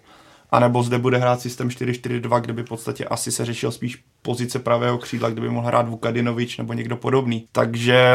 Anebo 0.54 0.84
zde 0.84 0.98
bude 0.98 1.18
hrát 1.18 1.42
systém 1.42 1.70
4-4-2, 1.70 2.42
kde 2.42 2.54
by 2.54 2.64
v 2.64 2.66
podstatě 2.66 3.06
asi 3.06 3.32
se 3.32 3.46
řešil 3.46 3.72
spíš 3.72 4.04
pozice 4.22 4.60
pravého 4.60 4.98
křídla, 4.98 5.30
kde 5.30 5.42
by 5.42 5.50
mohl 5.50 5.68
hrát 5.68 5.90
Vukadinovič 5.90 6.58
nebo 6.58 6.74
někdo 6.74 6.98
podobný. 6.98 7.48
Takže 7.52 8.06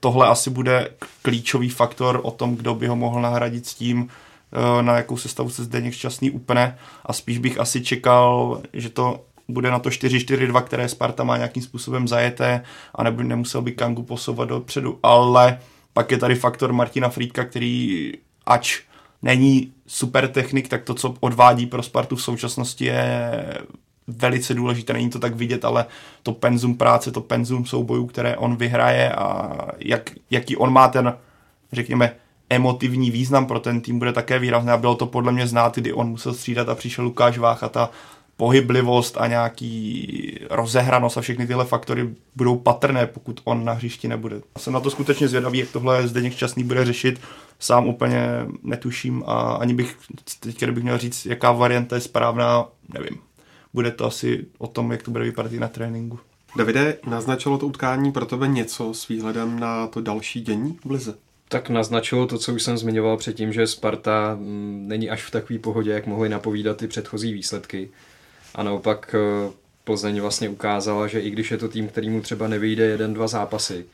tohle 0.00 0.26
asi 0.26 0.50
bude 0.50 0.88
klíčový 1.22 1.68
faktor 1.68 2.20
o 2.22 2.30
tom, 2.30 2.56
kdo 2.56 2.74
by 2.74 2.86
ho 2.86 2.96
mohl 2.96 3.20
nahradit 3.20 3.66
s 3.66 3.74
tím, 3.74 4.08
eh, 4.08 4.82
na 4.82 4.96
jakou 4.96 5.16
sestavu 5.16 5.50
se 5.50 5.64
Zdeněk 5.64 5.94
Šťastný 5.94 6.30
upne 6.30 6.78
a 7.06 7.12
spíš 7.12 7.38
bych 7.38 7.60
asi 7.60 7.80
čekal, 7.80 8.60
že 8.72 8.88
to 8.88 9.20
bude 9.48 9.70
na 9.70 9.78
to 9.78 9.90
4-4-2, 9.90 10.60
které 10.62 10.88
Sparta 10.88 11.24
má 11.24 11.36
nějakým 11.36 11.62
způsobem 11.62 12.08
zajeté 12.08 12.62
a 12.94 13.02
nebo 13.02 13.22
nemusel 13.22 13.62
by 13.62 13.72
Kangu 13.72 14.02
posouvat 14.02 14.48
dopředu, 14.48 14.98
ale 15.02 15.58
pak 15.92 16.10
je 16.10 16.18
tady 16.18 16.34
faktor 16.34 16.72
Martina 16.72 17.08
Frýdka, 17.08 17.44
který 17.44 18.12
ač 18.46 18.80
není 19.22 19.72
super 19.86 20.28
technik, 20.28 20.68
tak 20.68 20.82
to, 20.82 20.94
co 20.94 21.14
odvádí 21.20 21.66
pro 21.66 21.82
Spartu 21.82 22.16
v 22.16 22.22
současnosti 22.22 22.84
je 22.84 23.32
velice 24.06 24.54
důležité, 24.54 24.92
není 24.92 25.10
to 25.10 25.18
tak 25.18 25.34
vidět, 25.34 25.64
ale 25.64 25.86
to 26.22 26.32
penzum 26.32 26.76
práce, 26.76 27.12
to 27.12 27.20
penzum 27.20 27.66
soubojů, 27.66 28.06
které 28.06 28.36
on 28.36 28.56
vyhraje 28.56 29.12
a 29.12 29.56
jak, 29.78 30.10
jaký 30.30 30.56
on 30.56 30.72
má 30.72 30.88
ten, 30.88 31.16
řekněme, 31.72 32.16
emotivní 32.50 33.10
význam 33.10 33.46
pro 33.46 33.60
ten 33.60 33.80
tým 33.80 33.98
bude 33.98 34.12
také 34.12 34.38
výrazné 34.38 34.72
a 34.72 34.76
bylo 34.76 34.94
to 34.94 35.06
podle 35.06 35.32
mě 35.32 35.46
znát, 35.46 35.74
kdy 35.74 35.92
on 35.92 36.08
musel 36.08 36.34
střídat 36.34 36.68
a 36.68 36.74
přišel 36.74 37.04
Lukáš 37.04 37.38
Vách 37.38 37.62
a 37.62 37.68
ta 37.68 37.90
pohyblivost 38.42 39.16
a 39.20 39.26
nějaký 39.26 40.38
rozehranost 40.50 41.18
a 41.18 41.20
všechny 41.20 41.46
tyhle 41.46 41.64
faktory 41.64 42.14
budou 42.36 42.56
patrné, 42.56 43.06
pokud 43.06 43.40
on 43.44 43.64
na 43.64 43.72
hřišti 43.72 44.08
nebude. 44.08 44.40
Jsem 44.58 44.72
na 44.72 44.80
to 44.80 44.90
skutečně 44.90 45.28
zvědavý, 45.28 45.58
jak 45.58 45.70
tohle 45.70 46.08
Zdeněk 46.08 46.34
Časný 46.36 46.64
bude 46.64 46.84
řešit. 46.84 47.20
Sám 47.58 47.86
úplně 47.86 48.46
netuším 48.62 49.22
a 49.26 49.52
ani 49.52 49.74
bych, 49.74 49.96
teď 50.40 50.70
bych 50.70 50.82
měl 50.82 50.98
říct, 50.98 51.26
jaká 51.26 51.52
varianta 51.52 51.96
je 51.96 52.00
správná, 52.00 52.66
nevím. 52.94 53.18
Bude 53.74 53.90
to 53.90 54.06
asi 54.06 54.46
o 54.58 54.66
tom, 54.66 54.92
jak 54.92 55.02
to 55.02 55.10
bude 55.10 55.24
vypadat 55.24 55.52
i 55.52 55.60
na 55.60 55.68
tréninku. 55.68 56.18
Davide, 56.56 56.98
naznačilo 57.06 57.58
to 57.58 57.66
utkání 57.66 58.12
pro 58.12 58.26
tebe 58.26 58.48
něco 58.48 58.94
s 58.94 59.08
výhledem 59.08 59.60
na 59.60 59.86
to 59.86 60.00
další 60.00 60.40
dění 60.40 60.78
v 60.84 60.90
Lize? 60.90 61.14
Tak 61.48 61.70
naznačilo 61.70 62.26
to, 62.26 62.38
co 62.38 62.54
už 62.54 62.62
jsem 62.62 62.78
zmiňoval 62.78 63.16
předtím, 63.16 63.52
že 63.52 63.66
Sparta 63.66 64.34
mm, 64.34 64.84
není 64.88 65.10
až 65.10 65.22
v 65.22 65.30
takové 65.30 65.58
pohodě, 65.58 65.90
jak 65.90 66.06
mohly 66.06 66.28
napovídat 66.28 66.76
ty 66.76 66.88
předchozí 66.88 67.32
výsledky. 67.32 67.90
A 68.54 68.62
naopak 68.62 69.14
eh, 69.14 69.52
Plzeň 69.84 70.20
vlastně 70.20 70.48
ukázala, 70.48 71.06
že 71.06 71.20
i 71.20 71.30
když 71.30 71.50
je 71.50 71.58
to 71.58 71.68
tým, 71.68 71.88
kterýmu 71.88 72.20
třeba 72.20 72.48
nevyjde 72.48 72.84
jeden, 72.84 73.14
dva 73.14 73.28
zápasy, 73.28 73.86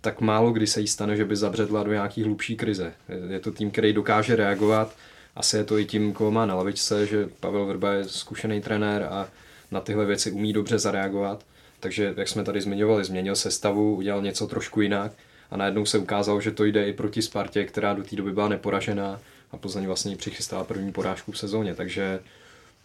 tak 0.00 0.20
málo 0.20 0.52
kdy 0.52 0.66
se 0.66 0.80
jí 0.80 0.86
stane, 0.86 1.16
že 1.16 1.24
by 1.24 1.36
zabředla 1.36 1.82
do 1.82 1.92
nějaký 1.92 2.22
hlubší 2.22 2.56
krize. 2.56 2.92
Je 3.28 3.40
to 3.40 3.52
tým, 3.52 3.70
který 3.70 3.92
dokáže 3.92 4.36
reagovat. 4.36 4.96
Asi 5.36 5.56
je 5.56 5.64
to 5.64 5.78
i 5.78 5.84
tím, 5.84 6.12
koho 6.12 6.30
má 6.30 6.46
na 6.46 6.54
lavičce, 6.54 7.06
že 7.06 7.28
Pavel 7.40 7.66
Vrba 7.66 7.92
je 7.92 8.04
zkušený 8.04 8.60
trenér 8.60 9.02
a 9.02 9.28
na 9.70 9.80
tyhle 9.80 10.04
věci 10.04 10.30
umí 10.30 10.52
dobře 10.52 10.78
zareagovat. 10.78 11.44
Takže, 11.80 12.14
jak 12.16 12.28
jsme 12.28 12.44
tady 12.44 12.60
zmiňovali, 12.60 13.04
změnil 13.04 13.36
sestavu, 13.36 13.94
udělal 13.96 14.22
něco 14.22 14.46
trošku 14.46 14.80
jinak 14.80 15.12
a 15.50 15.56
najednou 15.56 15.86
se 15.86 15.98
ukázalo, 15.98 16.40
že 16.40 16.50
to 16.50 16.64
jde 16.64 16.88
i 16.88 16.92
proti 16.92 17.22
Spartě, 17.22 17.64
která 17.64 17.94
do 17.94 18.02
té 18.02 18.16
doby 18.16 18.32
byla 18.32 18.48
neporažená 18.48 19.20
a 19.50 19.56
Plzeň 19.56 19.86
vlastně 19.86 20.16
přichystala 20.16 20.64
první 20.64 20.92
porážku 20.92 21.32
v 21.32 21.38
sezóně. 21.38 21.74
Takže 21.74 22.20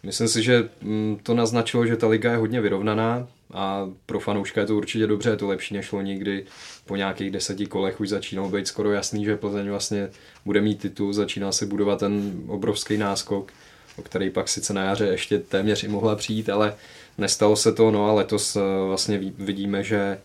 Myslím 0.02 0.28
si, 0.28 0.42
že 0.42 0.68
mm, 0.80 1.18
to 1.22 1.34
naznačilo, 1.34 1.86
že 1.86 1.96
ta 1.96 2.08
liga 2.08 2.30
je 2.30 2.36
hodně 2.36 2.60
vyrovnaná 2.60 3.28
a 3.52 3.90
pro 4.06 4.20
fanouška 4.20 4.60
je 4.60 4.66
to 4.66 4.76
určitě 4.76 5.06
dobře, 5.06 5.30
je 5.30 5.36
to 5.36 5.48
lepší 5.48 5.74
než 5.74 5.92
loni, 5.92 6.18
kdy 6.18 6.44
po 6.86 6.96
nějakých 6.96 7.30
deseti 7.30 7.66
kolech 7.66 8.00
už 8.00 8.08
začínalo 8.08 8.48
být 8.48 8.66
skoro 8.66 8.92
jasný, 8.92 9.24
že 9.24 9.36
Plzeň 9.36 9.68
vlastně 9.68 10.10
bude 10.44 10.60
mít 10.60 10.80
titul, 10.80 11.12
začíná 11.12 11.52
se 11.52 11.66
budovat 11.66 11.98
ten 11.98 12.42
obrovský 12.46 12.96
náskok, 12.96 13.52
o 13.96 14.02
který 14.02 14.30
pak 14.30 14.48
sice 14.48 14.72
na 14.72 14.84
jaře 14.84 15.06
ještě 15.06 15.38
téměř 15.38 15.84
i 15.84 15.88
mohla 15.88 16.16
přijít, 16.16 16.48
ale 16.48 16.74
nestalo 17.18 17.56
se 17.56 17.72
to, 17.72 17.90
no 17.90 18.06
a 18.06 18.12
letos 18.12 18.56
eh, 18.56 18.60
vlastně 18.86 19.18
vidíme, 19.38 19.84
že 19.84 20.18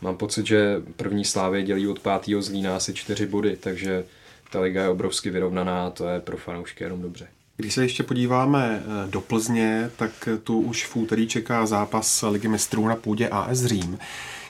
mám 0.00 0.16
pocit, 0.16 0.46
že 0.46 0.82
první 0.96 1.24
slávy 1.24 1.62
dělí 1.62 1.88
od 1.88 1.98
pátého 1.98 2.42
Zlína 2.42 2.76
asi 2.76 2.94
čtyři 2.94 3.26
body, 3.26 3.56
takže 3.56 4.04
ta 4.50 4.60
liga 4.60 4.82
je 4.82 4.88
obrovsky 4.88 5.30
vyrovnaná 5.30 5.86
a 5.86 5.90
to 5.90 6.08
je 6.08 6.20
pro 6.20 6.36
fanoušky 6.36 6.84
jenom 6.84 7.02
dobře. 7.02 7.28
Když 7.62 7.74
se 7.74 7.82
ještě 7.82 8.02
podíváme 8.02 8.82
eh, 8.82 9.10
do 9.10 9.20
Plzně, 9.20 9.90
tak 9.96 10.28
tu 10.44 10.60
už 10.60 10.86
v 10.86 10.96
úterý 10.96 11.26
čeká 11.26 11.66
zápas 11.66 12.24
Ligy 12.30 12.48
mistrů 12.48 12.88
na 12.88 12.96
půdě 12.96 13.28
AS 13.28 13.64
Řím. 13.64 13.98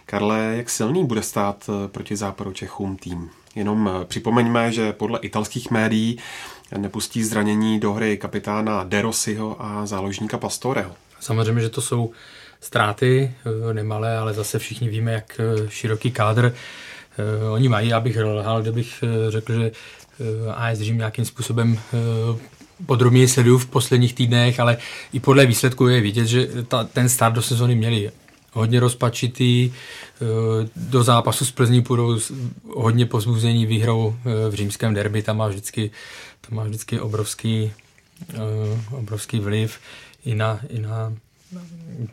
Karle, 0.06 0.54
jak 0.56 0.70
silný 0.70 1.06
bude 1.06 1.22
stát 1.22 1.70
eh, 1.70 1.88
proti 1.88 2.16
západu 2.16 2.52
Čechům 2.52 2.96
tým? 2.96 3.30
Jenom 3.54 3.90
eh, 3.92 4.04
připomeňme, 4.04 4.72
že 4.72 4.92
podle 4.92 5.18
italských 5.18 5.70
médií 5.70 6.18
nepustí 6.76 7.24
zranění 7.24 7.80
do 7.80 7.92
hry 7.92 8.16
kapitána 8.16 8.84
De 8.84 9.02
Rossiho 9.02 9.56
a 9.58 9.86
záložníka 9.86 10.38
Pastoreho. 10.38 10.94
Samozřejmě, 11.20 11.60
že 11.60 11.68
to 11.68 11.80
jsou 11.80 12.10
ztráty 12.60 13.34
nemalé, 13.72 14.18
ale 14.18 14.34
zase 14.34 14.58
všichni 14.58 14.88
víme, 14.88 15.12
jak 15.12 15.40
široký 15.68 16.10
kádr 16.10 16.54
oni 17.52 17.68
mají. 17.68 17.92
Abych 17.92 18.16
lhal, 18.16 18.62
kdybych 18.62 19.04
řekl, 19.28 19.52
že 19.52 19.70
AS 20.54 20.78
Řím 20.78 20.98
nějakým 20.98 21.24
způsobem 21.24 21.78
podrobněji 22.86 23.28
sleduju 23.28 23.58
v 23.58 23.66
posledních 23.66 24.14
týdnech, 24.14 24.60
ale 24.60 24.76
i 25.12 25.20
podle 25.20 25.46
výsledku 25.46 25.88
je 25.88 26.00
vidět, 26.00 26.26
že 26.26 26.48
ta, 26.68 26.84
ten 26.84 27.08
start 27.08 27.34
do 27.34 27.42
sezóny 27.42 27.74
měli 27.74 28.10
hodně 28.52 28.80
rozpačitý, 28.80 29.72
eh, 29.72 30.24
do 30.76 31.02
zápasu 31.02 31.44
s 31.44 31.50
Plzní 31.50 31.82
půjdou 31.82 32.18
hodně 32.74 33.06
pozbuzení 33.06 33.66
výhrou 33.66 34.16
eh, 34.16 34.50
v 34.50 34.54
římském 34.54 34.94
derby, 34.94 35.22
tam 35.22 35.36
má 35.36 35.48
vždycky, 35.48 35.90
tam 36.40 36.56
má 36.56 36.64
vždycky 36.64 37.00
obrovský, 37.00 37.72
eh, 38.34 38.36
obrovský 38.90 39.40
vliv 39.40 39.78
i 40.24 40.34
na, 40.34 40.60
i 40.68 40.78
na 40.78 41.12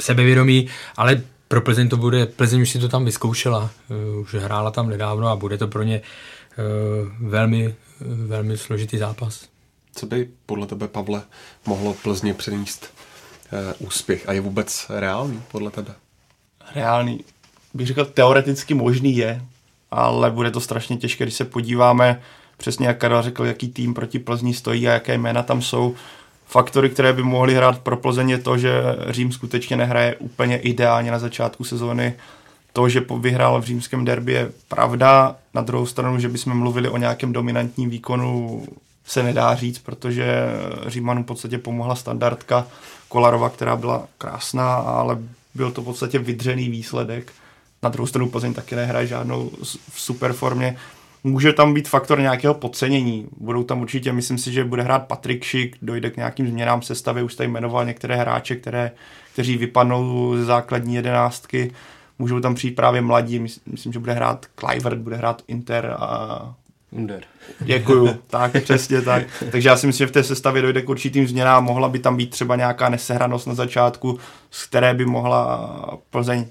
sebevědomí, 0.02 0.68
ale 0.98 1.22
pro 1.48 1.62
Plzeň 1.62 1.90
to 1.90 1.98
bude, 1.98 2.26
Plzeň 2.26 2.62
už 2.62 2.70
si 2.70 2.80
to 2.80 2.90
tam 2.90 3.06
vyzkoušela, 3.06 3.72
už 4.22 4.34
hrála 4.34 4.72
tam 4.72 4.90
nedávno 4.90 5.28
a 5.28 5.36
bude 5.36 5.58
to 5.58 5.68
pro 5.68 5.84
ně 5.84 6.02
velmi, 7.20 7.76
velmi 8.02 8.58
složitý 8.58 8.98
zápas. 8.98 9.48
Co 10.00 10.06
by 10.06 10.30
podle 10.46 10.68
tebe, 10.68 10.88
Pavle, 10.88 11.22
mohlo 11.66 11.94
Plzně 11.94 12.34
přinést 12.34 12.94
e, 13.52 13.74
úspěch? 13.74 14.30
A 14.30 14.34
je 14.34 14.42
vůbec 14.42 14.86
reálný 14.90 15.42
podle 15.52 15.72
tebe? 15.72 15.94
Reálný, 16.76 17.24
bych 17.74 17.88
řekl, 17.88 18.06
teoreticky 18.06 18.74
možný 18.74 19.18
je, 19.18 19.42
ale 19.92 20.32
bude 20.32 20.52
to 20.52 20.62
strašně 20.62 20.98
těžké, 20.98 21.24
když 21.24 21.34
se 21.34 21.46
podíváme 21.46 22.22
přesně, 22.58 22.88
jak 22.88 22.98
Karel 22.98 23.22
řekl, 23.22 23.46
jaký 23.46 23.70
tým 23.70 23.94
proti 23.94 24.20
Plzni 24.20 24.54
stojí 24.54 24.88
a 24.88 24.94
jaké 24.94 25.18
jména 25.18 25.44
tam 25.44 25.62
jsou. 25.62 25.96
Faktory, 26.46 26.90
které 26.90 27.14
by 27.14 27.24
mohly 27.24 27.56
hrát 27.56 27.80
pro 27.80 27.98
Plzeň 27.98 28.30
je 28.30 28.38
to, 28.38 28.58
že 28.58 28.72
Řím 29.10 29.32
skutečně 29.32 29.78
nehraje 29.78 30.16
úplně 30.16 30.58
ideálně 30.58 31.12
na 31.12 31.20
začátku 31.20 31.64
sezóny. 31.64 32.14
To, 32.74 32.90
že 32.90 33.06
vyhrál 33.20 33.62
v 33.62 33.66
římském 33.66 34.06
derby 34.06 34.34
je 34.34 34.52
pravda. 34.68 35.36
Na 35.54 35.62
druhou 35.62 35.86
stranu, 35.86 36.20
že 36.20 36.30
bychom 36.30 36.58
mluvili 36.58 36.90
o 36.90 36.98
nějakém 36.98 37.34
dominantním 37.34 37.90
výkonu 37.90 38.66
se 39.10 39.24
nedá 39.24 39.56
říct, 39.56 39.80
protože 39.80 40.46
Římanům 40.88 41.24
v 41.24 41.28
podstatě 41.28 41.58
pomohla 41.58 41.96
standardka 41.96 42.68
Kolarova, 43.08 43.50
která 43.50 43.76
byla 43.76 44.08
krásná, 44.18 44.76
ale 44.76 45.18
byl 45.56 45.72
to 45.72 45.82
v 45.82 45.86
podstatě 45.86 46.20
vydřený 46.20 46.70
výsledek. 46.70 47.32
Na 47.84 47.90
druhou 47.90 48.08
stranu 48.08 48.30
Plzeň 48.30 48.54
taky 48.54 48.76
nehraje 48.76 49.08
žádnou 49.08 49.52
v 49.90 50.02
super 50.02 50.34
formě. 50.34 50.78
Může 51.24 51.54
tam 51.54 51.74
být 51.74 51.88
faktor 51.88 52.20
nějakého 52.20 52.54
podcenění. 52.54 53.28
Budou 53.38 53.64
tam 53.64 53.82
určitě, 53.82 54.14
myslím 54.14 54.38
si, 54.38 54.52
že 54.52 54.64
bude 54.64 54.84
hrát 54.84 55.08
Patrik 55.08 55.44
Šik, 55.44 55.78
dojde 55.82 56.10
k 56.10 56.18
nějakým 56.18 56.48
změnám 56.48 56.82
sestavy, 56.82 57.24
už 57.24 57.36
tady 57.36 57.50
jmenoval 57.50 57.86
některé 57.86 58.16
hráče, 58.16 58.56
které, 58.56 58.92
kteří 59.34 59.58
vypadnou 59.58 60.36
z 60.38 60.46
základní 60.46 60.96
jedenáctky. 60.96 61.72
Můžou 62.20 62.40
tam 62.40 62.56
přijít 62.56 62.76
právě 62.76 63.02
mladí, 63.02 63.40
myslím, 63.66 63.94
že 63.94 64.00
bude 64.00 64.14
hrát 64.14 64.46
Clivert, 64.60 64.98
bude 64.98 65.16
hrát 65.16 65.42
Inter 65.48 65.96
a 66.00 66.54
Under. 66.92 67.24
Děkuju, 67.60 68.08
tak 68.28 68.64
přesně 68.64 69.02
tak. 69.02 69.24
Takže 69.52 69.70
já 69.70 69.78
si 69.78 69.88
myslím, 69.88 70.08
že 70.08 70.10
v 70.10 70.14
té 70.14 70.24
sestavě 70.24 70.62
dojde 70.62 70.82
k 70.82 70.90
určitým 70.90 71.28
změnám. 71.28 71.64
Mohla 71.64 71.90
by 71.90 72.00
tam 72.00 72.18
být 72.18 72.30
třeba 72.30 72.56
nějaká 72.56 72.90
nesehranost 72.90 73.48
na 73.48 73.54
začátku, 73.54 74.20
z 74.52 74.66
které 74.66 74.94
by 74.94 75.06
mohla 75.06 76.00
Plzeň 76.10 76.46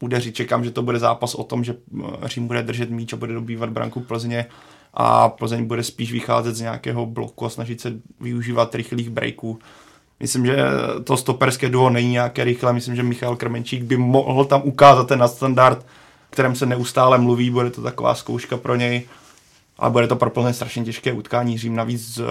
udeřit. 0.00 0.34
Čekám, 0.34 0.64
že 0.64 0.70
to 0.70 0.82
bude 0.82 0.98
zápas 0.98 1.34
o 1.34 1.44
tom, 1.44 1.64
že 1.64 1.74
Řím 2.22 2.46
bude 2.46 2.62
držet 2.62 2.90
míč 2.90 3.12
a 3.12 3.16
bude 3.16 3.34
dobývat 3.34 3.70
branku 3.70 4.00
Plzně 4.00 4.46
a 4.94 5.28
Plzeň 5.28 5.64
bude 5.64 5.82
spíš 5.82 6.12
vycházet 6.12 6.54
z 6.54 6.60
nějakého 6.60 7.06
bloku 7.06 7.46
a 7.46 7.48
snažit 7.48 7.80
se 7.80 7.92
využívat 8.20 8.74
rychlých 8.74 9.10
breaků. 9.10 9.58
Myslím, 10.20 10.46
že 10.46 10.56
to 11.04 11.16
stoperské 11.16 11.68
duo 11.68 11.90
není 11.90 12.10
nějaké 12.10 12.44
rychlé. 12.44 12.72
Myslím, 12.72 12.96
že 12.96 13.02
Michal 13.02 13.36
Krmenčík 13.36 13.82
by 13.82 13.96
mohl 13.96 14.44
tam 14.44 14.62
ukázat 14.64 15.08
ten 15.08 15.18
nadstandard, 15.18 15.86
kterém 16.30 16.56
se 16.56 16.66
neustále 16.66 17.18
mluví. 17.18 17.50
Bude 17.50 17.70
to 17.70 17.82
taková 17.82 18.14
zkouška 18.14 18.56
pro 18.56 18.76
něj 18.76 19.02
ale 19.80 19.90
bude 19.90 20.06
to 20.06 20.16
pro 20.16 20.30
Plzeň 20.30 20.54
strašně 20.54 20.84
těžké 20.84 21.12
utkání. 21.12 21.58
Řím 21.58 21.76
navíc 21.76 22.14
z 22.14 22.18
uh, 22.18 22.26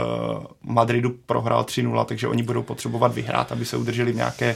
Madridu 0.64 1.16
prohrál 1.26 1.64
3-0, 1.64 2.06
takže 2.06 2.28
oni 2.28 2.44
budou 2.44 2.64
potřebovat 2.64 3.14
vyhrát, 3.14 3.52
aby 3.52 3.66
se 3.66 3.78
udrželi 3.78 4.12
v 4.12 4.16
nějaké 4.16 4.56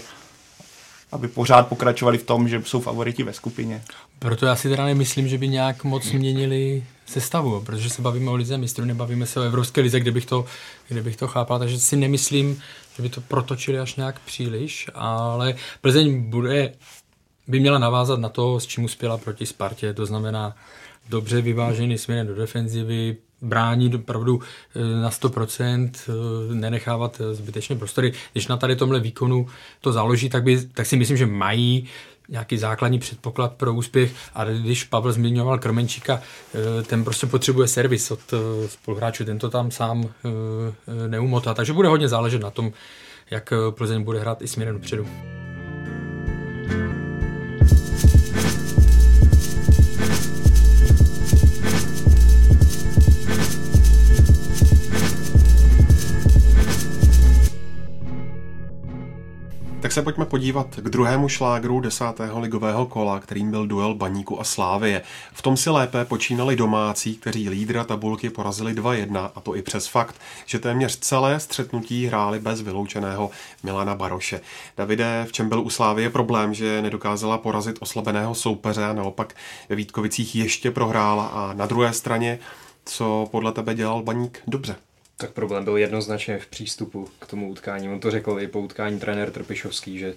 aby 1.14 1.28
pořád 1.28 1.68
pokračovali 1.68 2.18
v 2.18 2.24
tom, 2.24 2.50
že 2.50 2.62
jsou 2.66 2.80
favoriti 2.82 3.24
ve 3.24 3.34
skupině. 3.34 3.84
Proto 4.20 4.46
já 4.46 4.56
si 4.56 4.70
teda 4.70 4.86
nemyslím, 4.86 5.28
že 5.28 5.38
by 5.38 5.48
nějak 5.48 5.84
moc 5.84 6.12
měnili 6.12 6.84
sestavu, 7.06 7.62
protože 7.62 7.90
se 7.90 8.02
bavíme 8.02 8.32
o 8.32 8.36
lize 8.36 8.58
mistrů, 8.58 8.86
nebavíme 8.86 9.26
se 9.26 9.40
o 9.40 9.44
Evropské 9.44 9.82
lize, 9.82 10.00
kde 10.00 10.12
bych 10.12 10.26
to, 10.26 10.46
kde 10.88 11.02
bych 11.02 11.16
to 11.16 11.28
chápal, 11.28 11.60
takže 11.60 11.80
si 11.80 11.96
nemyslím, 11.96 12.62
že 12.98 13.04
by 13.04 13.10
to 13.10 13.22
protočili 13.22 13.80
až 13.80 13.96
nějak 13.96 14.20
příliš, 14.20 14.90
ale 14.94 15.56
Plzeň 15.82 16.30
bude, 16.30 16.74
by 17.48 17.60
měla 17.60 17.80
navázat 17.80 18.20
na 18.20 18.30
to, 18.30 18.60
s 18.60 18.66
čím 18.66 18.84
uspěla 18.84 19.18
proti 19.18 19.46
Spartě, 19.46 19.94
to 19.94 20.06
znamená 20.06 20.56
dobře 21.10 21.42
vyvážený 21.42 21.98
směrem 21.98 22.28
do 22.28 22.36
defenzivy, 22.36 23.18
bránit 23.44 23.94
opravdu 23.94 24.42
eh, 24.76 25.02
na 25.02 25.10
100%, 25.10 25.92
eh, 26.10 26.56
nenechávat 26.56 27.22
eh, 27.22 27.34
zbytečné 27.34 27.76
prostory. 27.76 28.14
Když 28.32 28.48
na 28.48 28.58
tady 28.58 28.76
tomhle 28.76 29.00
výkonu 29.00 29.48
to 29.82 29.92
založí, 29.92 30.30
tak, 30.30 30.44
by, 30.44 30.66
tak 30.74 30.86
si 30.86 30.98
myslím, 30.98 31.18
že 31.18 31.26
mají 31.26 31.88
nějaký 32.30 32.58
základní 32.58 33.00
předpoklad 33.00 33.54
pro 33.54 33.74
úspěch. 33.74 34.12
A 34.36 34.46
když 34.46 34.84
Pavel 34.84 35.12
zmiňoval 35.12 35.60
Krmenčíka, 35.60 36.22
ten 36.86 37.04
prostě 37.04 37.28
potřebuje 37.28 37.68
servis 37.68 38.12
od 38.12 38.20
spoluhráčů, 38.68 39.26
ten 39.26 39.40
to 39.40 39.50
tam 39.50 39.72
sám 39.72 40.10
neumotá. 41.08 41.54
Takže 41.54 41.74
bude 41.74 41.88
hodně 41.88 42.08
záležet 42.08 42.42
na 42.42 42.50
tom, 42.50 42.72
jak 43.32 43.54
Plzeň 43.70 44.04
bude 44.04 44.20
hrát 44.20 44.42
i 44.42 44.48
směrem 44.48 44.76
dopředu. 44.76 45.08
Tak 46.68 47.03
se 59.94 60.02
pojďme 60.02 60.26
podívat 60.26 60.68
k 60.76 60.90
druhému 60.90 61.30
šlágru 61.30 61.80
desátého 61.80 62.40
ligového 62.40 62.86
kola, 62.86 63.20
kterým 63.20 63.52
byl 63.52 63.68
duel 63.68 63.94
Baníku 63.94 64.40
a 64.40 64.44
Slávie. 64.44 65.02
V 65.34 65.42
tom 65.42 65.58
si 65.58 65.70
lépe 65.70 66.06
počínali 66.06 66.56
domácí, 66.56 67.16
kteří 67.16 67.50
lídra 67.50 67.84
tabulky 67.84 68.30
porazili 68.30 68.74
2-1 68.74 69.32
a 69.36 69.42
to 69.42 69.56
i 69.56 69.62
přes 69.62 69.88
fakt, 69.88 70.16
že 70.46 70.60
téměř 70.60 71.00
celé 71.00 71.40
střetnutí 71.40 72.06
hráli 72.06 72.40
bez 72.40 72.62
vyloučeného 72.62 73.30
Milana 73.64 73.96
Baroše. 73.96 74.42
Davide, 74.78 75.26
v 75.28 75.32
čem 75.32 75.50
byl 75.50 75.60
u 75.60 75.70
Slávie 75.70 76.10
problém, 76.10 76.54
že 76.54 76.82
nedokázala 76.82 77.38
porazit 77.38 77.78
oslabeného 77.80 78.36
soupeře 78.36 78.86
a 78.86 78.94
naopak 78.94 79.36
ve 79.70 79.76
Vítkovicích 79.76 80.36
ještě 80.36 80.72
prohrála 80.72 81.26
a 81.26 81.54
na 81.54 81.66
druhé 81.66 81.94
straně, 81.94 82.40
co 82.86 83.28
podle 83.32 83.52
tebe 83.52 83.74
dělal 83.74 84.04
Baník 84.04 84.42
dobře? 84.48 84.76
Tak 85.24 85.32
problém 85.32 85.64
byl 85.64 85.78
jednoznačně 85.78 86.40
v 86.40 86.48
přístupu 86.48 87.10
k 87.20 87.26
tomu 87.26 87.50
utkání. 87.50 87.90
On 87.90 88.00
to 88.00 88.12
řekl 88.12 88.38
i 88.40 88.48
po 88.48 88.62
utkání 88.62 89.00
trenér 89.00 89.32
Trpišovský, 89.32 90.00
že 90.00 90.14
uh, 90.14 90.16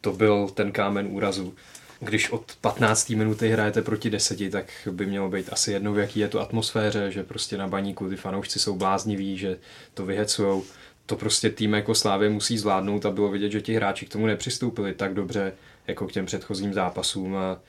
to 0.00 0.12
byl 0.12 0.48
ten 0.48 0.72
kámen 0.72 1.06
úrazu. 1.10 1.54
Když 1.98 2.30
od 2.30 2.56
15. 2.60 3.10
minuty 3.10 3.48
hrajete 3.48 3.82
proti 3.82 4.10
10, 4.10 4.50
tak 4.50 4.66
by 4.90 5.06
mělo 5.06 5.28
být 5.28 5.52
asi 5.52 5.72
jedno, 5.72 5.92
v 5.92 5.98
jaký 5.98 6.20
je 6.20 6.28
to 6.28 6.40
atmosféře, 6.40 7.10
že 7.10 7.24
prostě 7.24 7.56
na 7.56 7.68
baníku 7.68 8.08
ty 8.08 8.16
fanoušci 8.16 8.58
jsou 8.58 8.76
blázniví, 8.76 9.38
že 9.38 9.56
to 9.94 10.06
vyhecujou. 10.06 10.64
To 11.06 11.16
prostě 11.16 11.50
tým 11.50 11.72
jako 11.72 11.94
Slávě 11.94 12.30
musí 12.30 12.58
zvládnout 12.58 13.06
a 13.06 13.10
bylo 13.10 13.28
vidět, 13.28 13.50
že 13.50 13.60
ti 13.60 13.74
hráči 13.74 14.06
k 14.06 14.12
tomu 14.12 14.26
nepřistoupili 14.26 14.94
tak 14.94 15.14
dobře, 15.14 15.52
jako 15.86 16.06
k 16.06 16.12
těm 16.12 16.26
předchozím 16.26 16.74
zápasům 16.74 17.36
a 17.36 17.60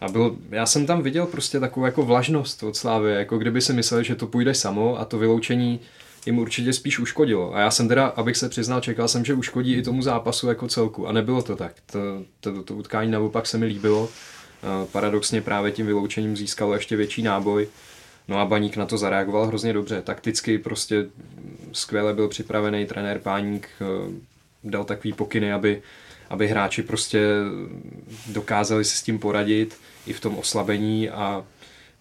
a 0.00 0.08
byl, 0.08 0.36
já 0.50 0.66
jsem 0.66 0.86
tam 0.86 1.02
viděl 1.02 1.26
prostě 1.26 1.60
takovou 1.60 1.86
jako 1.86 2.02
vlažnost 2.02 2.62
od 2.62 2.76
Slávy, 2.76 3.12
jako 3.12 3.38
kdyby 3.38 3.60
si 3.60 3.72
mysleli, 3.72 4.04
že 4.04 4.14
to 4.14 4.26
půjde 4.26 4.54
samo 4.54 5.00
a 5.00 5.04
to 5.04 5.18
vyloučení 5.18 5.80
jim 6.26 6.38
určitě 6.38 6.72
spíš 6.72 6.98
uškodilo. 6.98 7.54
A 7.54 7.60
já 7.60 7.70
jsem 7.70 7.88
teda, 7.88 8.06
abych 8.06 8.36
se 8.36 8.48
přiznal, 8.48 8.80
čekal 8.80 9.08
jsem, 9.08 9.24
že 9.24 9.34
uškodí 9.34 9.74
i 9.74 9.82
tomu 9.82 10.02
zápasu 10.02 10.48
jako 10.48 10.68
celku. 10.68 11.08
A 11.08 11.12
nebylo 11.12 11.42
to 11.42 11.56
tak. 11.56 11.72
To, 11.86 11.98
to, 12.40 12.62
to 12.62 12.74
utkání 12.74 13.10
naopak 13.10 13.46
se 13.46 13.58
mi 13.58 13.66
líbilo. 13.66 14.08
Paradoxně 14.92 15.40
právě 15.40 15.72
tím 15.72 15.86
vyloučením 15.86 16.36
získalo 16.36 16.74
ještě 16.74 16.96
větší 16.96 17.22
náboj. 17.22 17.68
No 18.28 18.38
a 18.38 18.44
Baník 18.44 18.76
na 18.76 18.86
to 18.86 18.98
zareagoval 18.98 19.46
hrozně 19.46 19.72
dobře. 19.72 20.02
Takticky 20.02 20.58
prostě 20.58 21.06
skvěle 21.72 22.14
byl 22.14 22.28
připravený 22.28 22.86
trenér 22.86 23.18
Páník, 23.18 23.68
eh, 23.80 23.84
dal 24.64 24.84
takový 24.84 25.12
pokyny, 25.12 25.52
aby 25.52 25.82
aby 26.30 26.48
hráči 26.48 26.82
prostě 26.82 27.20
dokázali 28.26 28.84
si 28.84 28.96
s 28.96 29.02
tím 29.02 29.18
poradit 29.18 29.76
i 30.06 30.12
v 30.12 30.20
tom 30.20 30.38
oslabení 30.38 31.10
a 31.10 31.44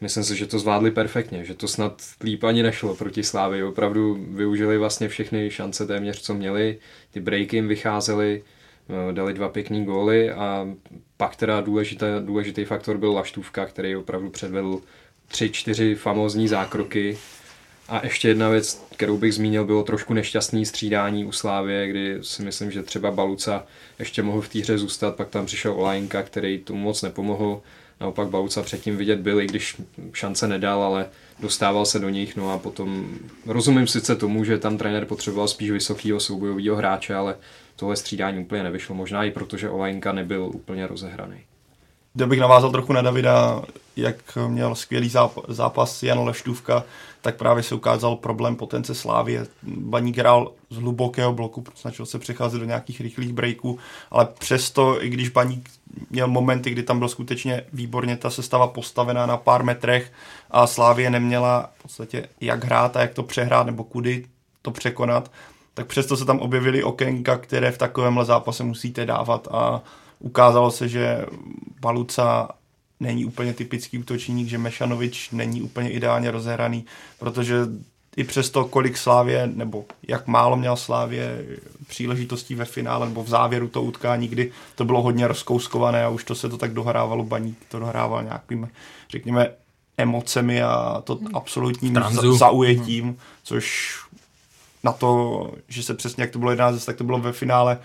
myslím 0.02 0.24
si, 0.24 0.36
že 0.36 0.48
to 0.48 0.60
zvládli 0.60 0.92
perfektně, 0.92 1.46
že 1.46 1.54
to 1.54 1.68
snad 1.68 2.02
líp 2.24 2.44
ani 2.44 2.63
nešlo 2.63 2.96
proti 2.96 3.24
Slávy. 3.24 3.63
Opravdu 3.63 4.18
využili 4.30 4.78
vlastně 4.78 5.10
všechny 5.10 5.52
šance 5.52 5.88
téměř, 5.88 6.22
co 6.22 6.34
měli, 6.34 6.78
ty 7.12 7.20
breaky 7.20 7.56
jim 7.56 7.68
vycházely, 7.68 8.44
eh, 8.90 9.13
dali 9.13 9.34
dva 9.34 9.50
pěkný 9.50 9.86
góly 9.86 10.32
a 10.32 10.68
pak 11.18 11.36
teda 11.36 11.62
důležitý, 11.62 12.06
důležitý 12.26 12.66
faktor 12.66 12.98
byl 12.98 13.13
Laštůvka, 13.13 13.66
který 13.66 13.96
opravdu 13.96 14.30
předvedl 14.30 14.82
tři, 15.28 15.50
čtyři 15.50 15.96
famózní 15.96 16.48
zákroky, 16.48 17.18
a 17.89 18.04
ještě 18.04 18.28
jedna 18.28 18.50
věc, 18.50 18.86
kterou 18.95 19.17
bych 19.17 19.34
zmínil, 19.34 19.65
bylo 19.65 19.84
trošku 19.84 20.13
nešťastný 20.13 20.65
střídání 20.65 21.26
u 21.26 21.32
Slávě, 21.32 21.88
kdy 21.88 22.17
si 22.21 22.41
myslím, 22.41 22.71
že 22.71 22.84
třeba 22.84 23.12
Baluca 23.12 23.63
ještě 24.00 24.23
mohl 24.23 24.41
v 24.41 24.50
týře 24.50 24.78
zůstat, 24.78 25.15
pak 25.15 25.30
tam 25.30 25.45
přišel 25.45 25.73
Olajnka, 25.73 26.23
který 26.23 26.60
tomu 26.60 26.80
moc 26.80 27.02
nepomohl. 27.02 27.62
Naopak 28.02 28.28
Baluca 28.28 28.63
předtím 28.63 28.97
vidět 28.97 29.19
byl, 29.19 29.41
i 29.41 29.47
když 29.47 29.82
šance 30.13 30.47
nedal, 30.47 30.84
ale 30.84 31.06
dostával 31.39 31.86
se 31.86 32.00
do 32.00 32.10
nich. 32.10 32.36
No 32.36 32.52
a 32.52 32.58
potom 32.58 33.10
rozumím 33.45 33.88
sice 33.88 34.15
tomu, 34.15 34.43
že 34.43 34.58
tam 34.58 34.78
trenér 34.78 35.06
potřeboval 35.06 35.47
spíš 35.47 35.71
vysokého 35.71 36.19
soubojového 36.19 36.76
hráče, 36.76 37.15
ale 37.15 37.36
tohle 37.76 37.95
střídání 37.95 38.39
úplně 38.39 38.63
nevyšlo. 38.63 38.95
Možná 38.95 39.23
i 39.23 39.32
proto, 39.32 39.58
že 39.58 39.69
Olajnka 39.69 40.12
nebyl 40.12 40.43
úplně 40.54 40.88
rozehraný. 40.88 41.38
Kdybych 42.13 42.39
navázal 42.39 42.71
trochu 42.71 42.93
na 42.93 43.02
Davida, 43.02 43.63
jak 43.95 44.38
měl 44.47 44.76
skvělý 44.76 45.12
zápas 45.47 46.04
Jan 46.04 46.19
Leštůvka, 46.19 46.84
tak 47.28 47.36
právě 47.36 47.63
se 47.63 47.76
ukázal 47.76 48.16
problém 48.16 48.56
potence 48.56 48.96
Slávy. 48.96 49.40
Baník 49.63 50.18
hrál 50.18 50.52
z 50.70 50.76
hlubokého 50.76 51.34
bloku, 51.34 51.63
snažil 51.76 52.06
se 52.06 52.20
přecházet 52.20 52.60
do 52.60 52.66
nějakých 52.66 53.02
rychlých 53.02 53.34
breaků, 53.34 53.80
ale 54.12 54.28
přesto, 54.40 55.04
i 55.04 55.10
když 55.10 55.30
Baník 55.30 55.70
měl 56.10 56.28
momenty, 56.28 56.70
kdy 56.70 56.84
tam 56.84 57.00
byl 57.00 57.10
skutečně 57.10 57.63
výborně 57.74 58.18
ta 58.18 58.30
sestava 58.30 58.68
postavená 58.68 59.26
na 59.26 59.38
pár 59.38 59.63
metrech 59.63 60.12
a 60.52 60.68
Slávě 60.68 61.10
neměla 61.10 61.70
v 61.80 61.82
podstatě 61.82 62.30
jak 62.42 62.63
hrát 62.63 62.98
a 62.98 63.02
jak 63.02 63.13
to 63.13 63.24
přehrát 63.24 63.66
nebo 63.66 63.84
kudy 63.84 64.26
to 64.62 64.72
překonat, 64.72 65.32
tak 65.74 65.88
přesto 65.88 66.18
se 66.18 66.26
tam 66.26 66.40
objevily 66.40 66.84
okénka, 66.84 67.38
které 67.38 67.72
v 67.72 67.78
takovémhle 67.78 68.26
zápase 68.26 68.63
musíte 68.63 69.06
dávat 69.06 69.48
a 69.52 69.82
ukázalo 70.20 70.72
se, 70.72 70.88
že 70.88 71.26
Baluca 71.80 72.50
není 73.00 73.26
úplně 73.26 73.54
typický 73.54 73.98
útočník, 73.98 74.48
že 74.48 74.58
Mešanovič 74.58 75.32
není 75.32 75.62
úplně 75.62 75.90
ideálně 75.90 76.32
rozehraný, 76.32 76.86
protože 77.20 77.56
i 78.18 78.24
přesto, 78.24 78.66
kolik 78.66 78.98
Slávě, 78.98 79.50
nebo 79.54 79.86
jak 80.08 80.28
málo 80.28 80.58
měl 80.58 80.76
Slávě 80.76 81.46
příležitostí 81.88 82.56
ve 82.56 82.66
finále 82.66 83.08
nebo 83.08 83.24
v 83.24 83.30
závěru 83.30 83.68
toho 83.68 83.86
utkání, 83.86 84.28
kdy 84.28 84.52
to 84.76 84.86
bylo 84.86 85.02
hodně 85.02 85.28
rozkouskované 85.28 86.04
a 86.04 86.10
už 86.10 86.24
to 86.24 86.36
se 86.36 86.50
to 86.50 86.58
tak 86.58 86.74
dohrávalo, 86.74 87.24
Baník 87.24 87.58
to 87.70 87.80
dohrával 87.80 88.24
nějakým, 88.24 88.70
řekněme, 89.10 89.50
emocemi 89.98 90.64
a 90.64 91.02
to 91.04 91.20
absolutním 91.34 91.94
za, 91.94 92.34
zaujetím, 92.38 93.18
což 93.44 93.98
na 94.84 94.92
to, 94.92 95.52
že 95.68 95.84
se 95.84 95.94
přesně 95.94 96.24
jak 96.24 96.32
to 96.32 96.40
bylo 96.40 96.52
11, 96.52 96.86
tak 96.86 96.98
to 96.98 97.04
bylo 97.04 97.18
ve 97.18 97.32
finále 97.32 97.78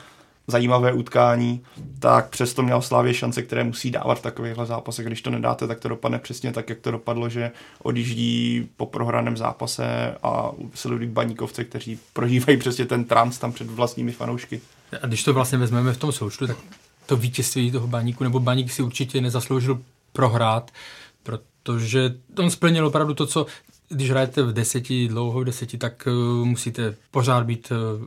zajímavé 0.53 0.93
utkání, 0.93 1.63
tak 1.99 2.29
přesto 2.29 2.63
měl 2.63 2.83
Slávě 2.83 3.15
šance, 3.15 3.43
které 3.43 3.65
musí 3.65 3.91
dávat 3.91 4.19
v 4.19 4.23
takovýchhle 4.23 4.67
zápasech. 4.67 5.07
Když 5.07 5.23
to 5.23 5.31
nedáte, 5.31 5.67
tak 5.67 5.81
to 5.81 5.89
dopadne 5.89 6.19
přesně 6.19 6.53
tak, 6.53 6.69
jak 6.69 6.81
to 6.81 6.91
dopadlo, 6.91 7.29
že 7.29 7.51
odjíždí 7.83 8.69
po 8.77 8.87
prohraném 8.87 9.37
zápase 9.37 10.15
a 10.23 10.51
sledují 10.75 11.09
baníkovce, 11.09 11.65
kteří 11.65 11.99
prožívají 12.13 12.59
přesně 12.59 12.87
ten 12.87 13.05
trans 13.05 13.39
tam 13.39 13.53
před 13.53 13.67
vlastními 13.71 14.13
fanoušky. 14.13 14.61
A 15.03 15.07
když 15.07 15.25
to 15.25 15.35
vlastně 15.35 15.59
vezmeme 15.59 15.93
v 15.93 15.99
tom 15.99 16.13
součtu, 16.13 16.47
tak 16.47 16.57
to 17.07 17.17
vítězství 17.17 17.71
toho 17.71 17.87
baníku, 17.87 18.25
nebo 18.25 18.41
baník 18.41 18.73
si 18.73 18.83
určitě 18.83 19.21
nezasloužil 19.21 19.83
prohrát, 20.13 20.71
protože 21.23 22.15
on 22.39 22.51
splnil 22.51 22.87
opravdu 22.87 23.15
to, 23.15 23.27
co 23.27 23.47
když 23.89 24.11
hrajete 24.11 24.43
v 24.43 24.53
deseti, 24.53 25.09
dlouho 25.09 25.41
v 25.41 25.45
deseti, 25.45 25.79
tak 25.79 26.07
uh, 26.07 26.47
musíte 26.47 26.95
pořád 27.11 27.47
být 27.47 27.73
uh, 27.73 28.07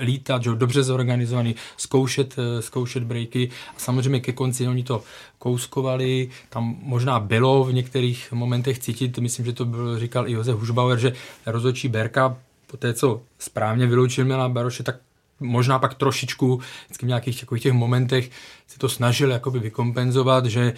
lítat, 0.00 0.42
že 0.42 0.50
dobře 0.50 0.82
zorganizovaný, 0.82 1.54
zkoušet, 1.76 2.34
eh, 2.38 2.62
zkoušet 2.62 3.04
breaky. 3.04 3.50
A 3.76 3.78
samozřejmě 3.78 4.20
ke 4.20 4.32
konci 4.32 4.68
oni 4.68 4.84
to 4.84 5.02
kouskovali, 5.38 6.30
tam 6.48 6.76
možná 6.82 7.20
bylo 7.20 7.64
v 7.64 7.72
některých 7.72 8.32
momentech 8.32 8.78
cítit, 8.78 9.18
myslím, 9.18 9.46
že 9.46 9.52
to 9.52 9.64
byl, 9.64 9.98
říkal 9.98 10.28
i 10.28 10.32
Josef 10.32 10.56
Hušbauer, 10.56 10.98
že 10.98 11.12
rozhodčí 11.46 11.88
Berka 11.88 12.36
po 12.66 12.76
té, 12.76 12.94
co 12.94 13.22
správně 13.38 13.86
vyloučil 13.86 14.24
Milan 14.24 14.52
Baroše, 14.52 14.82
tak 14.82 14.96
možná 15.40 15.78
pak 15.78 15.94
trošičku 15.94 16.60
v 17.02 17.02
nějakých 17.02 17.40
takových 17.40 17.62
těch 17.62 17.72
momentech 17.72 18.30
se 18.66 18.78
to 18.78 18.88
snažil 18.88 19.30
jakoby 19.30 19.58
vykompenzovat, 19.58 20.46
že 20.46 20.60
e, 20.62 20.72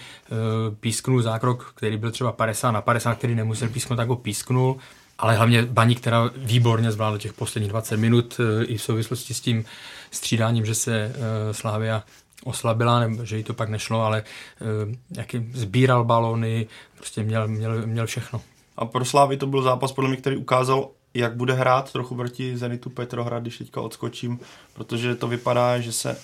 písknul 0.79 1.21
zákrok, 1.21 1.73
který 1.75 1.97
byl 1.97 2.11
třeba 2.11 2.31
50 2.31 2.71
na 2.71 2.81
50, 2.81 3.15
který 3.15 3.35
nemusel 3.35 3.69
písknout, 3.69 3.97
tak 3.97 4.09
ho 4.09 4.15
písknul 4.15 4.77
ale 5.17 5.35
hlavně 5.35 5.65
Baník, 5.65 5.99
která 5.99 6.31
výborně 6.35 6.91
zvládla 6.91 7.19
těch 7.19 7.33
posledních 7.33 7.71
20 7.71 7.97
minut 7.97 8.39
eh, 8.39 8.65
i 8.65 8.77
v 8.77 8.81
souvislosti 8.81 9.33
s 9.33 9.41
tím 9.41 9.65
střídáním, 10.11 10.65
že 10.65 10.75
se 10.75 11.15
uh, 11.15 11.53
Slávia 11.53 12.03
oslabila, 12.43 12.99
nebo 12.99 13.25
že 13.25 13.37
jí 13.37 13.43
to 13.43 13.53
pak 13.53 13.69
nešlo, 13.69 14.01
ale 14.01 14.23
uh, 14.61 14.93
jaký 15.17 15.49
sbíral 15.53 16.03
balony, 16.03 16.67
prostě 16.97 17.23
měl, 17.23 17.47
měl, 17.47 17.87
měl 17.87 18.05
všechno. 18.05 18.41
A 18.77 18.85
pro 18.85 19.05
Slávy 19.05 19.37
to 19.37 19.47
byl 19.47 19.61
zápas, 19.61 19.91
podle 19.91 20.09
mě, 20.09 20.17
který 20.17 20.37
ukázal, 20.37 20.89
jak 21.13 21.35
bude 21.35 21.53
hrát 21.53 21.91
trochu 21.91 22.15
proti 22.15 22.57
Zenitu 22.57 22.89
Petrohrad, 22.89 23.41
když 23.41 23.57
teďka 23.57 23.81
odskočím, 23.81 24.39
protože 24.73 25.15
to 25.15 25.27
vypadá, 25.27 25.79
že 25.79 25.91
se 25.91 26.17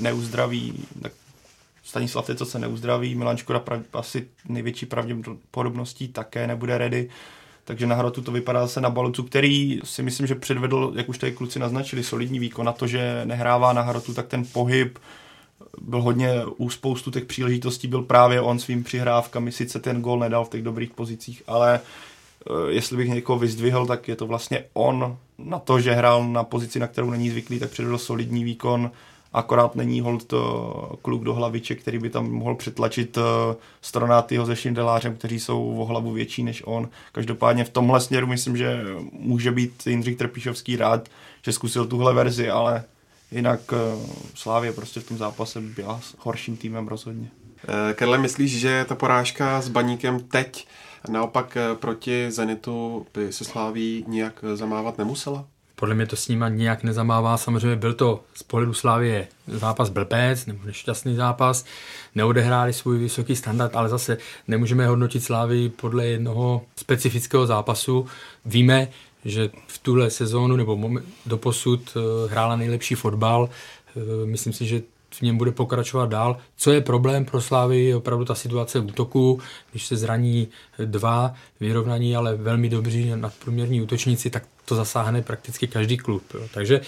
neuzdraví, 0.00 0.84
tak 1.02 1.12
Stanislav 1.84 2.30
co 2.36 2.46
se 2.46 2.58
neuzdraví, 2.58 3.14
Milan 3.14 3.36
Škoda 3.36 3.62
asi 3.92 4.28
největší 4.48 4.86
pravděpodobností 4.86 6.08
také 6.08 6.46
nebude 6.46 6.78
ready, 6.78 7.10
takže 7.66 7.86
na 7.86 7.94
hrotu 7.94 8.22
to 8.22 8.32
vypadá 8.32 8.68
se 8.68 8.80
na 8.80 8.90
Balucu, 8.90 9.22
který 9.22 9.80
si 9.84 10.02
myslím, 10.02 10.26
že 10.26 10.34
předvedl, 10.34 10.92
jak 10.96 11.08
už 11.08 11.18
tady 11.18 11.32
kluci 11.32 11.58
naznačili, 11.58 12.04
solidní 12.04 12.38
výkon. 12.38 12.66
Na 12.66 12.72
to, 12.72 12.86
že 12.86 13.20
nehrává 13.24 13.72
na 13.72 13.82
hrotu, 13.82 14.14
tak 14.14 14.26
ten 14.26 14.44
pohyb 14.52 14.98
byl 15.80 16.02
hodně 16.02 16.30
u 16.56 16.70
spoustu 16.70 17.10
těch 17.10 17.24
příležitostí, 17.24 17.88
byl 17.88 18.02
právě 18.02 18.40
on 18.40 18.58
svým 18.58 18.84
přihrávkami, 18.84 19.52
sice 19.52 19.80
ten 19.80 20.02
gol 20.02 20.18
nedal 20.18 20.44
v 20.44 20.48
těch 20.48 20.62
dobrých 20.62 20.90
pozicích, 20.90 21.42
ale 21.46 21.80
eh, 21.80 22.52
jestli 22.68 22.96
bych 22.96 23.08
někoho 23.08 23.38
vyzdvihl, 23.38 23.86
tak 23.86 24.08
je 24.08 24.16
to 24.16 24.26
vlastně 24.26 24.64
on. 24.72 25.16
Na 25.38 25.58
to, 25.58 25.80
že 25.80 25.92
hrál 25.92 26.28
na 26.28 26.44
pozici, 26.44 26.78
na 26.78 26.86
kterou 26.86 27.10
není 27.10 27.30
zvyklý, 27.30 27.58
tak 27.58 27.70
předvedl 27.70 27.98
solidní 27.98 28.44
výkon, 28.44 28.90
akorát 29.32 29.74
není 29.74 30.00
hold 30.00 30.24
to 30.24 30.98
kluk 31.02 31.24
do 31.24 31.34
hlaviče, 31.34 31.74
který 31.74 31.98
by 31.98 32.10
tam 32.10 32.30
mohl 32.30 32.54
přetlačit 32.54 33.18
eh, 33.18 33.56
Stronátýho 33.82 34.46
se 34.46 34.56
Šindelářem, 34.56 35.16
kteří 35.16 35.40
jsou 35.40 35.76
o 35.78 35.84
hlavu 35.84 36.12
větší 36.12 36.42
než 36.42 36.62
on. 36.66 36.88
Každopádně 37.12 37.64
v 37.64 37.70
tomhle 37.70 38.00
směru 38.00 38.26
myslím, 38.26 38.56
že 38.56 38.84
může 39.12 39.52
být 39.52 39.86
Jindřich 39.86 40.16
Trpišovský 40.16 40.76
rád, 40.76 41.08
že 41.42 41.52
zkusil 41.52 41.86
tuhle 41.86 42.14
verzi, 42.14 42.50
ale 42.50 42.84
jinak 43.32 43.60
eh, 43.72 43.76
Slávě 44.34 44.72
prostě 44.72 45.00
v 45.00 45.08
tom 45.08 45.18
zápase 45.18 45.60
byla 45.60 46.00
horším 46.18 46.56
týmem 46.56 46.88
rozhodně. 46.88 47.28
Eh, 47.68 47.94
Karle, 47.94 48.18
myslíš, 48.18 48.60
že 48.60 48.84
ta 48.88 48.94
porážka 48.94 49.60
s 49.60 49.68
Baníkem 49.68 50.20
teď 50.20 50.66
naopak 51.08 51.56
proti 51.74 52.30
Zenitu 52.30 53.06
by 53.14 53.32
se 53.32 53.44
Sláví 53.44 54.04
nijak 54.08 54.44
zamávat 54.54 54.98
nemusela? 54.98 55.44
Podle 55.76 55.94
mě 55.94 56.06
to 56.06 56.16
s 56.16 56.28
nima 56.28 56.48
nějak 56.48 56.82
nezamává. 56.82 57.36
Samozřejmě 57.36 57.76
byl 57.76 57.94
to 57.94 58.20
z 58.34 58.42
pohledu 58.42 58.74
Slávě 58.74 59.28
zápas 59.46 59.88
blbec 59.88 60.46
nebo 60.46 60.64
nešťastný 60.64 61.14
zápas. 61.14 61.64
Neodehráli 62.14 62.72
svůj 62.72 62.98
vysoký 62.98 63.36
standard, 63.36 63.76
ale 63.76 63.88
zase 63.88 64.18
nemůžeme 64.48 64.86
hodnotit 64.86 65.20
Slávy 65.20 65.68
podle 65.68 66.06
jednoho 66.06 66.62
specifického 66.76 67.46
zápasu. 67.46 68.06
Víme, 68.44 68.88
že 69.24 69.50
v 69.66 69.78
tuhle 69.78 70.10
sezónu 70.10 70.56
nebo 70.56 70.90
do 71.26 71.38
posud 71.38 71.96
eh, 71.96 72.30
hrála 72.30 72.56
nejlepší 72.56 72.94
fotbal. 72.94 73.48
Eh, 73.96 74.26
myslím 74.26 74.52
si, 74.52 74.66
že 74.66 74.82
v 75.10 75.22
něm 75.22 75.38
bude 75.38 75.50
pokračovat 75.52 76.08
dál. 76.08 76.36
Co 76.56 76.72
je 76.72 76.80
problém 76.80 77.24
pro 77.24 77.40
Slávy, 77.40 77.84
je 77.84 77.96
opravdu 77.96 78.24
ta 78.24 78.34
situace 78.34 78.78
útoku, 78.78 79.40
když 79.70 79.86
se 79.86 79.96
zraní 79.96 80.48
dva 80.84 81.34
vyrovnaní, 81.60 82.16
ale 82.16 82.36
velmi 82.36 82.68
dobří 82.68 83.12
nadprůměrní 83.14 83.82
útočníci, 83.82 84.30
tak 84.30 84.42
to 84.66 84.74
zasáhne 84.74 85.22
prakticky 85.22 85.66
každý 85.66 85.96
klub. 85.96 86.22
Jo. 86.34 86.40
Takže, 86.54 86.80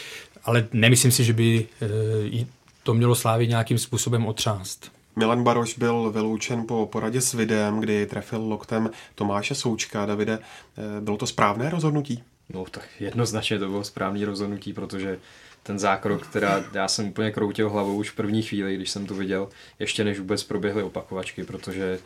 ale 0.44 0.68
nemyslím 0.72 1.12
si, 1.12 1.24
že 1.24 1.32
by 1.32 1.66
e, 1.82 2.46
to 2.82 2.94
mělo 2.94 3.14
Slávy 3.14 3.48
nějakým 3.48 3.78
způsobem 3.78 4.26
otřást. 4.26 4.92
Milan 5.16 5.44
Baroš 5.44 5.78
byl 5.78 6.10
vyloučen 6.10 6.64
po 6.66 6.86
poradě 6.86 7.20
s 7.20 7.32
videem, 7.34 7.80
kdy 7.80 8.06
trefil 8.06 8.42
loktem 8.42 8.90
Tomáše 9.14 9.54
Součka. 9.54 10.06
Davide, 10.06 10.38
e, 10.38 11.00
bylo 11.00 11.16
to 11.16 11.26
správné 11.26 11.70
rozhodnutí? 11.70 12.22
No 12.48 12.64
tak 12.70 12.88
jednoznačně 13.00 13.58
to 13.58 13.68
bylo 13.68 13.84
správné 13.84 14.24
rozhodnutí, 14.26 14.72
protože 14.72 15.18
ten 15.62 15.78
zákrok, 15.78 16.26
která 16.26 16.64
já 16.72 16.88
jsem 16.88 17.08
úplně 17.08 17.30
kroutil 17.30 17.70
hlavou 17.70 17.96
už 17.96 18.10
v 18.10 18.14
první 18.14 18.42
chvíli, 18.42 18.76
když 18.76 18.90
jsem 18.90 19.06
to 19.06 19.14
viděl, 19.14 19.48
ještě 19.78 20.04
než 20.04 20.18
vůbec 20.18 20.42
proběhly 20.42 20.82
opakovačky, 20.82 21.44
protože 21.44 21.98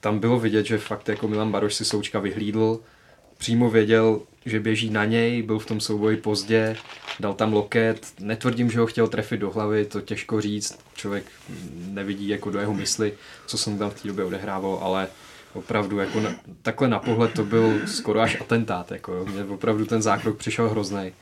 tam 0.00 0.18
bylo 0.18 0.40
vidět, 0.40 0.66
že 0.66 0.78
fakt 0.78 1.08
jako 1.08 1.28
Milan 1.28 1.52
Baroš 1.52 1.74
si 1.74 1.84
Součka 1.84 2.18
vyhlídl, 2.18 2.80
přímo 3.40 3.70
věděl, 3.70 4.20
že 4.46 4.60
běží 4.60 4.90
na 4.90 5.04
něj, 5.04 5.42
byl 5.42 5.58
v 5.58 5.66
tom 5.66 5.80
souboji 5.80 6.16
pozdě, 6.16 6.76
dal 7.20 7.34
tam 7.34 7.52
loket, 7.52 8.06
netvrdím, 8.20 8.70
že 8.70 8.80
ho 8.80 8.86
chtěl 8.86 9.08
trefit 9.08 9.40
do 9.40 9.50
hlavy, 9.50 9.84
to 9.84 10.00
těžko 10.00 10.40
říct, 10.40 10.78
člověk 10.94 11.24
nevidí 11.74 12.28
jako 12.28 12.50
do 12.50 12.58
jeho 12.58 12.74
mysli, 12.74 13.12
co 13.46 13.58
jsem 13.58 13.78
tam 13.78 13.90
v 13.90 14.02
té 14.02 14.08
době 14.08 14.24
odehrával, 14.24 14.78
ale 14.82 15.08
opravdu 15.52 15.98
jako 15.98 16.20
na, 16.20 16.34
takhle 16.62 16.88
na 16.88 16.98
pohled 16.98 17.32
to 17.32 17.44
byl 17.44 17.80
skoro 17.86 18.20
až 18.20 18.40
atentát, 18.40 18.92
jako 18.92 19.12
jo. 19.12 19.24
Mně 19.24 19.44
opravdu 19.44 19.86
ten 19.86 20.02
zákrok 20.02 20.38
přišel 20.38 20.68
hrozný. 20.68 21.12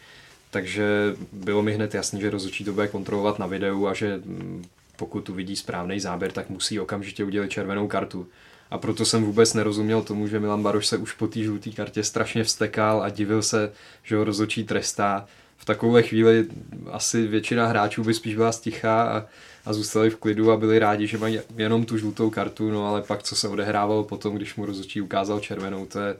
Takže 0.50 1.16
bylo 1.32 1.62
mi 1.62 1.72
hned 1.72 1.94
jasný, 1.94 2.20
že 2.20 2.30
rozhodčí 2.30 2.64
to 2.64 2.72
bude 2.72 2.88
kontrolovat 2.88 3.38
na 3.38 3.46
videu 3.46 3.86
a 3.86 3.94
že 3.94 4.20
mm, 4.24 4.64
pokud 4.96 5.28
uvidí 5.28 5.56
správný 5.56 6.00
záběr, 6.00 6.32
tak 6.32 6.50
musí 6.50 6.80
okamžitě 6.80 7.24
udělat 7.24 7.50
červenou 7.50 7.88
kartu. 7.88 8.26
A 8.70 8.78
proto 8.78 9.04
jsem 9.04 9.24
vůbec 9.24 9.54
nerozuměl 9.54 10.02
tomu, 10.02 10.26
že 10.26 10.40
Milan 10.40 10.62
Baroš 10.62 10.86
se 10.86 10.96
už 10.96 11.12
po 11.12 11.26
té 11.26 11.40
žluté 11.40 11.70
kartě 11.70 12.04
strašně 12.04 12.44
vstekal 12.44 13.02
a 13.02 13.08
divil 13.08 13.42
se, 13.42 13.72
že 14.02 14.16
ho 14.16 14.24
rozhodčí 14.24 14.64
trestá. 14.64 15.26
V 15.56 15.64
takové 15.64 16.02
chvíli 16.02 16.46
asi 16.90 17.26
většina 17.26 17.66
hráčů 17.66 18.04
by 18.04 18.14
spíš 18.14 18.34
byla 18.34 18.52
stichá 18.52 19.02
a, 19.02 19.26
a 19.64 19.72
zůstali 19.72 20.10
v 20.10 20.16
klidu 20.16 20.52
a 20.52 20.56
byli 20.56 20.78
rádi, 20.78 21.06
že 21.06 21.18
mají 21.18 21.40
jenom 21.56 21.84
tu 21.84 21.98
žlutou 21.98 22.30
kartu, 22.30 22.70
no 22.70 22.86
ale 22.86 23.02
pak 23.02 23.22
co 23.22 23.36
se 23.36 23.48
odehrávalo 23.48 24.04
potom, 24.04 24.36
když 24.36 24.56
mu 24.56 24.66
rozhodčí 24.66 25.00
ukázal 25.00 25.40
červenou, 25.40 25.86
to 25.86 26.00
je, 26.00 26.16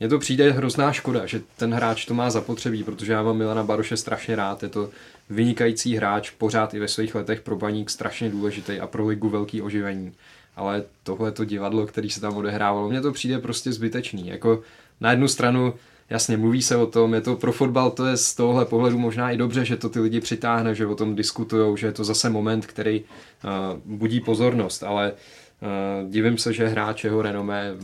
mně 0.00 0.08
to 0.08 0.18
přijde 0.18 0.52
hrozná 0.52 0.92
škoda, 0.92 1.26
že 1.26 1.40
ten 1.56 1.74
hráč 1.74 2.04
to 2.04 2.14
má 2.14 2.30
zapotřebí, 2.30 2.84
protože 2.84 3.12
já 3.12 3.22
mám 3.22 3.36
Milana 3.36 3.62
Baroše 3.62 3.96
strašně 3.96 4.36
rád, 4.36 4.62
je 4.62 4.68
to 4.68 4.90
vynikající 5.30 5.96
hráč, 5.96 6.30
pořád 6.30 6.74
i 6.74 6.78
ve 6.78 6.88
svých 6.88 7.14
letech 7.14 7.40
pro 7.40 7.56
baník 7.56 7.90
strašně 7.90 8.30
důležitý 8.30 8.80
a 8.80 8.86
pro 8.86 9.06
ligu 9.06 9.28
velký 9.28 9.62
oživení. 9.62 10.12
Ale 10.56 10.84
tohle 11.02 11.32
to 11.32 11.44
divadlo, 11.44 11.86
který 11.86 12.10
se 12.10 12.20
tam 12.20 12.36
odehrávalo, 12.36 12.88
mně 12.88 13.00
to 13.00 13.12
přijde 13.12 13.38
prostě 13.38 13.72
zbytečný. 13.72 14.28
Jako 14.28 14.62
na 15.00 15.10
jednu 15.10 15.28
stranu 15.28 15.74
jasně 16.10 16.36
mluví 16.36 16.62
se 16.62 16.76
o 16.76 16.86
tom, 16.86 17.14
je 17.14 17.20
to 17.20 17.36
pro 17.36 17.52
fotbal, 17.52 17.90
to 17.90 18.06
je 18.06 18.16
z 18.16 18.34
tohohle 18.34 18.64
pohledu 18.64 18.98
možná 18.98 19.30
i 19.30 19.36
dobře, 19.36 19.64
že 19.64 19.76
to 19.76 19.88
ty 19.88 20.00
lidi 20.00 20.20
přitáhne, 20.20 20.74
že 20.74 20.86
o 20.86 20.94
tom 20.94 21.14
diskutují, 21.16 21.78
že 21.78 21.86
je 21.86 21.92
to 21.92 22.04
zase 22.04 22.30
moment, 22.30 22.66
který 22.66 23.00
uh, 23.00 23.96
budí 23.96 24.20
pozornost, 24.20 24.82
ale 24.82 25.12
uh, 25.12 26.10
divím 26.10 26.38
se, 26.38 26.52
že 26.52 26.68
hráč 26.68 27.04
jeho 27.04 27.22
renomé 27.22 27.74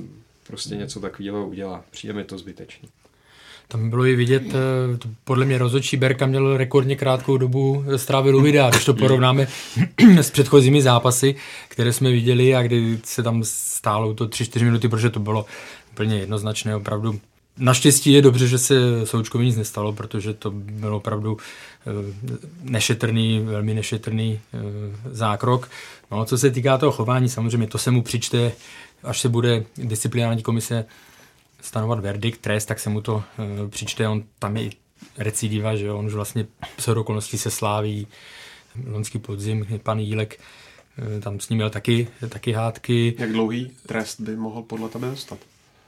prostě 0.47 0.77
něco 0.77 1.01
takového 1.01 1.49
udělá. 1.49 1.85
Přijde 1.91 2.15
mi 2.15 2.25
to 2.25 2.39
zbytečný. 2.39 2.89
Tam 3.69 3.91
bylo 3.91 4.07
i 4.07 4.17
vidět, 4.17 4.43
eh, 4.49 5.09
podle 5.25 5.45
mě 5.45 5.59
rozhodčí 5.59 5.97
Berka 5.97 6.27
měl 6.27 6.57
rekordně 6.57 6.97
krátkou 6.97 7.37
dobu 7.37 7.85
strávil 7.97 8.43
videa, 8.43 8.71
když 8.71 8.85
to 8.85 8.95
porovnáme 8.95 9.49
s 10.19 10.31
předchozími 10.31 10.83
zápasy, 10.83 11.35
které 11.69 11.93
jsme 11.93 12.11
viděli 12.11 12.57
a 12.57 12.63
kdy 12.63 12.99
se 13.05 13.23
tam 13.23 13.41
stálo 13.45 14.15
to 14.15 14.27
3-4 14.27 14.65
minuty, 14.65 14.89
protože 14.89 15.11
to 15.11 15.21
bylo 15.21 15.47
úplně 15.93 16.19
jednoznačné, 16.19 16.77
opravdu 16.77 17.21
Naštěstí 17.61 18.13
je 18.13 18.23
dobře, 18.23 18.47
že 18.47 18.59
se 18.59 19.07
Součkovi 19.07 19.47
nic 19.47 19.57
nestalo, 19.57 19.93
protože 19.93 20.35
to 20.35 20.51
byl 20.51 20.95
opravdu 20.95 21.37
eh, 21.87 21.91
nešetrný, 22.63 23.41
velmi 23.41 23.75
nešetrný 23.75 24.41
eh, 24.55 24.59
zákrok. 25.11 25.69
No, 26.11 26.25
co 26.25 26.39
se 26.39 26.51
týká 26.51 26.79
toho 26.79 26.93
chování, 26.93 27.29
samozřejmě 27.29 27.67
to 27.67 27.79
se 27.79 27.91
mu 27.91 28.03
přičte 28.03 28.53
až 29.03 29.21
se 29.21 29.29
bude 29.29 29.65
disciplinární 29.77 30.43
komise 30.43 30.85
stanovat 31.61 32.01
verdikt, 32.01 32.41
trest, 32.41 32.67
tak 32.67 32.81
se 32.81 32.91
mu 32.91 33.01
to 33.01 33.15
uh, 33.15 33.71
přičte, 33.71 34.09
on 34.09 34.23
tam 34.39 34.57
je 34.57 34.71
recidiva, 35.19 35.77
že 35.77 35.93
on 35.93 36.07
už 36.07 36.15
vlastně 36.15 36.47
se 36.79 36.95
okolností 36.95 37.39
se 37.39 37.51
sláví, 37.51 38.07
lonský 38.87 39.19
podzim, 39.19 39.67
pan 39.83 39.99
Jílek 39.99 40.41
uh, 40.99 41.21
tam 41.21 41.41
s 41.41 41.49
ním 41.49 41.57
měl 41.57 41.71
taky, 41.71 42.09
taky 42.29 42.53
hádky. 42.53 43.15
Jak 43.19 43.33
dlouhý 43.33 43.71
trest 43.87 44.21
by 44.21 44.37
mohl 44.37 44.63
podle 44.63 44.89
tebe 44.89 45.11
dostat? 45.11 45.39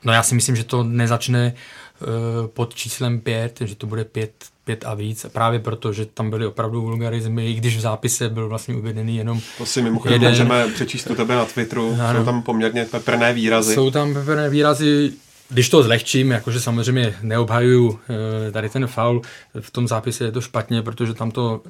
No 0.05 0.13
já 0.13 0.23
si 0.23 0.35
myslím, 0.35 0.57
že 0.57 0.65
to 0.65 0.83
nezačne 0.83 1.55
uh, 2.01 2.47
pod 2.47 2.75
číslem 2.75 3.21
pět, 3.21 3.59
že 3.65 3.75
to 3.75 3.87
bude 3.87 4.05
pět, 4.05 4.33
pět 4.65 4.85
a 4.87 4.95
víc. 4.95 5.27
Právě 5.33 5.59
proto, 5.59 5.93
že 5.93 6.07
tam 6.07 6.31
byly 6.31 6.47
opravdu 6.47 6.83
vulgarizmy, 6.83 7.51
i 7.51 7.55
když 7.55 7.77
v 7.77 7.81
zápise 7.81 8.29
byl 8.29 8.49
vlastně 8.49 8.75
uvedený 8.75 9.17
jenom 9.17 9.41
To 9.59 9.67
si 9.67 9.83
mimochodem 9.83 10.13
jeden... 10.13 10.31
můžeme 10.31 10.69
přečíst 10.69 11.11
u 11.11 11.15
tebe 11.15 11.35
na 11.35 11.45
Twitteru. 11.45 11.97
Ano. 12.01 12.19
Jsou 12.19 12.25
tam 12.25 12.43
poměrně 12.43 12.85
peprné 12.85 13.33
výrazy. 13.33 13.75
Jsou 13.75 13.91
tam 13.91 14.15
peprné 14.15 14.51
výrazy, 14.51 15.13
když 15.51 15.69
to 15.69 15.83
zlehčím, 15.83 16.31
jakože 16.31 16.61
samozřejmě 16.61 17.15
neobhajuju 17.23 17.99
eh, 18.49 18.53
tady 18.53 18.69
ten 18.69 18.87
faul, 18.87 19.23
v 19.61 19.71
tom 19.71 19.89
zápise 19.89 20.25
je 20.25 20.33
to 20.33 20.41
špatně, 20.41 20.83
protože 20.83 21.15
tam 21.15 21.31
to 21.31 21.63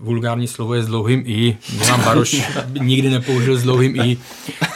vulgární 0.00 0.48
slovo 0.48 0.74
je 0.74 0.82
s 0.82 0.86
dlouhým 0.86 1.22
i. 1.26 1.56
Milan 1.78 2.04
Baroš 2.04 2.42
nikdy 2.80 3.10
nepoužil 3.10 3.56
s 3.56 3.62
dlouhým 3.62 3.96
i, 3.96 4.16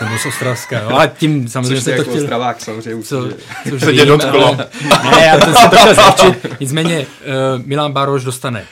nebo 0.01 0.19
z 0.19 0.27
Ostravska. 0.27 0.83
No, 0.83 0.95
ale 0.97 1.13
tím 1.19 1.49
samozřejmě 1.49 1.75
což 1.75 1.85
se 1.85 1.91
to 1.91 1.91
jako 1.91 2.11
chtěl... 2.11 2.23
Ostravák, 2.23 2.61
samozřejmě 2.61 3.03
Co, 3.03 3.29
což 3.71 3.83
Se 3.83 3.93
tě 3.93 4.05
dotklo. 4.05 4.57
Ne, 5.11 5.27
já 5.27 5.39
to 5.39 5.55
se 5.55 5.69
to 5.69 5.77
chtěl 5.77 5.95
zlehčit. 5.95 6.61
Nicméně 6.61 6.99
uh, 6.99 7.67
Milan 7.67 7.93
Baroš 7.93 8.25
dostane 8.25 8.67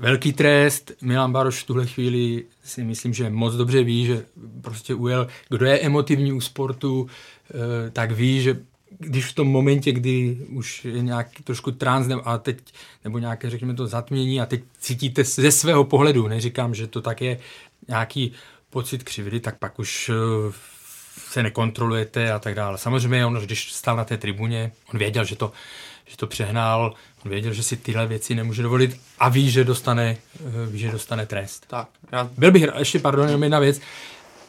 velký 0.00 0.32
trest. 0.32 0.92
Milan 1.02 1.32
Baroš 1.32 1.62
v 1.62 1.66
tuhle 1.66 1.86
chvíli 1.86 2.44
si 2.64 2.84
myslím, 2.84 3.14
že 3.14 3.30
moc 3.30 3.54
dobře 3.54 3.82
ví, 3.82 4.06
že 4.06 4.24
prostě 4.62 4.94
ujel, 4.94 5.26
kdo 5.48 5.66
je 5.66 5.78
emotivní 5.78 6.32
u 6.32 6.40
sportu, 6.40 7.06
eh, 7.50 7.90
tak 7.90 8.12
ví, 8.12 8.42
že 8.42 8.56
když 9.00 9.24
v 9.24 9.34
tom 9.34 9.48
momentě, 9.48 9.92
kdy 9.92 10.38
už 10.48 10.84
je 10.84 11.02
nějaký 11.02 11.42
trošku 11.42 11.70
trans, 11.70 12.06
nebo, 12.06 12.28
a 12.28 12.38
teď, 12.38 12.58
nebo 13.04 13.18
nějaké, 13.18 13.50
řekněme 13.50 13.74
to, 13.74 13.86
zatmění 13.86 14.40
a 14.40 14.46
teď 14.46 14.62
cítíte 14.78 15.24
ze 15.24 15.50
svého 15.52 15.84
pohledu, 15.84 16.28
neříkám, 16.28 16.74
že 16.74 16.86
to 16.86 17.02
tak 17.02 17.20
je 17.20 17.38
nějaký 17.88 18.32
pocit 18.70 19.02
křivdy, 19.02 19.40
tak 19.40 19.58
pak 19.58 19.78
už 19.78 20.10
eh, 20.10 20.52
se 21.30 21.42
nekontrolujete 21.42 22.32
a 22.32 22.38
tak 22.38 22.54
dále. 22.54 22.78
Samozřejmě 22.78 23.26
on, 23.26 23.34
když 23.34 23.72
stál 23.72 23.96
na 23.96 24.04
té 24.04 24.16
tribuně, 24.16 24.72
on 24.92 24.98
věděl, 24.98 25.24
že 25.24 25.36
to, 25.36 25.52
že 26.06 26.16
to 26.16 26.26
přehnal, 26.26 26.94
on 27.24 27.30
věděl, 27.30 27.52
že 27.52 27.62
si 27.62 27.76
tyhle 27.76 28.06
věci 28.06 28.34
nemůže 28.34 28.62
dovolit 28.62 29.00
a 29.18 29.28
ví, 29.28 29.50
že 29.50 29.64
dostane, 29.64 30.16
eh, 30.40 30.66
ví, 30.66 30.78
že 30.78 30.90
dostane 30.90 31.26
trest. 31.26 31.66
Tak, 31.68 31.88
já... 32.12 32.30
Byl 32.38 32.52
bych, 32.52 32.64
ještě 32.78 32.98
pardon, 32.98 33.26
jenom 33.26 33.42
jedna 33.42 33.58
věc, 33.58 33.80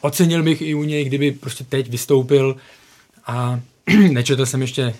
ocenil 0.00 0.42
bych 0.42 0.62
i 0.62 0.74
u 0.74 0.84
něj, 0.84 1.04
kdyby 1.04 1.32
prostě 1.32 1.64
teď 1.64 1.90
vystoupil 1.90 2.56
a 3.26 3.60
nečetl 4.10 4.46
jsem 4.46 4.60
ještě 4.60 4.86
uh, 4.86 4.92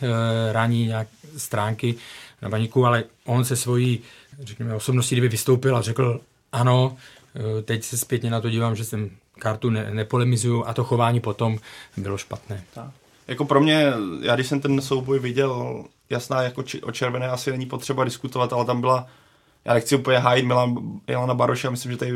ranní 0.52 0.86
nějak 0.86 1.08
stránky 1.36 1.94
na 2.42 2.48
baníku, 2.48 2.86
ale 2.86 3.04
on 3.24 3.44
se 3.44 3.56
svojí, 3.56 4.00
řekněme, 4.42 4.74
osobností, 4.74 5.14
kdyby 5.14 5.28
vystoupil 5.28 5.76
a 5.76 5.82
řekl, 5.82 6.20
ano, 6.52 6.96
uh, 7.34 7.62
teď 7.62 7.84
se 7.84 7.98
zpětně 7.98 8.30
na 8.30 8.40
to 8.40 8.50
dívám, 8.50 8.76
že 8.76 8.84
jsem 8.84 9.10
kartu 9.38 9.70
ne, 9.70 9.90
nepolemizuju 9.90 10.64
a 10.66 10.74
to 10.74 10.84
chování 10.84 11.20
potom 11.20 11.58
bylo 11.96 12.18
špatné. 12.18 12.64
Tak. 12.74 12.90
Jako 13.28 13.44
pro 13.44 13.60
mě, 13.60 13.92
já 14.20 14.34
když 14.34 14.46
jsem 14.46 14.60
ten 14.60 14.80
souboj 14.80 15.18
viděl, 15.18 15.84
jasná, 16.10 16.42
jako 16.42 16.62
či, 16.62 16.82
o 16.82 16.92
červené 16.92 17.28
asi 17.28 17.50
není 17.50 17.66
potřeba 17.66 18.04
diskutovat, 18.04 18.52
ale 18.52 18.64
tam 18.64 18.80
byla, 18.80 19.06
já 19.64 19.74
nechci 19.74 19.96
úplně 19.96 20.18
hájit 20.18 20.46
Milan, 20.46 20.76
Milana 21.06 21.34
Baroša, 21.34 21.70
myslím, 21.70 21.92
že 21.92 21.98
tady 21.98 22.12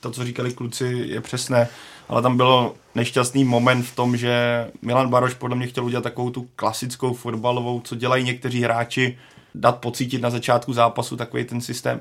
to, 0.00 0.10
co 0.10 0.24
říkali 0.24 0.52
kluci, 0.52 1.04
je 1.06 1.20
přesné, 1.20 1.68
ale 2.08 2.22
tam 2.22 2.36
byl 2.36 2.72
nešťastný 2.94 3.44
moment 3.44 3.82
v 3.82 3.96
tom, 3.96 4.16
že 4.16 4.66
Milan 4.82 5.08
Baroš 5.08 5.34
podle 5.34 5.56
mě 5.56 5.66
chtěl 5.66 5.84
udělat 5.84 6.04
takovou 6.04 6.30
tu 6.30 6.48
klasickou 6.56 7.14
fotbalovou, 7.14 7.80
co 7.80 7.94
dělají 7.94 8.24
někteří 8.24 8.62
hráči, 8.62 9.18
dát 9.54 9.78
pocítit 9.78 10.22
na 10.22 10.30
začátku 10.30 10.72
zápasu 10.72 11.16
takový 11.16 11.44
ten 11.44 11.60
systém, 11.60 12.00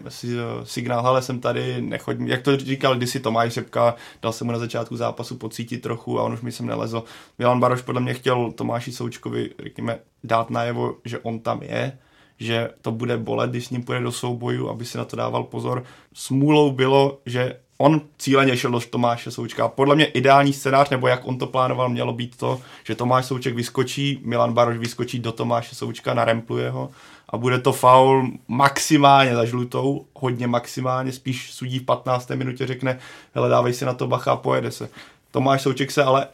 signál, 0.64 1.08
ale 1.08 1.22
jsem 1.22 1.40
tady, 1.40 1.82
nechoď, 1.82 2.18
jak 2.26 2.42
to 2.42 2.58
říkal 2.58 2.96
kdysi 2.96 3.20
Tomáš 3.20 3.54
Řepka, 3.54 3.96
dal 4.22 4.34
jsem 4.34 4.48
mu 4.48 4.54
na 4.54 4.60
začátku 4.60 4.98
zápasu 4.98 5.36
pocítit 5.38 5.82
trochu 5.82 6.20
a 6.20 6.24
on 6.24 6.34
už 6.34 6.42
mi 6.42 6.52
sem 6.52 6.66
nelezl. 6.66 7.04
Milan 7.40 7.60
Baroš 7.60 7.82
podle 7.82 8.02
mě 8.02 8.14
chtěl 8.14 8.52
Tomáši 8.52 8.92
Součkovi, 8.92 9.50
řekněme, 9.64 10.00
dát 10.24 10.50
najevo, 10.50 10.96
že 11.06 11.20
on 11.20 11.40
tam 11.40 11.64
je, 11.64 11.98
že 12.40 12.70
to 12.82 12.92
bude 12.92 13.18
bolet, 13.18 13.50
když 13.50 13.66
s 13.66 13.70
ním 13.70 13.84
půjde 13.84 14.00
do 14.00 14.12
souboju, 14.12 14.70
aby 14.70 14.86
si 14.86 14.98
na 14.98 15.06
to 15.06 15.16
dával 15.16 15.44
pozor. 15.44 15.84
Smůlou 16.14 16.72
bylo, 16.72 17.20
že 17.26 17.56
on 17.78 18.02
cíleně 18.18 18.58
šel 18.58 18.72
do 18.72 18.80
Tomáše 18.80 19.32
Součka. 19.32 19.68
Podle 19.68 19.96
mě 19.96 20.06
ideální 20.06 20.54
scénář, 20.54 20.90
nebo 20.90 21.08
jak 21.08 21.28
on 21.28 21.38
to 21.38 21.48
plánoval, 21.48 21.90
mělo 21.90 22.14
být 22.14 22.38
to, 22.38 22.62
že 22.84 22.96
Tomáš 22.96 23.26
Souček 23.26 23.56
vyskočí, 23.56 24.20
Milan 24.24 24.54
Baroš 24.54 24.78
vyskočí 24.78 25.20
do 25.20 25.32
Tomáše 25.32 25.76
Součka, 25.76 26.14
narempluje 26.14 26.70
ho 26.70 26.90
a 27.30 27.38
bude 27.38 27.60
to 27.60 27.74
faul 27.74 28.32
maximálně 28.48 29.36
za 29.36 29.46
žlutou, 29.46 30.06
hodně 30.16 30.48
maximálně, 30.48 31.12
spíš 31.12 31.54
sudí 31.54 31.80
v 31.80 31.84
15. 31.84 32.30
minutě 32.30 32.68
řekne, 32.68 33.00
hele 33.34 33.50
dávej 33.50 33.74
si 33.74 33.86
na 33.86 33.94
to 33.94 34.08
bacha 34.08 34.32
a 34.32 34.38
pojede 34.38 34.72
se. 34.72 34.90
Tomáš 35.32 35.62
Souček 35.62 35.92
se 35.92 36.04
ale 36.04 36.28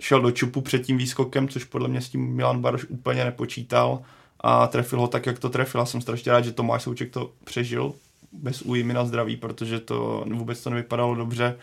šel 0.00 0.20
do 0.20 0.30
čupu 0.30 0.60
před 0.60 0.78
tím 0.78 0.98
výskokem, 0.98 1.48
což 1.48 1.64
podle 1.64 1.88
mě 1.88 2.00
s 2.00 2.08
tím 2.08 2.34
Milan 2.34 2.60
Baroš 2.60 2.84
úplně 2.84 3.24
nepočítal 3.24 4.02
a 4.40 4.66
trefil 4.66 5.00
ho 5.00 5.08
tak, 5.08 5.26
jak 5.26 5.38
to 5.38 5.48
trefil. 5.48 5.80
Já 5.80 5.84
jsem 5.84 6.00
strašně 6.00 6.32
rád, 6.32 6.44
že 6.44 6.52
Tomáš 6.52 6.82
Souček 6.82 7.10
to 7.10 7.30
přežil 7.44 7.92
bez 8.32 8.62
újmy 8.62 8.94
na 8.94 9.04
zdraví, 9.04 9.36
protože 9.36 9.80
to 9.80 10.24
vůbec 10.34 10.62
to 10.62 10.70
nevypadalo 10.70 11.14
dobře. 11.14 11.56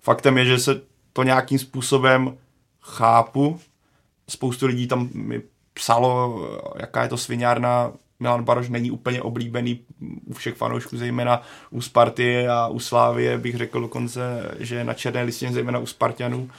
Faktem 0.00 0.38
je, 0.38 0.44
že 0.44 0.58
se 0.58 0.80
to 1.12 1.22
nějakým 1.22 1.58
způsobem 1.58 2.36
chápu. 2.82 3.60
Spoustu 4.28 4.66
lidí 4.66 4.86
tam 4.86 5.08
mi 5.12 5.42
psalo, 5.74 6.40
jaká 6.76 7.02
je 7.02 7.08
to 7.08 7.16
sviňárna. 7.16 7.92
Milan 8.20 8.44
Baroš 8.44 8.68
není 8.68 8.90
úplně 8.90 9.22
oblíbený 9.22 9.80
u 10.26 10.34
všech 10.34 10.54
fanoušků, 10.54 10.96
zejména 10.96 11.42
u 11.70 11.80
Sparty 11.80 12.48
a 12.48 12.68
u 12.68 12.78
Slávie, 12.78 13.38
bych 13.38 13.56
řekl 13.56 13.80
dokonce, 13.80 14.54
že 14.58 14.84
na 14.84 14.94
černé 14.94 15.22
listině, 15.22 15.52
zejména 15.52 15.78
u 15.78 15.86
Spartianů. 15.86 16.50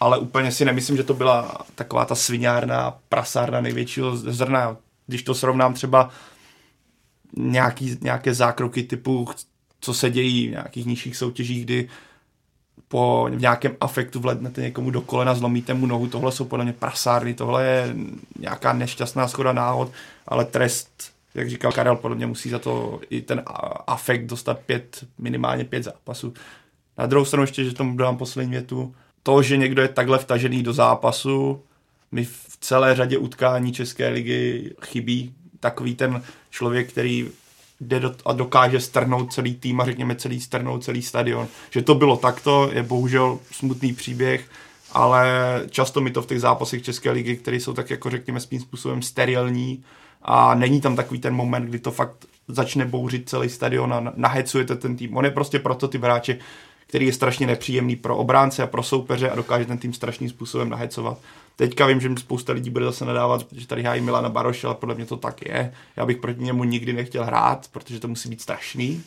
Ale 0.00 0.18
úplně 0.18 0.52
si 0.52 0.64
nemyslím, 0.64 0.96
že 0.96 1.04
to 1.04 1.14
byla 1.14 1.64
taková 1.74 2.04
ta 2.04 2.14
sviňárna, 2.14 2.98
prasárna 3.08 3.60
největšího 3.60 4.16
zrna. 4.16 4.76
Když 5.10 5.22
to 5.22 5.34
srovnám 5.34 5.74
třeba 5.74 6.10
nějaký, 7.36 7.98
nějaké 8.00 8.34
zákroky 8.34 8.82
typu, 8.82 9.28
co 9.80 9.94
se 9.94 10.10
dějí 10.10 10.48
v 10.48 10.50
nějakých 10.50 10.86
nižších 10.86 11.16
soutěžích, 11.16 11.64
kdy 11.64 11.88
po 12.88 13.28
v 13.30 13.40
nějakém 13.40 13.76
afektu 13.80 14.20
vlednete 14.20 14.60
někomu 14.60 14.90
do 14.90 15.00
kolena, 15.00 15.34
zlomíte 15.34 15.74
mu 15.74 15.86
nohu, 15.86 16.06
tohle 16.06 16.32
jsou 16.32 16.44
podle 16.44 16.64
mě 16.64 16.72
prasárny, 16.72 17.34
tohle 17.34 17.64
je 17.64 17.94
nějaká 18.38 18.72
nešťastná 18.72 19.28
schoda 19.28 19.52
náhod, 19.52 19.92
ale 20.26 20.44
trest, 20.44 21.12
jak 21.34 21.50
říkal 21.50 21.72
Karel, 21.72 21.96
podle 21.96 22.16
mě 22.16 22.26
musí 22.26 22.50
za 22.50 22.58
to 22.58 23.00
i 23.10 23.20
ten 23.20 23.42
afekt 23.86 24.26
dostat 24.26 24.58
pět, 24.58 25.04
minimálně 25.18 25.64
pět 25.64 25.82
zápasů. 25.82 26.34
Na 26.98 27.06
druhou 27.06 27.24
stranu 27.24 27.42
ještě, 27.42 27.64
že 27.64 27.74
tomu 27.74 27.96
dodám 27.96 28.16
poslední 28.16 28.50
větu, 28.50 28.94
to, 29.22 29.42
že 29.42 29.56
někdo 29.56 29.82
je 29.82 29.88
takhle 29.88 30.18
vtažený 30.18 30.62
do 30.62 30.72
zápasu, 30.72 31.62
mi 32.12 32.24
v 32.24 32.58
celé 32.60 32.94
řadě 32.94 33.18
utkání 33.18 33.72
České 33.72 34.08
ligy 34.08 34.70
chybí 34.82 35.34
takový 35.60 35.94
ten 35.94 36.22
člověk, 36.50 36.88
který 36.88 37.28
jde 37.80 38.00
do, 38.00 38.14
a 38.24 38.32
dokáže 38.32 38.80
strhnout 38.80 39.32
celý 39.32 39.54
tým 39.54 39.80
a 39.80 39.84
řekněme 39.84 40.14
celý 40.14 40.40
strhnout 40.40 40.84
celý 40.84 41.02
stadion. 41.02 41.48
Že 41.70 41.82
to 41.82 41.94
bylo 41.94 42.16
takto, 42.16 42.70
je 42.72 42.82
bohužel 42.82 43.38
smutný 43.52 43.92
příběh, 43.92 44.48
ale 44.92 45.24
často 45.70 46.00
mi 46.00 46.10
to 46.10 46.22
v 46.22 46.26
těch 46.26 46.40
zápasech 46.40 46.82
České 46.82 47.10
ligy, 47.10 47.36
které 47.36 47.56
jsou 47.56 47.72
tak 47.72 47.90
jako 47.90 48.10
řekněme 48.10 48.40
svým 48.40 48.60
způsobem 48.60 49.02
sterilní 49.02 49.84
a 50.22 50.54
není 50.54 50.80
tam 50.80 50.96
takový 50.96 51.20
ten 51.20 51.34
moment, 51.34 51.64
kdy 51.64 51.78
to 51.78 51.90
fakt 51.90 52.26
začne 52.48 52.84
bouřit 52.84 53.28
celý 53.28 53.48
stadion 53.48 53.94
a 53.94 54.12
nahecujete 54.16 54.76
ten 54.76 54.96
tým. 54.96 55.16
On 55.16 55.24
je 55.24 55.30
prostě 55.30 55.58
proto 55.58 55.88
ty 55.88 55.98
hráče, 55.98 56.38
který 56.86 57.06
je 57.06 57.12
strašně 57.12 57.46
nepříjemný 57.46 57.96
pro 57.96 58.16
obránce 58.16 58.62
a 58.62 58.66
pro 58.66 58.82
soupeře 58.82 59.30
a 59.30 59.34
dokáže 59.34 59.64
ten 59.64 59.78
tým 59.78 59.92
strašným 59.92 60.28
způsobem 60.28 60.68
nahecovat. 60.68 61.18
Teďka 61.60 61.86
vím, 61.86 62.00
že 62.00 62.10
spousta 62.18 62.52
lidí 62.52 62.70
bude 62.70 62.84
zase 62.84 63.04
nadávat, 63.04 63.46
že 63.52 63.66
tady 63.66 63.82
hájí 63.82 64.00
Milana 64.00 64.28
Baroše, 64.28 64.66
ale 64.66 64.76
podle 64.76 64.94
mě 64.94 65.06
to 65.06 65.16
tak 65.16 65.46
je. 65.46 65.72
Já 65.96 66.06
bych 66.06 66.16
proti 66.16 66.42
němu 66.42 66.64
nikdy 66.64 66.92
nechtěl 66.92 67.24
hrát, 67.24 67.68
protože 67.72 68.00
to 68.00 68.08
musí 68.08 68.28
být 68.28 68.40
strašný. 68.40 69.02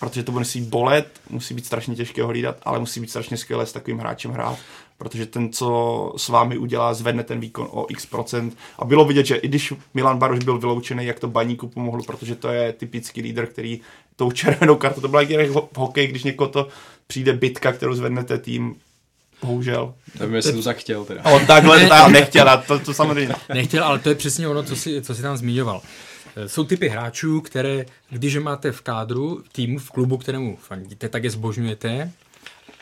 Protože 0.00 0.22
to 0.22 0.32
musí 0.32 0.60
bolet, 0.60 1.20
musí 1.30 1.54
být 1.54 1.66
strašně 1.66 1.94
těžké 1.94 2.22
ho 2.22 2.28
hlídat, 2.28 2.56
ale 2.62 2.78
musí 2.78 3.00
být 3.00 3.10
strašně 3.10 3.36
skvělé 3.36 3.66
s 3.66 3.72
takovým 3.72 3.98
hráčem 3.98 4.30
hrát, 4.30 4.58
protože 4.98 5.26
ten, 5.26 5.52
co 5.52 6.12
s 6.16 6.28
vámi 6.28 6.58
udělá, 6.58 6.94
zvedne 6.94 7.24
ten 7.24 7.40
výkon 7.40 7.68
o 7.70 7.86
x 7.88 8.06
procent. 8.06 8.56
A 8.78 8.84
bylo 8.84 9.04
vidět, 9.04 9.26
že 9.26 9.36
i 9.36 9.48
když 9.48 9.72
Milan 9.94 10.18
Baroš 10.18 10.44
byl 10.44 10.58
vyloučený, 10.58 11.06
jak 11.06 11.20
to 11.20 11.28
baníku 11.28 11.68
pomohlo, 11.68 12.02
protože 12.02 12.34
to 12.34 12.48
je 12.48 12.72
typický 12.72 13.22
lídr, 13.22 13.46
který 13.46 13.80
tou 14.16 14.30
červenou 14.30 14.76
kartu, 14.76 15.00
to 15.00 15.08
byla 15.08 15.22
jak 15.22 15.50
v 15.50 15.76
hokeji, 15.76 16.08
když 16.08 16.24
někoho 16.24 16.48
to 16.48 16.68
přijde 17.06 17.32
bitka, 17.32 17.72
kterou 17.72 17.94
zvednete 17.94 18.38
tým, 18.38 18.76
Bohužel. 19.46 19.94
Nevím, 20.20 20.34
jestli 20.34 20.52
to 20.52 20.62
tak 20.62 20.76
chtěl 20.76 21.04
teda. 21.04 21.24
On 21.24 21.46
takhle 21.46 21.88
to 21.88 22.08
nechtěl, 22.12 22.48
a 22.48 22.56
to, 22.56 22.78
to 22.78 22.94
samozřejmě. 22.94 23.34
Nechtěl, 23.54 23.84
ale 23.84 23.98
to 23.98 24.08
je 24.08 24.14
přesně 24.14 24.48
ono, 24.48 24.62
co 24.62 24.76
si, 24.76 25.02
co 25.02 25.14
si 25.14 25.22
tam 25.22 25.36
zmiňoval. 25.36 25.80
Jsou 26.46 26.64
typy 26.64 26.88
hráčů, 26.88 27.40
které, 27.40 27.84
když 28.10 28.36
máte 28.36 28.72
v 28.72 28.80
kádru, 28.80 29.42
v 29.44 29.52
týmu, 29.52 29.78
v 29.78 29.90
klubu, 29.90 30.16
kterému 30.16 30.56
fandíte, 30.56 31.08
tak 31.08 31.24
je 31.24 31.30
zbožňujete 31.30 32.10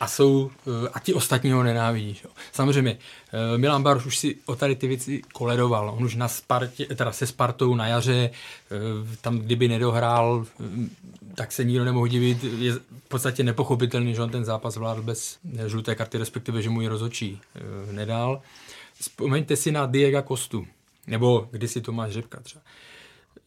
a 0.03 0.09
jsou, 0.09 0.51
eh, 0.66 0.88
a 0.92 0.98
ti 1.01 1.14
ostatní 1.14 1.53
ho 1.53 1.62
nenávidí. 1.62 2.14
Že? 2.14 2.29
Samozřejmě, 2.53 2.98
eh, 3.33 3.59
Milan 3.59 3.83
Baroš 3.83 4.07
už 4.07 4.18
si 4.18 4.37
o 4.46 4.57
tady 4.57 4.77
ty 4.77 4.87
věci 4.87 5.22
koledoval. 5.33 5.94
On 5.96 6.05
už 6.05 6.14
na 6.14 6.29
Spartě, 6.29 6.87
teda 6.87 7.12
se 7.12 7.27
Spartou 7.27 7.75
na 7.75 7.87
jaře, 7.87 8.31
eh, 8.31 9.16
tam 9.20 9.38
kdyby 9.38 9.68
nedohrál, 9.68 10.46
tak 11.35 11.53
se 11.53 11.64
nikdo 11.64 11.85
nemohl 11.85 12.09
divit. 12.09 12.45
Je 12.45 12.73
v 12.73 13.09
podstatě 13.09 13.42
nepochopitelný, 13.42 14.14
že 14.14 14.23
on 14.23 14.31
ten 14.31 14.45
zápas 14.45 14.77
vládl 14.77 15.03
bez 15.03 15.38
žluté 15.66 15.95
karty, 15.95 16.18
respektive, 16.18 16.62
že 16.62 16.71
mu 16.71 16.81
ji 16.81 16.88
rozočí 16.88 17.40
nedal. 17.90 18.42
Vzpomeňte 19.01 19.57
si 19.57 19.73
na 19.73 19.87
Diego 19.87 20.23
Kostu, 20.23 20.66
nebo 21.07 21.49
kdysi 21.51 21.81
Tomáš 21.81 22.12
Řepka 22.12 22.40
třeba. 22.40 22.62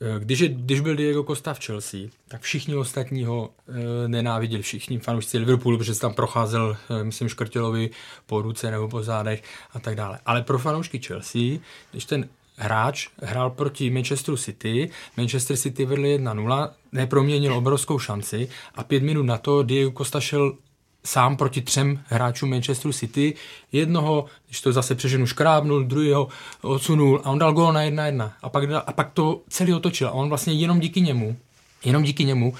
Eh, 0.01 0.19
když, 0.19 0.39
je, 0.39 0.47
když 0.49 0.79
byl 0.79 0.95
Diego 0.95 1.23
Costa 1.23 1.53
v 1.53 1.65
Chelsea, 1.65 1.99
tak 2.27 2.41
všichni 2.41 2.75
ostatní 2.75 3.25
ho 3.25 3.49
e, 3.67 4.07
nenáviděli, 4.07 4.63
všichni 4.63 4.99
fanoušci 4.99 5.37
Liverpoolu, 5.37 5.77
protože 5.77 5.95
se 5.95 6.01
tam 6.01 6.13
procházel, 6.13 6.77
e, 6.89 7.03
myslím, 7.03 7.29
Škrtělovi 7.29 7.89
po 8.25 8.41
ruce 8.41 8.71
nebo 8.71 8.87
po 8.87 9.03
zádech 9.03 9.43
a 9.73 9.79
tak 9.79 9.95
dále. 9.95 10.19
Ale 10.25 10.41
pro 10.41 10.59
fanoušky 10.59 10.99
Chelsea, 10.99 11.59
když 11.91 12.05
ten 12.05 12.29
hráč 12.57 13.07
hrál 13.21 13.49
proti 13.49 13.89
Manchesteru 13.89 14.37
City, 14.37 14.89
Manchester 15.17 15.57
City 15.57 15.85
vedl 15.85 16.03
1-0, 16.03 16.69
neproměnil 16.91 17.53
obrovskou 17.53 17.99
šanci 17.99 18.49
a 18.75 18.83
pět 18.83 19.03
minut 19.03 19.23
na 19.23 19.37
to 19.37 19.63
Diego 19.63 19.91
Costa 19.97 20.19
šel 20.19 20.53
sám 21.03 21.37
proti 21.37 21.61
třem 21.61 22.03
hráčům 22.05 22.49
Manchesteru 22.49 22.93
City. 22.93 23.33
Jednoho, 23.71 24.25
když 24.45 24.61
to 24.61 24.71
zase 24.71 24.95
přeženu, 24.95 25.25
škrábnul, 25.25 25.83
druhého 25.83 26.27
odsunul 26.61 27.21
a 27.23 27.29
on 27.29 27.39
dal 27.39 27.53
gól 27.53 27.73
na 27.73 27.81
jedna 27.81 28.05
jedna. 28.05 28.33
A 28.41 28.49
pak, 28.49 28.63
a 28.85 28.91
pak 28.93 29.11
to 29.13 29.41
celý 29.49 29.73
otočil. 29.73 30.07
A 30.07 30.11
on 30.11 30.29
vlastně 30.29 30.53
jenom 30.53 30.79
díky 30.79 31.01
němu 31.01 31.37
Jenom 31.85 32.03
díky 32.03 32.23
němu 32.23 32.49
uh, 32.49 32.55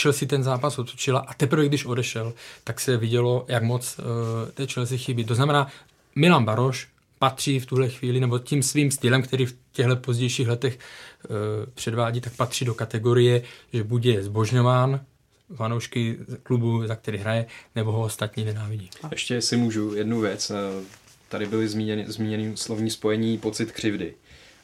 Chelsea 0.00 0.28
ten 0.28 0.42
zápas 0.42 0.78
otočila 0.78 1.20
a 1.20 1.34
teprve 1.34 1.66
když 1.66 1.84
odešel, 1.84 2.32
tak 2.64 2.80
se 2.80 2.96
vidělo, 2.96 3.44
jak 3.48 3.62
moc 3.62 3.98
uh, 3.98 4.04
té 4.50 4.66
Chelsea 4.66 4.98
chybí. 4.98 5.24
To 5.24 5.34
znamená, 5.34 5.66
Milan 6.14 6.44
Baroš 6.44 6.88
patří 7.18 7.60
v 7.60 7.66
tuhle 7.66 7.88
chvíli, 7.88 8.20
nebo 8.20 8.38
tím 8.38 8.62
svým 8.62 8.90
stylem, 8.90 9.22
který 9.22 9.46
v 9.46 9.56
těchto 9.72 9.96
pozdějších 9.96 10.48
letech 10.48 10.78
e, 10.78 10.78
předvádí, 11.74 12.20
tak 12.20 12.36
patří 12.36 12.64
do 12.64 12.74
kategorie, 12.74 13.42
že 13.72 13.84
buď 13.84 14.04
je 14.04 14.22
zbožňován 14.22 15.00
fanoušky 15.54 16.18
klubu, 16.42 16.86
za 16.86 16.96
který 16.96 17.18
hraje, 17.18 17.46
nebo 17.74 17.92
ho 17.92 18.02
ostatní 18.02 18.44
nenávidí. 18.44 18.90
Ještě 19.10 19.42
si 19.42 19.56
můžu 19.56 19.94
jednu 19.94 20.20
věc. 20.20 20.50
Eh, 20.50 20.84
tady 21.28 21.46
byly 21.46 21.68
zmíněny, 21.68 22.04
zmíněny 22.08 22.56
slovní 22.56 22.90
spojení 22.90 23.38
pocit 23.38 23.72
křivdy. 23.72 24.14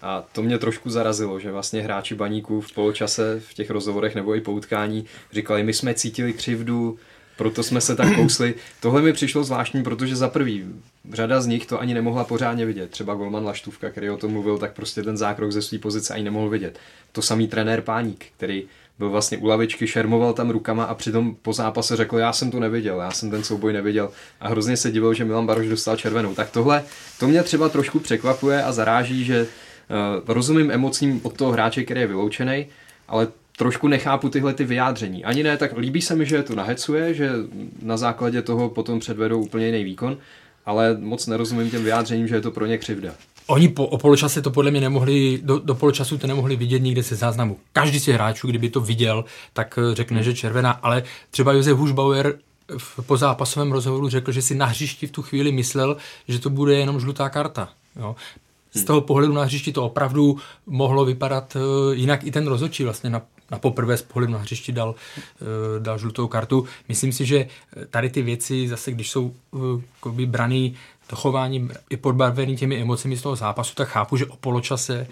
A 0.03 0.25
to 0.33 0.43
mě 0.43 0.59
trošku 0.59 0.91
zarazilo, 0.91 1.41
že 1.41 1.53
vlastně 1.53 1.81
hráči 1.81 2.15
baníků 2.15 2.61
v 2.61 2.73
poločase 2.73 3.41
v 3.41 3.55
těch 3.55 3.71
rozhovorech 3.71 4.15
nebo 4.15 4.35
i 4.35 4.41
po 4.41 4.53
utkání 4.53 5.05
říkali, 5.33 5.63
my 5.63 5.73
jsme 5.73 5.95
cítili 5.95 6.33
křivdu, 6.33 6.99
proto 7.37 7.62
jsme 7.62 7.80
se 7.80 7.97
tak 7.97 8.14
kousli. 8.14 8.55
Tohle 8.80 9.03
mi 9.03 9.12
přišlo 9.12 9.45
zvláštní, 9.45 9.82
protože 9.82 10.16
za 10.16 10.28
prvý, 10.28 10.64
řada 11.12 11.41
z 11.41 11.47
nich 11.47 11.66
to 11.66 11.80
ani 11.80 11.95
nemohla 11.95 12.24
pořádně 12.24 12.66
vidět. 12.66 12.91
Třeba 12.91 13.14
Golman 13.14 13.45
Laštůvka, 13.45 13.91
který 13.91 14.11
o 14.11 14.16
tom 14.16 14.32
mluvil, 14.32 14.59
tak 14.59 14.72
prostě 14.72 15.03
ten 15.03 15.16
zákrok 15.16 15.53
ze 15.53 15.62
své 15.62 15.78
pozice 15.78 16.14
ani 16.14 16.24
nemohl 16.24 16.49
vidět. 16.49 16.78
To 17.12 17.22
samý 17.22 17.49
trenér 17.49 17.80
Páník, 17.80 18.26
který 18.37 18.64
byl 18.99 19.11
vlastně 19.11 19.39
u 19.39 19.47
lavičky, 19.47 19.87
šermoval 19.87 20.32
tam 20.32 20.51
rukama 20.51 20.85
a 20.85 20.95
přitom 20.95 21.37
po 21.43 21.53
zápase 21.53 21.97
řekl, 21.97 22.18
já 22.18 22.32
jsem 22.32 22.51
to 22.51 22.61
neviděl, 22.61 23.01
já 23.01 23.11
jsem 23.11 23.30
ten 23.30 23.45
souboj 23.45 23.72
neviděl 23.72 24.11
a 24.41 24.49
hrozně 24.49 24.76
se 24.76 24.91
divil, 24.91 25.14
že 25.14 25.24
Milan 25.24 25.47
Baroš 25.47 25.68
dostal 25.68 25.97
červenou. 25.97 26.35
Tak 26.35 26.51
tohle, 26.51 26.85
to 27.20 27.28
mě 27.28 27.43
třeba 27.43 27.68
trošku 27.68 28.01
překvapuje 28.01 28.62
a 28.62 28.72
zaráží, 28.72 29.24
že 29.24 29.43
uh, 29.43 30.35
rozumím 30.35 30.70
emocím 30.70 31.20
od 31.22 31.37
toho 31.37 31.53
hráče, 31.53 31.85
který 31.85 32.01
je 32.01 32.07
vyloučený, 32.07 32.66
ale 33.09 33.28
trošku 33.57 33.89
nechápu 33.89 34.29
tyhle 34.29 34.55
ty 34.55 34.65
vyjádření. 34.65 35.25
Ani 35.25 35.43
ne, 35.43 35.57
tak 35.57 35.77
líbí 35.77 36.03
se 36.03 36.15
mi, 36.15 36.27
že 36.27 36.43
to 36.43 36.55
nahecuje, 36.55 37.15
že 37.15 37.31
na 37.83 37.97
základě 37.97 38.43
toho 38.43 38.69
potom 38.69 39.01
předvedou 39.01 39.41
úplně 39.41 39.67
jiný 39.67 39.85
výkon, 39.85 40.17
ale 40.67 40.97
moc 41.01 41.27
nerozumím 41.27 41.71
těm 41.71 41.85
vyjádřením, 41.85 42.29
že 42.29 42.35
je 42.35 42.41
to 42.41 42.51
pro 42.51 42.67
ně 42.67 42.79
křivda. 42.79 43.13
Oni 43.47 43.69
po, 43.69 43.87
o 43.87 43.99
poločase 43.99 44.43
to 44.43 44.51
podle 44.51 44.71
mě 44.71 44.81
nemohli, 44.81 45.41
do, 45.43 45.59
do 45.59 45.75
poločasu 45.75 46.19
to 46.19 46.27
nemohli 46.27 46.57
vidět 46.57 46.79
nikde 46.79 47.03
se 47.03 47.17
záznamu. 47.17 47.59
Každý 47.73 47.99
z 48.01 48.09
hráčů, 48.09 48.47
kdyby 48.47 48.71
to 48.71 48.81
viděl, 48.81 49.25
tak 49.53 49.79
eh, 49.79 49.95
řekne, 49.95 50.23
že 50.23 50.35
červená, 50.35 50.71
ale 50.71 51.03
třeba 51.31 51.53
Josef 51.53 51.77
Hušbauer 51.77 52.39
v 52.79 53.07
pozápasovém 53.07 53.73
rozhovoru 53.73 54.09
řekl, 54.09 54.33
že 54.33 54.43
si 54.43 54.55
na 54.55 54.67
hřišti 54.67 55.07
v 55.07 55.11
tu 55.11 55.23
chvíli 55.23 55.53
myslel, 55.53 55.97
že 56.29 56.39
to 56.39 56.51
bude 56.51 56.75
jenom 56.75 57.01
žlutá 57.01 57.29
karta. 57.29 57.69
Jo. 57.97 58.17
Z 58.75 58.85
toho 58.85 59.01
pohledu 59.01 59.33
na 59.33 59.45
hřišti 59.45 59.72
to 59.72 59.85
opravdu 59.85 60.39
mohlo 60.66 61.05
vypadat 61.05 61.57
eh, 61.57 61.95
jinak 61.95 62.25
i 62.25 62.31
ten 62.31 62.47
rozhodčí 62.47 62.85
vlastně 62.85 63.11
na, 63.11 63.22
na 63.51 63.59
poprvé 63.59 63.97
z 63.97 64.03
pohledu 64.03 64.33
na 64.33 64.39
hřišti 64.39 64.72
dal, 64.72 64.95
eh, 65.16 65.81
dal 65.81 65.99
žlutou 65.99 66.29
kartu. 66.29 66.64
Myslím 66.89 67.12
si, 67.12 67.27
že 67.27 67.47
tady 67.91 68.11
ty 68.11 68.22
věci 68.22 68.68
zase, 68.68 68.93
když 68.93 69.11
jsou 69.11 69.35
uh, 70.05 70.20
braný 70.25 70.75
to 71.07 71.16
chování 71.16 71.68
je 71.91 71.97
podbarvený 71.97 72.57
těmi 72.57 72.81
emocemi 72.81 73.16
z 73.16 73.22
toho 73.22 73.37
zápasu, 73.37 73.75
tak 73.75 73.89
chápu, 73.89 74.16
že 74.16 74.27
o 74.27 74.37
poločase 74.37 75.07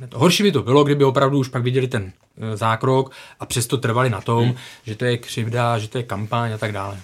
uh, 0.00 0.08
to 0.08 0.18
horší 0.18 0.42
by 0.42 0.52
to 0.52 0.62
bylo, 0.62 0.84
kdyby 0.84 1.04
opravdu 1.04 1.38
už 1.38 1.48
pak 1.48 1.62
viděli 1.62 1.88
ten 1.88 2.02
uh, 2.02 2.10
zákrok 2.54 3.12
a 3.40 3.46
přesto 3.46 3.76
trvali 3.76 4.10
na 4.10 4.20
tom, 4.20 4.44
hmm. 4.44 4.54
že 4.84 4.96
to 4.96 5.04
je 5.04 5.18
křivda, 5.18 5.78
že 5.78 5.88
to 5.88 5.98
je 5.98 6.04
kampaň 6.04 6.52
a 6.52 6.58
tak 6.58 6.72
dále. 6.72 7.00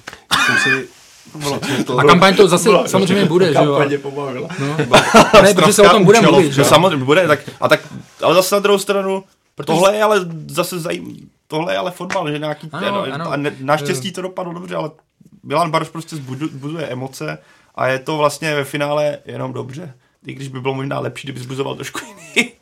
Jsem 0.46 0.56
si 0.56 0.88
a 1.98 2.04
kampaň 2.04 2.36
to 2.36 2.48
zase 2.48 2.64
bylo, 2.64 2.88
samozřejmě 2.88 3.24
bude, 3.24 3.52
že 3.52 3.58
jo? 3.64 3.98
pobavila. 4.02 4.48
No. 4.58 4.76
ne, 5.42 5.54
protože 5.54 5.72
se 5.72 5.82
o 5.82 5.88
tom 5.88 6.04
bude 6.04 6.20
mluvit. 6.20 6.52
Že 6.52 6.64
samozřejmě 6.64 7.04
bude, 7.04 7.26
tak, 7.26 7.40
a 7.60 7.68
tak, 7.68 7.80
ale 8.22 8.34
zase 8.34 8.54
na 8.54 8.58
druhou 8.58 8.78
stranu, 8.78 9.24
protože... 9.54 9.66
tohle 9.66 9.96
je 9.96 10.02
ale 10.02 10.20
zase 10.46 10.80
zajím, 10.80 11.30
tohle 11.46 11.72
je 11.72 11.78
ale 11.78 11.90
fotbal, 11.90 12.30
že 12.30 12.38
nějaký, 12.38 12.68
ano, 12.72 13.06
ano. 13.12 13.30
a 13.30 13.36
ne, 13.36 13.56
naštěstí 13.60 14.12
to 14.12 14.22
dopadlo 14.22 14.52
dobře, 14.52 14.76
ale 14.76 14.90
Milan 15.42 15.70
Baroš 15.70 15.88
prostě 15.88 16.16
zbuduje 16.16 16.86
emoce 16.86 17.38
a 17.74 17.86
je 17.86 17.98
to 17.98 18.16
vlastně 18.16 18.54
ve 18.54 18.64
finále 18.64 19.18
jenom 19.26 19.52
dobře. 19.52 19.94
I 20.26 20.34
když 20.34 20.48
by 20.48 20.60
bylo 20.60 20.74
možná 20.74 20.98
lepší, 20.98 21.26
kdyby 21.26 21.40
zbuzoval 21.40 21.74
trošku 21.74 22.00
jiný. 22.06 22.52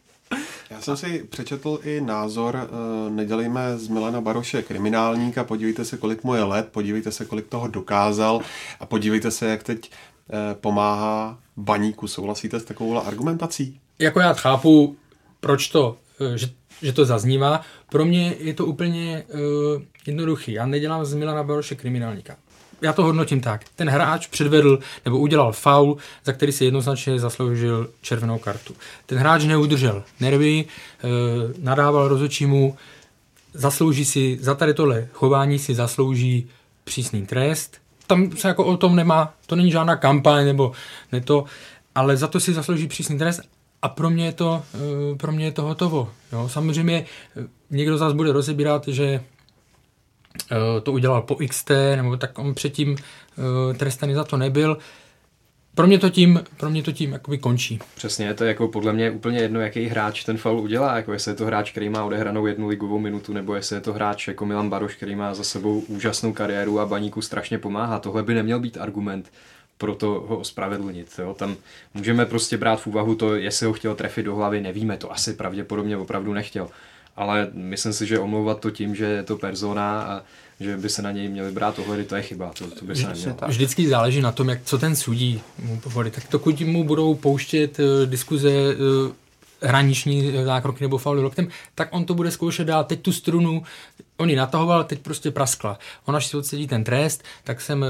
Jsem 0.83 0.97
si 0.97 1.25
přečetl 1.31 1.79
i 1.85 2.01
názor, 2.01 2.57
eh, 2.57 3.11
nedělejme 3.11 3.79
z 3.79 3.89
Milana 3.89 4.21
Baroše 4.21 4.63
kriminálníka, 4.63 5.45
podívejte 5.45 5.85
se, 5.85 5.97
kolik 5.97 6.25
mu 6.25 6.35
je 6.35 6.43
let, 6.43 6.69
podívejte 6.73 7.13
se, 7.13 7.25
kolik 7.25 7.47
toho 7.49 7.69
dokázal 7.69 8.41
a 8.81 8.87
podívejte 8.87 9.31
se, 9.31 9.47
jak 9.47 9.63
teď 9.63 9.91
eh, 9.91 10.55
pomáhá 10.55 11.39
baníku. 11.57 12.07
Souhlasíte 12.09 12.61
s 12.61 12.65
takovou 12.65 13.07
argumentací? 13.07 13.81
Jako 13.99 14.21
já 14.21 14.33
chápu, 14.33 14.97
proč 15.41 15.69
to, 15.69 15.97
eh, 16.21 16.39
že, 16.39 16.47
že 16.83 16.93
to 16.93 17.05
zaznívá. 17.05 17.61
Pro 17.89 18.05
mě 18.05 18.35
je 18.39 18.55
to 18.55 18.67
úplně 18.67 19.25
uh, 19.29 19.83
jednoduchý. 20.07 20.53
Já 20.53 20.67
nedělám 20.67 21.05
z 21.05 21.15
Milana 21.15 21.43
Baroše 21.43 21.75
kriminálníka 21.75 22.37
já 22.83 22.93
to 22.93 23.05
hodnotím 23.05 23.41
tak. 23.41 23.65
Ten 23.77 23.89
hráč 23.89 24.27
předvedl 24.27 24.79
nebo 25.05 25.19
udělal 25.19 25.53
faul, 25.53 25.97
za 26.25 26.33
který 26.33 26.53
si 26.53 26.65
jednoznačně 26.65 27.19
zasloužil 27.19 27.91
červenou 28.01 28.39
kartu. 28.39 28.75
Ten 29.07 29.19
hráč 29.19 29.45
neudržel 29.45 30.03
nervy, 30.21 30.65
e, 30.65 31.09
nadával 31.59 32.09
rozhodčímu, 32.09 32.77
zaslouží 33.55 34.05
si, 34.05 34.39
za 34.41 34.55
tady 34.55 34.75
tohle 34.75 35.09
chování 35.13 35.59
si 35.59 35.75
zaslouží 35.75 36.49
přísný 36.85 37.27
trest. 37.27 37.77
Tam 38.07 38.37
se 38.37 38.49
jako 38.49 38.65
o 38.65 38.77
tom 38.77 38.97
nemá, 38.97 39.35
to 39.47 39.57
není 39.57 39.71
žádná 39.71 39.97
kampaň 39.97 40.45
nebo 40.45 40.73
ne 41.13 41.21
to, 41.21 41.45
ale 41.95 42.17
za 42.17 42.29
to 42.29 42.41
si 42.41 42.53
zaslouží 42.53 42.89
přísný 42.89 43.19
trest 43.19 43.41
a 43.83 43.89
pro 43.89 44.11
mě 44.11 44.25
je 44.25 44.33
to, 44.33 44.63
e, 44.75 45.17
pro 45.17 45.33
mě 45.33 45.45
je 45.45 45.53
to 45.53 45.63
hotovo. 45.63 46.11
Jo, 46.33 46.49
samozřejmě 46.49 46.95
e, 46.95 47.05
někdo 47.71 47.99
z 47.99 48.01
vás 48.01 48.13
bude 48.13 48.33
rozebírat, 48.33 48.89
že 48.89 49.21
Eh, 49.21 49.42
to 50.83 50.93
udělal 50.93 51.23
po 51.23 51.37
XT, 51.49 51.71
nebo 51.97 52.17
tak 52.17 52.39
on 52.39 52.55
předtím 52.55 52.97
eh, 52.97 53.75
trestaný 53.75 54.15
za 54.15 54.25
to 54.25 54.37
nebyl. 54.37 54.79
Pro 55.75 55.87
mě 55.87 55.99
to 55.99 56.11
tím, 56.11 56.41
pro 56.57 56.71
mě 56.71 56.83
to 56.83 56.93
tím 56.93 57.13
jakoby 57.13 57.39
končí. 57.39 57.79
Přesně, 57.95 58.35
to 58.35 58.45
je 58.45 58.49
jako 58.49 58.69
podle 58.69 58.93
mě 58.93 59.11
úplně 59.11 59.39
jedno, 59.39 59.61
jaký 59.61 59.87
hráč 59.87 60.25
ten 60.25 60.37
faul 60.37 60.61
udělá, 60.61 60.97
jako 60.97 61.13
jestli 61.13 61.31
je 61.31 61.35
to 61.35 61.47
hráč, 61.47 61.71
který 61.71 61.89
má 61.89 62.05
odehranou 62.05 62.47
jednu 62.47 62.69
ligovou 62.69 62.99
minutu, 62.99 63.33
nebo 63.33 63.55
jestli 63.55 63.77
je 63.77 63.81
to 63.81 63.93
hráč 63.93 64.29
jako 64.29 64.47
Milan 64.47 64.71
Baroš, 64.71 64.95
který 64.95 65.15
má 65.15 65.35
za 65.35 65.45
sebou 65.45 65.81
úžasnou 65.81 66.33
kariéru 66.33 66.81
a 66.81 66.87
baníku 66.87 67.23
strašně 67.23 67.59
pomáhá. 67.59 67.99
Tohle 67.99 68.23
by 68.23 68.35
neměl 68.35 68.61
být 68.61 68.77
argument 68.77 69.33
pro 69.79 69.95
to 69.95 70.07
ho 70.07 70.39
ospravedlnit. 70.39 71.15
Jo. 71.19 71.35
Tam 71.35 71.57
můžeme 71.95 72.27
prostě 72.27 72.57
brát 72.57 72.81
v 72.81 72.87
úvahu 72.87 73.15
to, 73.15 73.35
jestli 73.35 73.67
ho 73.67 73.73
chtěl 73.73 73.95
trefit 73.95 74.25
do 74.25 74.35
hlavy, 74.35 74.61
nevíme, 74.61 74.97
to 74.97 75.13
asi 75.13 75.35
pravděpodobně 75.35 75.97
opravdu 75.97 76.33
nechtěl 76.33 76.69
ale 77.17 77.49
myslím 77.53 77.93
si, 77.93 78.07
že 78.07 78.19
omlouvat 78.19 78.61
to 78.61 78.71
tím, 78.71 78.95
že 78.95 79.05
je 79.05 79.23
to 79.23 79.37
persona 79.37 80.03
a 80.03 80.23
že 80.61 80.77
by 80.77 80.89
se 80.89 81.03
na 81.03 81.11
něj 81.11 81.29
měli 81.29 81.53
brát 81.53 81.79
ohledy, 81.79 82.05
to 82.05 82.17
je 82.17 82.23
chyba, 82.23 82.53
to, 82.59 82.71
to 82.71 82.85
by 82.85 82.97
se 82.97 83.09
nemělo. 83.09 83.37
Vždycky 83.47 83.89
záleží 83.89 84.21
na 84.21 84.33
tom, 84.33 84.49
jak, 84.49 84.59
co 84.65 84.79
ten 84.79 84.97
sudí 84.97 85.41
mu 85.59 85.81
povolí. 85.81 86.11
Tak 86.11 86.29
pokud 86.31 86.61
mu 86.61 86.85
budou 86.85 87.15
pouštět 87.15 87.79
uh, 87.79 88.11
diskuze 88.11 88.51
uh, 88.51 89.13
hraniční 89.63 90.33
zákroky 90.45 90.85
nebo 90.85 90.99
fauly 90.99 91.23
loktem, 91.23 91.49
tak 91.75 91.89
on 91.91 92.05
to 92.05 92.15
bude 92.15 92.31
zkoušet 92.31 92.67
dát. 92.67 92.87
Teď 92.87 93.01
tu 93.01 93.13
strunu, 93.13 93.63
on 94.17 94.31
ji 94.31 94.37
natahoval, 94.37 94.85
teď 94.85 94.99
prostě 94.99 95.31
praskla. 95.31 95.79
On 96.05 96.17
až 96.17 96.27
si 96.27 96.37
odsedí 96.37 96.67
ten 96.67 96.85
trest, 96.85 97.25
tak 97.45 97.61
jsem 97.61 97.83
uh, 97.83 97.87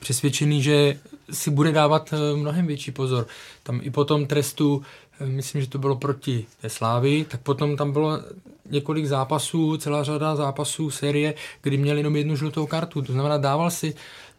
přesvědčený, 0.00 0.62
že 0.62 0.98
si 1.30 1.50
bude 1.50 1.72
dávat 1.72 2.14
mnohem 2.36 2.66
větší 2.66 2.90
pozor. 2.90 3.26
Tam 3.62 3.80
i 3.82 3.90
po 3.90 4.04
tom 4.04 4.26
trestu 4.26 4.82
myslím, 5.24 5.60
že 5.60 5.68
to 5.68 5.78
bylo 5.78 5.96
proti 5.96 6.46
Slávy, 6.68 7.26
tak 7.28 7.40
potom 7.40 7.76
tam 7.76 7.92
bylo 7.92 8.20
několik 8.70 9.06
zápasů, 9.06 9.76
celá 9.76 10.04
řada 10.04 10.36
zápasů 10.36 10.90
série, 10.90 11.34
kdy 11.62 11.76
měl 11.76 11.96
jenom 11.96 12.16
jednu 12.16 12.36
žlutou 12.36 12.66
kartu, 12.66 13.02
to 13.02 13.12
znamená 13.12 13.38
dával 13.38 13.70
si 13.70 13.94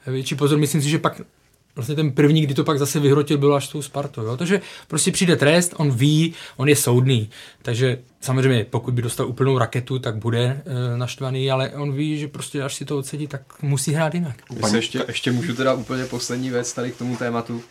větší 0.07 0.35
pozor, 0.35 0.59
myslím 0.59 0.81
si, 0.81 0.89
že 0.89 0.99
pak 0.99 1.21
vlastně 1.75 1.95
ten 1.95 2.11
první, 2.11 2.41
kdy 2.41 2.53
to 2.53 2.63
pak 2.63 2.79
zase 2.79 2.99
vyhrotil, 2.99 3.37
byl 3.37 3.55
až 3.55 3.67
tou 3.67 3.81
Spartou. 3.81 4.37
Takže 4.37 4.61
prostě 4.87 5.11
přijde 5.11 5.35
trest, 5.35 5.73
on 5.77 5.91
ví, 5.91 6.33
on 6.57 6.69
je 6.69 6.75
soudný. 6.75 7.29
Takže 7.61 7.99
samozřejmě, 8.25 8.65
pokud 8.69 8.93
by 8.93 9.01
dostal 9.01 9.27
úplnou 9.27 9.57
raketu, 9.57 9.99
tak 9.99 10.15
bude 10.15 10.39
e, 10.43 10.97
naštvaný, 10.97 11.51
ale 11.51 11.69
on 11.69 11.93
ví, 11.93 12.17
že 12.17 12.27
prostě 12.27 12.63
až 12.63 12.75
si 12.75 12.85
to 12.85 12.97
odsedí, 12.97 13.27
tak 13.27 13.41
musí 13.61 13.93
hrát 13.93 14.13
jinak. 14.13 14.35
ještě, 14.77 15.05
ještě 15.07 15.31
můžu 15.31 15.55
teda 15.55 15.73
úplně 15.73 16.05
poslední 16.05 16.49
věc 16.49 16.73
tady 16.73 16.91
k 16.91 16.97
tomu 16.97 17.17
tématu. 17.17 17.61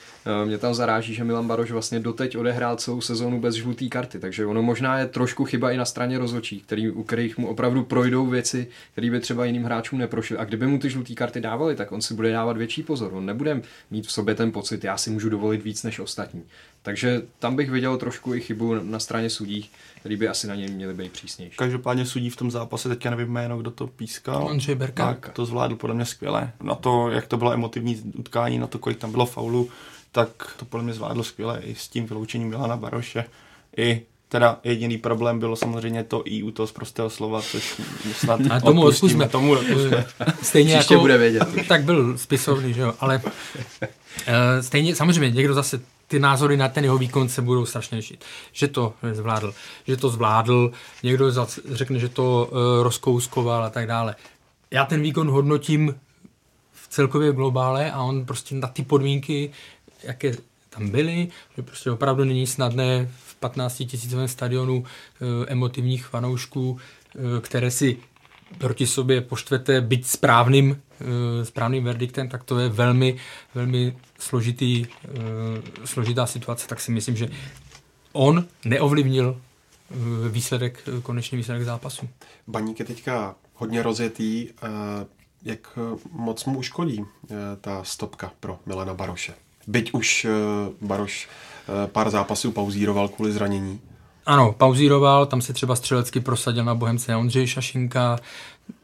E, 0.42 0.46
mě 0.46 0.59
tam 0.59 0.74
zaráží, 0.74 1.14
že 1.14 1.24
Milan 1.24 1.46
Baroš 1.46 1.70
vlastně 1.70 2.00
doteď 2.00 2.36
odehrál 2.36 2.76
celou 2.76 3.00
sezónu 3.00 3.40
bez 3.40 3.55
žluté 3.55 3.88
karty, 3.88 4.18
takže 4.18 4.46
ono 4.46 4.62
možná 4.62 4.98
je 4.98 5.07
trošku 5.07 5.44
chyba 5.44 5.70
i 5.70 5.76
na 5.76 5.84
straně 5.84 6.18
rozhodčí, 6.18 6.61
který, 6.61 6.90
u 6.90 7.02
kterých 7.02 7.38
mu 7.38 7.48
opravdu 7.48 7.84
projdou 7.84 8.26
věci, 8.26 8.66
které 8.92 9.11
by 9.11 9.20
třeba 9.20 9.44
jiným 9.44 9.64
hráčům 9.64 9.98
neprošly. 9.98 10.36
A 10.36 10.44
kdyby 10.44 10.66
mu 10.66 10.78
ty 10.78 10.90
žluté 10.90 11.14
karty 11.14 11.40
dávali, 11.40 11.76
tak 11.76 11.92
on 11.92 12.02
si 12.02 12.14
bude 12.14 12.32
dávat 12.32 12.57
větší 12.57 12.82
pozor. 12.82 13.14
On 13.14 13.26
nebude 13.26 13.62
mít 13.90 14.07
v 14.07 14.12
sobě 14.12 14.34
ten 14.34 14.52
pocit, 14.52 14.84
já 14.84 14.96
si 14.96 15.11
můžu 15.11 15.28
dovolit 15.28 15.62
víc 15.62 15.82
než 15.82 15.98
ostatní. 15.98 16.42
Takže 16.85 17.22
tam 17.39 17.57
bych 17.57 17.70
viděl 17.70 17.97
trošku 17.97 18.35
i 18.35 18.41
chybu 18.41 18.74
na 18.74 18.99
straně 18.99 19.30
sudí, 19.30 19.70
který 20.01 20.16
by 20.16 20.28
asi 20.28 20.47
na 20.47 20.55
něj 20.55 20.68
měli 20.70 20.95
být 20.95 21.12
přísnější. 21.12 21.57
Každopádně 21.57 22.07
sudí 22.07 22.30
v 22.30 22.37
tom 22.37 22.51
zápase, 22.51 22.89
teďka 22.89 23.11
nevím 23.11 23.28
jméno, 23.28 23.59
kdo 23.59 23.70
to 23.70 23.87
pískal. 23.87 24.49
Andřej 24.49 24.74
Berka. 24.74 25.07
Tak, 25.07 25.28
to 25.28 25.47
zvládl 25.47 25.76
podle 25.76 25.95
mě 25.95 26.05
skvěle. 26.05 26.53
Na 26.62 26.74
to, 26.74 27.11
jak 27.11 27.26
to 27.26 27.37
bylo 27.37 27.53
emotivní 27.53 28.03
utkání, 28.18 28.59
na 28.59 28.66
to, 28.66 28.78
kolik 28.78 28.99
tam 28.99 29.11
bylo 29.11 29.26
faulu, 29.26 29.70
tak 30.12 30.55
to 30.57 30.64
podle 30.64 30.85
mě 30.85 30.93
zvládlo 30.93 31.24
skvěle 31.24 31.61
i 31.64 31.74
s 31.74 31.89
tím 31.89 32.07
vyloučením 32.07 32.49
Milana 32.49 32.76
Baroše. 32.76 33.24
I 33.76 34.03
Teda 34.28 34.61
jediný 34.64 34.99
problém 34.99 35.39
bylo 35.39 35.57
samozřejmě 35.57 36.05
to 36.05 36.22
i 36.24 36.43
u 36.43 36.51
toho 36.51 36.66
z 36.66 36.72
prostého 36.72 37.11
slova, 37.11 37.43
což 37.43 37.80
snad 38.12 38.41
A 38.51 38.61
tomu 38.61 38.82
odpustíme. 38.82 39.28
Tomu 39.28 39.53
odpustíme. 39.53 40.07
Stejně 40.43 40.74
Příště 40.74 40.95
jako, 40.95 41.01
bude 41.01 41.18
vědět. 41.18 41.49
Tak 41.68 41.85
byl 41.85 42.18
spisovný, 42.18 42.74
že 42.74 42.80
jo, 42.80 42.95
ale 43.01 43.22
uh, 43.24 43.32
stejně, 44.61 44.95
samozřejmě 44.95 45.37
někdo 45.37 45.55
zase 45.55 45.80
ty 46.07 46.18
názory 46.18 46.57
na 46.57 46.68
ten 46.68 46.84
jeho 46.84 46.98
výkon 46.98 47.28
se 47.28 47.42
budou 47.42 47.66
strašně 47.66 47.96
lišit. 47.96 48.24
Že 48.52 48.68
to 48.68 48.94
zvládl, 49.12 49.55
že 49.86 49.96
to 49.96 50.09
zvládl, 50.09 50.72
někdo 51.02 51.32
řekne, 51.72 51.98
že 51.98 52.09
to 52.09 52.50
uh, 52.50 52.59
rozkouskoval 52.82 53.64
a 53.64 53.70
tak 53.70 53.86
dále. 53.86 54.16
Já 54.70 54.84
ten 54.84 55.02
výkon 55.02 55.30
hodnotím 55.30 55.94
v 56.72 56.88
celkově 56.88 57.32
globále 57.32 57.92
a 57.92 58.02
on 58.02 58.26
prostě 58.26 58.55
na 58.55 58.68
ty 58.68 58.82
podmínky, 58.82 59.50
jaké 60.02 60.32
tam 60.70 60.90
byly, 60.90 61.28
že 61.57 61.62
prostě 61.62 61.90
opravdu 61.90 62.24
není 62.24 62.46
snadné 62.46 63.11
v 63.26 63.34
15 63.34 63.76
tisícovém 63.76 64.28
stadionu 64.28 64.76
uh, 64.78 64.84
emotivních 65.46 66.07
fanoušků, 66.07 66.70
uh, 66.70 66.80
které 67.40 67.70
si 67.70 67.96
proti 68.59 68.86
sobě 68.86 69.20
poštvete 69.20 69.80
byť 69.80 70.07
správným, 70.07 70.82
správným 71.42 71.84
verdiktem, 71.84 72.28
tak 72.28 72.45
to 72.45 72.59
je 72.59 72.68
velmi, 72.68 73.16
velmi 73.55 73.97
složitý, 74.18 74.86
uh, 74.86 75.14
složitá 75.84 76.26
situace, 76.26 76.68
tak 76.68 76.80
si 76.80 76.90
myslím, 76.90 77.16
že 77.16 77.28
on 78.12 78.45
neovlivnil 78.64 79.28
uh, 79.30 80.28
výsledek, 80.28 80.88
konečný 81.03 81.38
výsledek 81.38 81.64
zápasu. 81.64 82.09
Baník 82.47 82.78
je 82.78 82.84
teďka 82.84 83.34
hodně 83.55 83.82
rozjetý. 83.82 84.49
Jak 85.42 85.78
moc 86.12 86.45
mu 86.45 86.59
uškodí 86.59 87.05
ta 87.61 87.84
stopka 87.84 88.32
pro 88.40 88.59
Milana 88.66 88.95
Baroše? 88.95 89.34
Byť 89.66 89.95
už 89.95 90.26
Baroš 90.80 91.28
pár 91.86 92.11
zápasů 92.11 92.53
pauzíroval 92.53 93.09
kvůli 93.09 93.32
zranění. 93.32 93.80
Ano, 94.27 94.53
pauzíroval, 94.53 95.27
tam 95.27 95.43
se 95.43 95.53
třeba 95.53 95.77
střelecky 95.77 96.20
prosadil 96.20 96.64
na 96.64 96.75
Bohemce 96.75 97.16
Ondřej 97.16 97.47
Šašinka, 97.47 98.18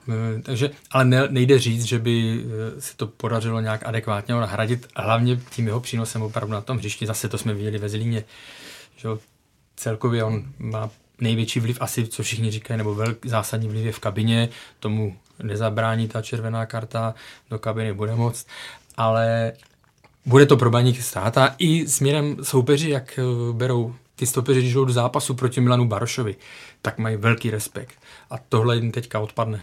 eh, 0.08 0.42
takže, 0.42 0.70
ale 0.90 1.04
ne, 1.04 1.28
nejde 1.30 1.58
říct, 1.58 1.84
že 1.84 1.98
by 1.98 2.44
eh, 2.44 2.80
se 2.80 2.96
to 2.96 3.06
podařilo 3.06 3.60
nějak 3.60 3.86
adekvátně 3.86 4.34
nahradit, 4.34 4.88
hlavně 4.96 5.40
tím 5.50 5.66
jeho 5.66 5.80
přínosem 5.80 6.22
opravdu 6.22 6.52
na 6.52 6.60
tom 6.60 6.78
hřišti, 6.78 7.06
zase 7.06 7.28
to 7.28 7.38
jsme 7.38 7.54
viděli 7.54 7.78
ve 7.78 7.88
Zlíně, 7.88 8.24
že 8.96 9.08
celkově 9.76 10.24
on 10.24 10.44
má 10.58 10.90
největší 11.20 11.60
vliv 11.60 11.78
asi, 11.80 12.06
co 12.06 12.22
všichni 12.22 12.50
říkají, 12.50 12.78
nebo 12.78 12.94
velký 12.94 13.28
zásadní 13.28 13.68
vliv 13.68 13.84
je 13.84 13.92
v 13.92 13.98
kabině, 13.98 14.48
tomu 14.80 15.16
nezabrání 15.42 16.08
ta 16.08 16.22
červená 16.22 16.66
karta, 16.66 17.14
do 17.50 17.58
kabiny 17.58 17.92
bude 17.92 18.14
moc, 18.14 18.46
ale 18.96 19.52
bude 20.26 20.46
to 20.46 20.56
pro 20.56 20.70
baník 20.70 21.02
stát. 21.02 21.38
A 21.38 21.54
i 21.58 21.88
směrem 21.88 22.36
soupeři, 22.42 22.90
jak 22.90 23.18
eh, 23.18 23.52
berou 23.52 23.94
ty 24.20 24.26
stopeři, 24.26 24.60
když 24.60 24.74
jdou 24.74 24.84
do 24.84 24.92
zápasu 24.92 25.34
proti 25.34 25.60
Milanu 25.60 25.88
Barošovi, 25.88 26.36
tak 26.82 26.98
mají 26.98 27.16
velký 27.16 27.50
respekt. 27.50 27.94
A 28.30 28.34
tohle 28.48 28.76
jim 28.76 28.92
teďka 28.92 29.20
odpadne. 29.20 29.62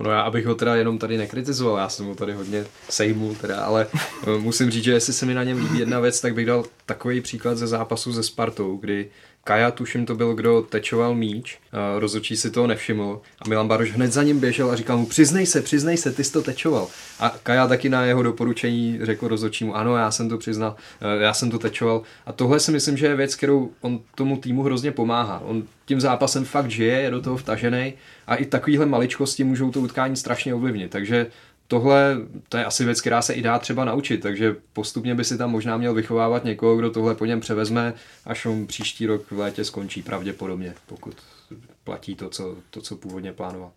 No 0.00 0.10
já, 0.10 0.20
abych 0.20 0.46
ho 0.46 0.54
teda 0.54 0.74
jenom 0.74 0.98
tady 0.98 1.18
nekritizoval, 1.18 1.78
já 1.78 1.88
jsem 1.88 2.06
ho 2.06 2.14
tady 2.14 2.32
hodně 2.32 2.66
sejmul 2.88 3.34
teda, 3.34 3.60
ale 3.60 3.86
eh, 3.92 4.38
musím 4.38 4.70
říct, 4.70 4.84
že 4.84 4.92
jestli 4.92 5.12
se 5.12 5.26
mi 5.26 5.34
na 5.34 5.44
něm 5.44 5.58
líbí 5.58 5.78
jedna 5.78 6.00
věc, 6.00 6.20
tak 6.20 6.34
bych 6.34 6.46
dal 6.46 6.64
takový 6.86 7.20
příklad 7.20 7.58
ze 7.58 7.66
zápasu 7.66 8.12
ze 8.12 8.22
Spartou, 8.22 8.76
kdy 8.76 9.10
Kaja, 9.44 9.70
tuším, 9.70 10.06
to 10.06 10.14
byl, 10.14 10.34
kdo 10.34 10.62
tečoval 10.62 11.14
míč, 11.14 11.58
rozhodčí 11.98 12.36
si 12.36 12.50
toho 12.50 12.66
nevšiml 12.66 13.20
a 13.38 13.48
Milan 13.48 13.68
Baroš 13.68 13.92
hned 13.92 14.12
za 14.12 14.22
ním 14.22 14.40
běžel 14.40 14.70
a 14.70 14.76
říkal 14.76 14.98
mu, 14.98 15.06
přiznej 15.06 15.46
se, 15.46 15.62
přiznej 15.62 15.96
se, 15.96 16.12
ty 16.12 16.24
jsi 16.24 16.32
to 16.32 16.42
tečoval. 16.42 16.88
A 17.20 17.34
Kaja 17.42 17.66
taky 17.66 17.88
na 17.88 18.04
jeho 18.04 18.22
doporučení 18.22 18.98
řekl 19.02 19.28
rozhodčímu, 19.28 19.76
ano, 19.76 19.96
já 19.96 20.10
jsem 20.10 20.28
to 20.28 20.38
přiznal, 20.38 20.76
e, 21.00 21.22
já 21.22 21.34
jsem 21.34 21.50
to 21.50 21.58
tečoval. 21.58 22.02
A 22.26 22.32
tohle 22.32 22.60
si 22.60 22.72
myslím, 22.72 22.96
že 22.96 23.06
je 23.06 23.16
věc, 23.16 23.34
kterou 23.34 23.70
on 23.80 24.00
tomu 24.14 24.36
týmu 24.36 24.62
hrozně 24.62 24.92
pomáhá. 24.92 25.42
On 25.44 25.62
tím 25.84 26.00
zápasem 26.00 26.44
fakt 26.44 26.70
žije, 26.70 27.00
je 27.00 27.10
do 27.10 27.22
toho 27.22 27.36
vtažený 27.36 27.92
a 28.26 28.36
i 28.36 28.44
takovéhle 28.44 28.86
maličkosti 28.86 29.44
můžou 29.44 29.70
to 29.70 29.80
utkání 29.80 30.16
strašně 30.16 30.54
ovlivnit. 30.54 30.90
Takže 30.90 31.26
tohle, 31.68 32.16
to 32.48 32.56
je 32.56 32.64
asi 32.64 32.84
věc, 32.84 33.00
která 33.00 33.22
se 33.22 33.32
i 33.32 33.42
dá 33.42 33.58
třeba 33.58 33.84
naučit, 33.84 34.18
takže 34.18 34.56
postupně 34.72 35.14
by 35.14 35.24
si 35.24 35.38
tam 35.38 35.50
možná 35.50 35.76
měl 35.76 35.94
vychovávat 35.94 36.44
někoho, 36.44 36.76
kdo 36.76 36.90
tohle 36.90 37.14
po 37.14 37.24
něm 37.24 37.40
převezme, 37.40 37.94
až 38.24 38.46
on 38.46 38.66
příští 38.66 39.06
rok 39.06 39.30
v 39.30 39.38
létě 39.38 39.64
skončí 39.64 40.02
pravděpodobně, 40.02 40.74
pokud 40.86 41.14
platí 41.84 42.14
to, 42.14 42.30
co, 42.30 42.56
to, 42.70 42.80
co 42.80 42.96
původně 42.96 43.32
plánoval. 43.32 43.70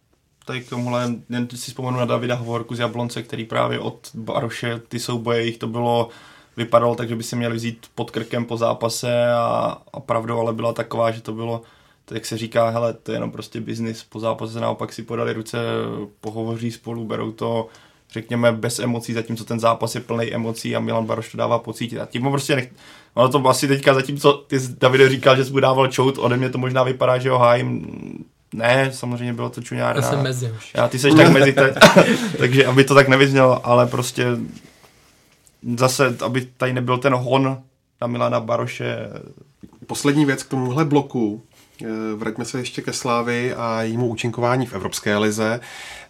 Tady 0.45 0.61
k 0.61 0.69
tomuhle, 0.69 1.15
jen 1.29 1.49
si 1.49 1.71
vzpomenu 1.71 1.97
na 1.97 2.05
Davida 2.05 2.35
Hovorku 2.35 2.75
z 2.75 2.79
Jablonce, 2.79 3.23
který 3.23 3.45
právě 3.45 3.79
od 3.79 4.09
Baroše, 4.13 4.81
ty 4.87 4.99
souboje, 4.99 5.45
jich 5.45 5.57
to 5.57 5.67
bylo, 5.67 6.09
vypadalo 6.57 6.95
tak, 6.95 7.09
že 7.09 7.15
by 7.15 7.23
si 7.23 7.35
měli 7.35 7.55
vzít 7.55 7.85
pod 7.95 8.11
krkem 8.11 8.45
po 8.45 8.57
zápase 8.57 9.31
a, 9.31 9.77
a 9.93 9.99
pravdou 9.99 10.39
ale 10.39 10.53
byla 10.53 10.73
taková, 10.73 11.11
že 11.11 11.21
to 11.21 11.33
bylo 11.33 11.61
jak 12.11 12.25
se 12.25 12.37
říká, 12.37 12.69
hele, 12.69 12.93
to 12.93 13.11
je 13.11 13.15
jenom 13.15 13.31
prostě 13.31 13.61
biznis, 13.61 14.03
po 14.03 14.19
zápase 14.19 14.59
naopak 14.59 14.93
si 14.93 15.03
podali 15.03 15.33
ruce, 15.33 15.57
pohovoří 16.21 16.71
spolu, 16.71 17.05
berou 17.05 17.31
to, 17.31 17.67
řekněme, 18.11 18.51
bez 18.51 18.79
emocí, 18.79 19.13
zatímco 19.13 19.45
ten 19.45 19.59
zápas 19.59 19.95
je 19.95 20.01
plný 20.01 20.33
emocí 20.33 20.75
a 20.75 20.79
Milan 20.79 21.05
Baroš 21.05 21.31
to 21.31 21.37
dává 21.37 21.59
pocítit. 21.59 21.99
A 21.99 22.05
tím 22.05 22.21
prostě 22.21 22.55
nech... 22.55 22.71
Ono 23.13 23.29
to 23.29 23.47
asi 23.47 23.67
teďka, 23.67 23.93
zatímco 23.93 24.33
ty 24.33 24.57
Davide 24.79 25.09
říkal, 25.09 25.35
že 25.35 25.45
jsi 25.45 25.51
mu 25.51 25.59
dával 25.59 25.87
čout, 25.87 26.17
ode 26.17 26.37
mě 26.37 26.49
to 26.49 26.57
možná 26.57 26.83
vypadá, 26.83 27.17
že 27.17 27.29
ho 27.29 27.37
hájím. 27.37 27.87
Ne, 28.53 28.91
samozřejmě 28.93 29.33
bylo 29.33 29.49
to 29.49 29.61
čuňárna. 29.61 30.01
Já 30.01 30.09
jsem 30.09 30.23
mezi 30.23 30.51
už. 30.51 30.71
Já, 30.73 30.87
ty 30.87 30.99
jsi 30.99 31.11
tak 31.11 31.31
mezi, 31.31 31.53
te... 31.53 31.75
takže 32.37 32.65
aby 32.65 32.83
to 32.83 32.95
tak 32.95 33.07
nevyznělo, 33.07 33.67
ale 33.67 33.87
prostě 33.87 34.25
zase, 35.77 36.17
aby 36.25 36.47
tady 36.57 36.73
nebyl 36.73 36.97
ten 36.97 37.13
hon 37.13 37.61
na 38.01 38.07
Milana 38.07 38.39
Baroše. 38.39 38.97
Poslední 39.87 40.25
věc 40.25 40.43
k 40.43 40.49
tomuhle 40.49 40.85
bloku. 40.85 41.43
Eh, 41.83 42.15
vraťme 42.15 42.45
se 42.45 42.59
ještě 42.59 42.81
ke 42.81 42.93
Slávy 42.93 43.53
a 43.53 43.81
jejímu 43.81 44.07
účinkování 44.07 44.65
v 44.65 44.73
Evropské 44.73 45.17
lize. 45.17 45.59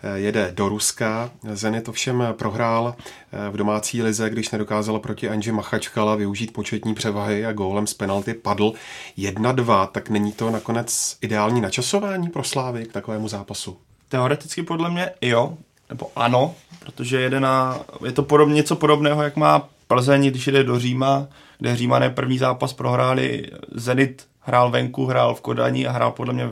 Eh, 0.04 0.20
jede 0.20 0.52
do 0.56 0.70
Ruska. 0.70 1.30
Zenit 1.54 1.90
ovšem 1.90 2.24
prohrál 2.32 2.96
eh, 2.98 3.50
v 3.50 3.58
domácí 3.58 4.02
lize, 4.02 4.30
když 4.30 4.52
nedokázal 4.52 5.00
proti 5.00 5.30
Anži 5.30 5.52
Machačkala 5.52 6.16
využít 6.16 6.54
početní 6.54 6.94
převahy 6.94 7.46
a 7.46 7.54
gólem 7.54 7.88
z 7.88 7.94
penalty 7.94 8.34
padl 8.34 8.74
1-2. 9.18 9.88
Tak 9.88 10.10
není 10.10 10.32
to 10.32 10.52
nakonec 10.52 11.18
ideální 11.22 11.62
načasování 11.62 12.30
pro 12.30 12.44
Slávy 12.44 12.86
k 12.86 12.94
takovému 12.94 13.28
zápasu? 13.28 13.78
Teoreticky 14.10 14.64
podle 14.64 14.90
mě 14.90 15.12
jo, 15.22 15.58
nebo 15.90 16.12
ano, 16.16 16.56
protože 16.80 17.22
jede 17.22 17.40
na, 17.40 17.80
je 18.06 18.12
to 18.12 18.24
podobně, 18.24 18.56
něco 18.56 18.76
podobného, 18.76 19.24
jak 19.24 19.36
má 19.36 19.70
Plzeň, 19.88 20.30
když 20.30 20.48
jede 20.48 20.64
do 20.64 20.80
Říma, 20.80 21.28
kde 21.60 21.76
Římané 21.76 22.10
první 22.10 22.38
zápas 22.38 22.74
prohráli 22.74 23.52
Zenit 23.72 24.28
hrál 24.48 24.72
venku, 24.72 25.06
hrál 25.06 25.36
v 25.36 25.42
Kodani 25.42 25.88
a 25.88 25.92
hrál 25.92 26.12
podle 26.12 26.34
mě 26.34 26.50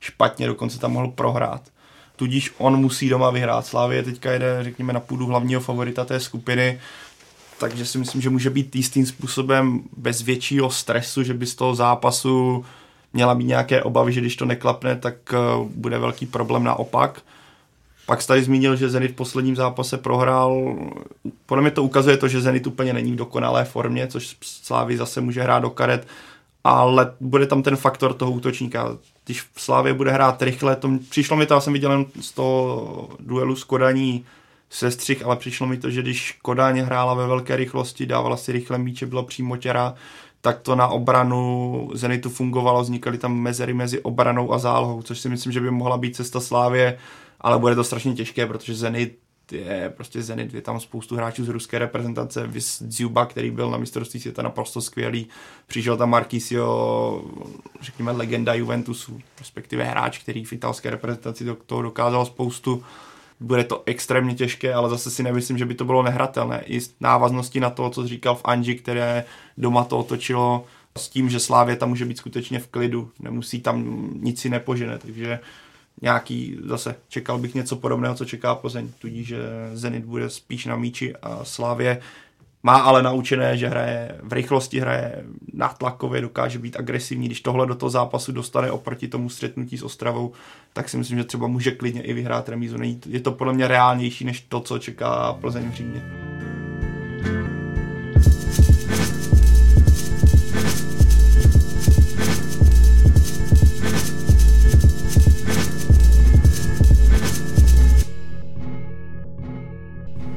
špatně, 0.00 0.46
dokonce 0.46 0.78
tam 0.78 0.92
mohl 0.92 1.08
prohrát. 1.08 1.62
Tudíž 2.16 2.54
on 2.58 2.76
musí 2.76 3.08
doma 3.08 3.30
vyhrát. 3.30 3.66
Slávě 3.66 4.02
teďka 4.02 4.32
jede, 4.32 4.58
řekněme, 4.62 4.92
na 4.92 5.00
půdu 5.00 5.26
hlavního 5.26 5.60
favorita 5.60 6.04
té 6.04 6.20
skupiny, 6.20 6.80
takže 7.58 7.86
si 7.86 7.98
myslím, 7.98 8.20
že 8.20 8.30
může 8.30 8.50
být 8.50 8.76
jistým 8.76 9.06
způsobem 9.06 9.80
bez 9.96 10.22
většího 10.22 10.70
stresu, 10.70 11.22
že 11.22 11.34
by 11.34 11.46
z 11.46 11.54
toho 11.54 11.74
zápasu 11.74 12.64
měla 13.12 13.34
mít 13.34 13.44
nějaké 13.44 13.82
obavy, 13.82 14.12
že 14.12 14.20
když 14.20 14.36
to 14.36 14.44
neklapne, 14.44 14.96
tak 14.96 15.14
eh, 15.32 15.36
bude 15.74 15.98
velký 15.98 16.26
problém 16.26 16.64
naopak. 16.64 17.22
Pak 18.06 18.22
jsi 18.22 18.28
tady 18.28 18.42
zmínil, 18.42 18.76
že 18.76 18.88
Zenit 18.88 19.10
v 19.10 19.14
posledním 19.14 19.56
zápase 19.56 19.98
prohrál. 19.98 20.76
Podle 21.46 21.62
mě 21.62 21.70
to 21.70 21.82
ukazuje 21.82 22.16
to, 22.16 22.28
že 22.28 22.40
Zenit 22.40 22.66
úplně 22.66 22.92
není 22.92 23.12
v 23.12 23.16
dokonalé 23.16 23.64
formě, 23.64 24.06
což 24.06 24.36
Slávy 24.40 24.96
zase 24.96 25.20
může 25.20 25.42
hrát 25.42 25.58
do 25.58 25.70
karet 25.70 26.06
ale 26.64 27.14
bude 27.20 27.46
tam 27.46 27.62
ten 27.62 27.76
faktor 27.76 28.14
toho 28.14 28.30
útočníka. 28.30 28.98
Když 29.24 29.42
v 29.42 29.60
Slávě 29.60 29.94
bude 29.94 30.12
hrát 30.12 30.42
rychle, 30.42 30.76
to 30.76 30.90
přišlo 31.10 31.36
mi 31.36 31.46
to, 31.46 31.54
já 31.54 31.60
jsem 31.60 31.72
viděl 31.72 31.90
jen 31.90 32.06
z 32.20 32.32
toho 32.32 33.08
duelu 33.20 33.56
s 33.56 33.64
Kodaní 33.64 34.24
sestřih, 34.70 35.24
ale 35.24 35.36
přišlo 35.36 35.66
mi 35.66 35.76
to, 35.76 35.90
že 35.90 36.02
když 36.02 36.38
Kodaň 36.42 36.78
hrála 36.78 37.14
ve 37.14 37.26
velké 37.26 37.56
rychlosti, 37.56 38.06
dávala 38.06 38.36
si 38.36 38.52
rychle 38.52 38.78
míče, 38.78 39.06
byla 39.06 39.22
přímo 39.22 39.56
těra, 39.56 39.94
tak 40.40 40.60
to 40.60 40.76
na 40.76 40.88
obranu 40.88 41.90
Zenitu 41.94 42.30
fungovalo, 42.30 42.82
vznikaly 42.82 43.18
tam 43.18 43.34
mezery 43.34 43.74
mezi 43.74 44.00
obranou 44.00 44.52
a 44.52 44.58
zálohou, 44.58 45.02
což 45.02 45.20
si 45.20 45.28
myslím, 45.28 45.52
že 45.52 45.60
by 45.60 45.70
mohla 45.70 45.98
být 45.98 46.16
cesta 46.16 46.40
Slávě, 46.40 46.98
ale 47.40 47.58
bude 47.58 47.74
to 47.74 47.84
strašně 47.84 48.14
těžké, 48.14 48.46
protože 48.46 48.74
Zenit 48.74 49.18
je 49.52 49.92
prostě 49.96 50.22
Zenit, 50.22 50.54
je 50.54 50.62
tam 50.62 50.80
spoustu 50.80 51.16
hráčů 51.16 51.44
z 51.44 51.48
ruské 51.48 51.78
reprezentace, 51.78 52.46
Vys 52.46 52.82
Dzuba, 52.82 53.26
který 53.26 53.50
byl 53.50 53.70
na 53.70 53.78
mistrovství 53.78 54.20
světa 54.20 54.42
naprosto 54.42 54.80
skvělý, 54.80 55.26
přišel 55.66 55.96
tam 55.96 56.10
Marquisio, 56.10 57.24
řekněme 57.80 58.12
legenda 58.12 58.54
Juventusu, 58.54 59.20
respektive 59.38 59.84
hráč, 59.84 60.18
který 60.18 60.44
v 60.44 60.52
italské 60.52 60.90
reprezentaci 60.90 61.46
toho 61.66 61.82
dokázal 61.82 62.26
spoustu, 62.26 62.84
bude 63.40 63.64
to 63.64 63.82
extrémně 63.86 64.34
těžké, 64.34 64.74
ale 64.74 64.90
zase 64.90 65.10
si 65.10 65.22
nemyslím, 65.22 65.58
že 65.58 65.66
by 65.66 65.74
to 65.74 65.84
bylo 65.84 66.02
nehratelné. 66.02 66.62
I 66.66 66.80
návaznosti 67.00 67.60
na 67.60 67.70
to, 67.70 67.90
co 67.90 68.06
říkal 68.06 68.34
v 68.34 68.44
Anži, 68.44 68.74
které 68.74 69.24
doma 69.58 69.84
to 69.84 69.98
otočilo 69.98 70.64
s 70.98 71.08
tím, 71.08 71.30
že 71.30 71.40
Slávě 71.40 71.76
tam 71.76 71.88
může 71.88 72.04
být 72.04 72.18
skutečně 72.18 72.58
v 72.58 72.66
klidu, 72.66 73.10
nemusí 73.20 73.60
tam 73.60 74.08
nic 74.20 74.40
si 74.40 74.48
nepožene, 74.48 74.98
takže 74.98 75.40
nějaký, 76.02 76.58
zase 76.64 76.94
čekal 77.08 77.38
bych 77.38 77.54
něco 77.54 77.76
podobného, 77.76 78.14
co 78.14 78.24
čeká 78.24 78.54
Plzeň, 78.54 78.88
tudíž 78.98 79.28
že 79.28 79.38
Zenit 79.74 80.04
bude 80.04 80.30
spíš 80.30 80.66
na 80.66 80.76
míči 80.76 81.14
a 81.22 81.44
Slávě 81.44 82.00
má 82.62 82.76
ale 82.76 83.02
naučené, 83.02 83.56
že 83.56 83.68
hraje 83.68 84.16
v 84.22 84.32
rychlosti, 84.32 84.80
hraje 84.80 85.24
nátlakově, 85.52 86.20
dokáže 86.20 86.58
být 86.58 86.76
agresivní. 86.76 87.26
Když 87.26 87.40
tohle 87.40 87.66
do 87.66 87.74
toho 87.74 87.90
zápasu 87.90 88.32
dostane 88.32 88.70
oproti 88.70 89.08
tomu 89.08 89.28
střetnutí 89.28 89.78
s 89.78 89.82
Ostravou, 89.82 90.32
tak 90.72 90.88
si 90.88 90.96
myslím, 90.96 91.18
že 91.18 91.24
třeba 91.24 91.46
může 91.46 91.70
klidně 91.70 92.02
i 92.02 92.12
vyhrát 92.12 92.48
remízu. 92.48 92.76
Je 93.06 93.20
to 93.20 93.32
podle 93.32 93.52
mě 93.52 93.68
reálnější 93.68 94.24
než 94.24 94.40
to, 94.40 94.60
co 94.60 94.78
čeká 94.78 95.32
Plzeň 95.32 95.70
v 95.70 95.74
Římě. 95.74 96.02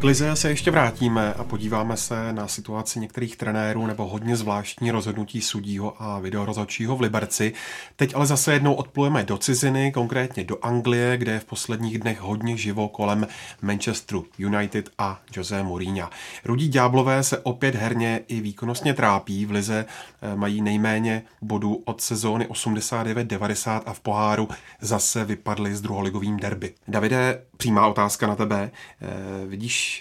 K 0.03 0.05
Lize 0.05 0.35
se 0.35 0.49
ještě 0.49 0.71
vrátíme 0.71 1.33
a 1.33 1.43
podíváme 1.43 1.97
se 1.97 2.33
na 2.33 2.47
situaci 2.47 2.99
některých 2.99 3.37
trenérů 3.37 3.87
nebo 3.87 4.07
hodně 4.07 4.35
zvláštní 4.35 4.91
rozhodnutí 4.91 5.41
sudího 5.41 6.03
a 6.03 6.19
videorozhodčího 6.19 6.95
v 6.95 7.01
Liberci. 7.01 7.53
Teď 7.95 8.15
ale 8.15 8.25
zase 8.25 8.53
jednou 8.53 8.73
odplujeme 8.73 9.23
do 9.23 9.37
ciziny, 9.37 9.91
konkrétně 9.91 10.43
do 10.43 10.57
Anglie, 10.61 11.17
kde 11.17 11.31
je 11.31 11.39
v 11.39 11.45
posledních 11.45 11.99
dnech 11.99 12.19
hodně 12.19 12.57
živo 12.57 12.87
kolem 12.87 13.27
Manchesteru 13.61 14.25
United 14.37 14.89
a 14.97 15.21
Jose 15.37 15.63
Mourinho. 15.63 16.09
Rudí 16.45 16.67
ďáblové 16.67 17.23
se 17.23 17.37
opět 17.37 17.75
herně 17.75 18.21
i 18.27 18.41
výkonnostně 18.41 18.93
trápí. 18.93 19.45
V 19.45 19.51
Lize 19.51 19.85
eh, 20.21 20.35
mají 20.35 20.61
nejméně 20.61 21.23
bodů 21.41 21.81
od 21.85 22.01
sezóny 22.01 22.45
89-90 22.45 23.81
a 23.85 23.93
v 23.93 23.99
poháru 23.99 24.49
zase 24.81 25.25
vypadli 25.25 25.75
s 25.75 25.81
druholigovým 25.81 26.37
derby. 26.37 26.73
Davide, 26.87 27.41
přímá 27.57 27.87
otázka 27.87 28.27
na 28.27 28.35
tebe. 28.35 28.71
Eh, 29.01 29.47
vidíš 29.47 29.93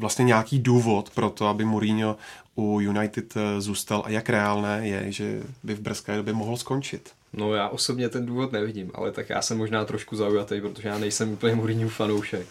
vlastně 0.00 0.24
nějaký 0.24 0.58
důvod 0.58 1.10
pro 1.10 1.30
to, 1.30 1.46
aby 1.46 1.64
Mourinho 1.64 2.16
u 2.56 2.80
United 2.80 3.36
eh, 3.36 3.60
zůstal 3.60 4.02
a 4.06 4.10
jak 4.10 4.28
reálné 4.28 4.88
je, 4.88 5.12
že 5.12 5.42
by 5.62 5.74
v 5.74 5.80
brzké 5.80 6.16
době 6.16 6.32
mohl 6.32 6.56
skončit? 6.56 7.10
No 7.32 7.54
já 7.54 7.68
osobně 7.68 8.08
ten 8.08 8.26
důvod 8.26 8.52
nevidím, 8.52 8.90
ale 8.94 9.12
tak 9.12 9.30
já 9.30 9.42
jsem 9.42 9.58
možná 9.58 9.84
trošku 9.84 10.16
zaujatý, 10.16 10.60
protože 10.60 10.88
já 10.88 10.98
nejsem 10.98 11.32
úplně 11.32 11.54
Mourinho 11.54 11.88
fanoušek. 11.88 12.46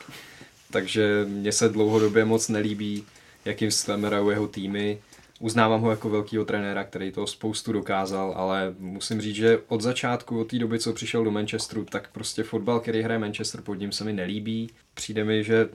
Takže 0.72 1.26
mně 1.28 1.52
se 1.52 1.70
dlouhodobě 1.70 2.26
moc 2.26 2.50
nelíbí, 2.50 3.04
jakým 3.45 3.72
stylem 3.72 4.04
hrajou 4.04 4.30
jeho 4.30 4.47
týmy. 4.47 4.97
Uznávám 5.39 5.81
ho 5.81 5.89
jako 5.89 6.09
velkýho 6.09 6.45
trenéra, 6.45 6.83
který 6.83 7.11
to 7.11 7.27
spoustu 7.27 7.71
dokázal, 7.71 8.33
ale 8.35 8.75
musím 8.79 9.21
říct, 9.21 9.35
že 9.35 9.59
od 9.67 9.81
začátku, 9.81 10.39
od 10.39 10.47
té 10.47 10.59
doby, 10.59 10.79
co 10.79 10.93
přišel 10.93 11.23
do 11.23 11.31
Manchesteru, 11.31 11.85
tak 11.85 12.09
prostě 12.11 12.43
fotbal, 12.43 12.79
který 12.79 13.01
hraje 13.01 13.19
Manchester 13.19 13.61
pod 13.61 13.75
ním, 13.75 13.91
se 13.91 14.03
mi 14.03 14.13
nelíbí. 14.13 14.69
Přijde 14.93 15.23
mi, 15.23 15.43
že 15.43 15.69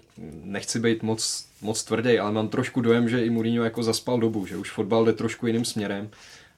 nechci 0.44 0.80
být 0.80 1.02
moc, 1.02 1.46
moc 1.62 1.84
tvrdý, 1.84 2.18
ale 2.18 2.32
mám 2.32 2.48
trošku 2.48 2.80
dojem, 2.80 3.08
že 3.08 3.24
i 3.24 3.30
Mourinho 3.30 3.64
jako 3.64 3.82
zaspal 3.82 4.18
dobu, 4.18 4.46
že 4.46 4.56
už 4.56 4.70
fotbal 4.70 5.04
jde 5.04 5.12
trošku 5.12 5.46
jiným 5.46 5.64
směrem 5.64 6.10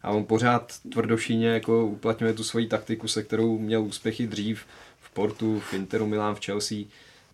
a 0.03 0.11
on 0.11 0.25
pořád 0.25 0.73
tvrdošíně 0.93 1.49
jako 1.49 1.87
uplatňuje 1.87 2.33
tu 2.33 2.45
svoji 2.45 2.67
taktiku, 2.67 3.09
se 3.09 3.23
kterou 3.23 3.59
měl 3.59 3.83
úspěchy 3.83 4.27
dřív 4.27 4.67
v 5.01 5.11
Portu, 5.11 5.61
v 5.61 5.75
Interu, 5.75 6.07
Milán, 6.07 6.35
v 6.35 6.45
Chelsea 6.45 6.79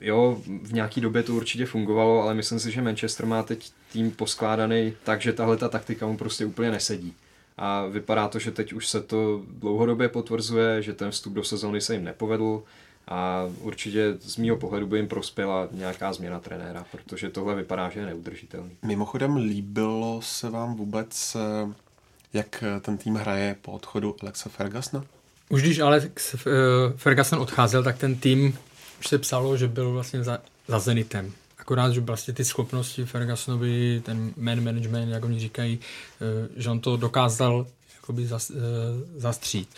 jo, 0.03 0.41
v 0.63 0.73
nějaký 0.73 1.01
době 1.01 1.23
to 1.23 1.35
určitě 1.35 1.67
fungovalo, 1.67 2.23
ale 2.23 2.35
myslím 2.35 2.59
si, 2.59 2.71
že 2.71 2.83
Manchester 2.83 3.27
má 3.27 3.43
teď 3.43 3.71
tým 3.93 4.11
poskládaný 4.11 4.93
tak, 5.05 5.21
že 5.21 5.33
tahle 5.33 5.57
ta 5.57 5.69
taktika 5.69 6.07
mu 6.07 6.17
prostě 6.17 6.47
úplně 6.47 6.71
nesedí. 6.71 7.15
A 7.59 7.87
vypadá 7.87 8.29
to, 8.29 8.39
že 8.39 8.51
teď 8.51 8.73
už 8.73 8.89
se 8.89 9.03
to 9.03 9.43
dlouhodobě 9.47 10.09
potvrzuje, 10.09 10.83
že 10.83 10.93
ten 10.93 11.11
vstup 11.11 11.33
do 11.33 11.45
sezóny 11.45 11.81
se 11.81 11.95
jim 11.95 12.05
nepovedl 12.05 12.63
a 13.09 13.49
určitě 13.61 14.15
z 14.21 14.37
mýho 14.37 14.57
pohledu 14.57 14.87
by 14.87 14.99
jim 14.99 15.09
prospěla 15.09 15.69
nějaká 15.73 16.13
změna 16.13 16.41
trenéra, 16.41 16.85
protože 16.93 17.31
tohle 17.31 17.55
vypadá, 17.55 17.91
že 17.91 18.01
je 18.01 18.07
neudržitelný. 18.07 18.71
Mimochodem 18.83 19.37
líbilo 19.37 20.21
se 20.23 20.51
vám 20.51 20.75
vůbec, 20.75 21.37
eh, 21.37 21.73
jak 22.33 22.65
ten 22.81 22.99
tým 22.99 23.15
hraje 23.15 23.57
po 23.63 23.73
odchodu 23.73 24.17
Alexa 24.23 24.51
Fergusona? 24.51 25.05
Už 25.49 25.63
když 25.63 25.79
Alex 25.79 26.35
eh, 26.35 26.39
Ferguson 26.97 27.39
odcházel, 27.39 27.83
tak 27.83 27.99
ten 27.99 28.15
tým 28.15 28.59
už 29.03 29.09
se 29.09 29.19
psalo, 29.19 29.57
že 29.57 29.69
byl 29.69 29.93
vlastně 29.93 30.25
za, 30.25 30.39
za 30.69 30.79
Zenitem. 30.79 31.33
Akorát, 31.59 31.93
že 31.93 32.01
vlastně 32.01 32.35
ty 32.35 32.45
schopnosti 32.45 33.05
Fergusonovi, 33.05 34.03
ten 34.05 34.33
man 34.37 34.65
management, 34.65 35.09
jak 35.09 35.25
oni 35.25 35.41
říkají, 35.41 35.79
eh, 36.21 36.49
že 36.57 36.71
on 36.71 36.81
to 36.81 36.97
dokázal 36.97 37.67
jakoby 37.95 38.27
zas, 38.27 38.51
eh, 38.51 38.55
zastřít. 39.17 39.69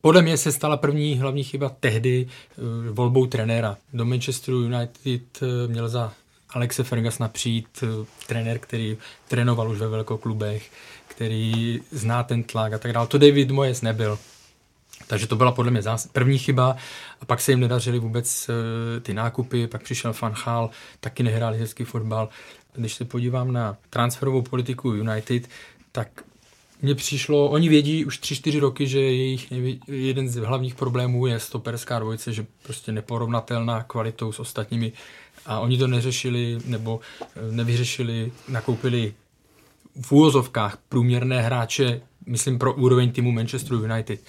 Podle 0.00 0.22
mě 0.22 0.36
se 0.36 0.52
stala 0.52 0.76
první 0.76 1.18
hlavní 1.18 1.44
chyba 1.44 1.68
tehdy 1.80 2.26
eh, 2.26 2.90
volbou 2.90 3.26
trenéra. 3.26 3.76
Do 3.92 4.04
Manchesteru 4.04 4.62
United 4.62 5.40
měl 5.66 5.88
za 5.88 6.12
Alexe 6.50 6.84
Fergusona 6.84 7.28
přijít 7.28 7.84
trenér, 8.26 8.58
který 8.58 8.96
trénoval 9.28 9.70
už 9.70 9.78
ve 9.78 9.88
velkoklubech, 9.88 10.70
který 11.06 11.80
zná 11.90 12.22
ten 12.22 12.42
tlak 12.42 12.72
a 12.72 12.78
tak 12.78 12.92
dále. 12.92 13.06
To 13.06 13.18
David 13.18 13.50
Moyes 13.50 13.82
nebyl. 13.82 14.18
Takže 15.06 15.26
to 15.26 15.36
byla 15.36 15.52
podle 15.52 15.70
mě 15.70 15.80
zás- 15.80 16.08
první 16.12 16.38
chyba 16.38 16.76
a 17.20 17.24
pak 17.24 17.40
se 17.40 17.52
jim 17.52 17.60
nedařily 17.60 17.98
vůbec 17.98 18.48
uh, 18.48 18.54
ty 19.02 19.14
nákupy, 19.14 19.66
pak 19.66 19.82
přišel 19.82 20.12
Fanchal, 20.12 20.70
taky 21.00 21.22
nehráli 21.22 21.58
hezký 21.58 21.84
fotbal. 21.84 22.28
Když 22.74 22.94
se 22.94 23.04
podívám 23.04 23.52
na 23.52 23.76
transferovou 23.90 24.42
politiku 24.42 24.88
United, 24.94 25.48
tak 25.92 26.08
mně 26.82 26.94
přišlo, 26.94 27.48
oni 27.48 27.68
vědí 27.68 28.04
už 28.04 28.20
3-4 28.20 28.60
roky, 28.60 28.86
že 28.86 29.00
jejich 29.00 29.50
nejvě- 29.50 29.78
jeden 29.88 30.28
z 30.28 30.34
hlavních 30.36 30.74
problémů 30.74 31.26
je 31.26 31.40
stoperská 31.40 31.98
dvojice, 31.98 32.32
že 32.32 32.46
prostě 32.62 32.92
neporovnatelná 32.92 33.82
kvalitou 33.82 34.32
s 34.32 34.40
ostatními 34.40 34.92
a 35.46 35.60
oni 35.60 35.78
to 35.78 35.86
neřešili 35.86 36.58
nebo 36.64 37.00
eh, 37.20 37.26
nevyřešili, 37.52 38.32
nakoupili 38.48 39.14
v 40.02 40.12
úvozovkách 40.12 40.78
průměrné 40.88 41.42
hráče, 41.42 42.00
myslím 42.26 42.58
pro 42.58 42.74
úroveň 42.74 43.12
týmu 43.12 43.32
Manchester 43.32 43.72
United. 43.74 44.20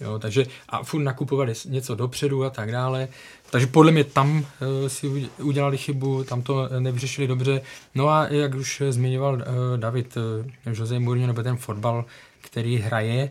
Jo, 0.00 0.18
takže 0.18 0.46
a 0.68 0.82
furt 0.82 1.00
nakupovali 1.02 1.52
něco 1.66 1.94
dopředu 1.94 2.44
a 2.44 2.50
tak 2.50 2.72
dále. 2.72 3.08
Takže 3.50 3.66
podle 3.66 3.92
mě 3.92 4.04
tam 4.04 4.38
uh, 4.38 4.88
si 4.88 5.28
udělali 5.38 5.78
chybu, 5.78 6.24
tam 6.24 6.42
to 6.42 6.68
nevyřešili 6.78 7.26
dobře. 7.26 7.60
No 7.94 8.08
a 8.08 8.28
jak 8.28 8.54
už 8.54 8.82
zmiňoval 8.90 9.34
uh, 9.34 9.42
David, 9.76 10.16
uh, 10.16 10.74
Jose 10.78 10.98
Mourinho 10.98 11.26
nebo 11.26 11.42
ten 11.42 11.56
fotbal, 11.56 12.04
který 12.40 12.76
hraje 12.76 13.30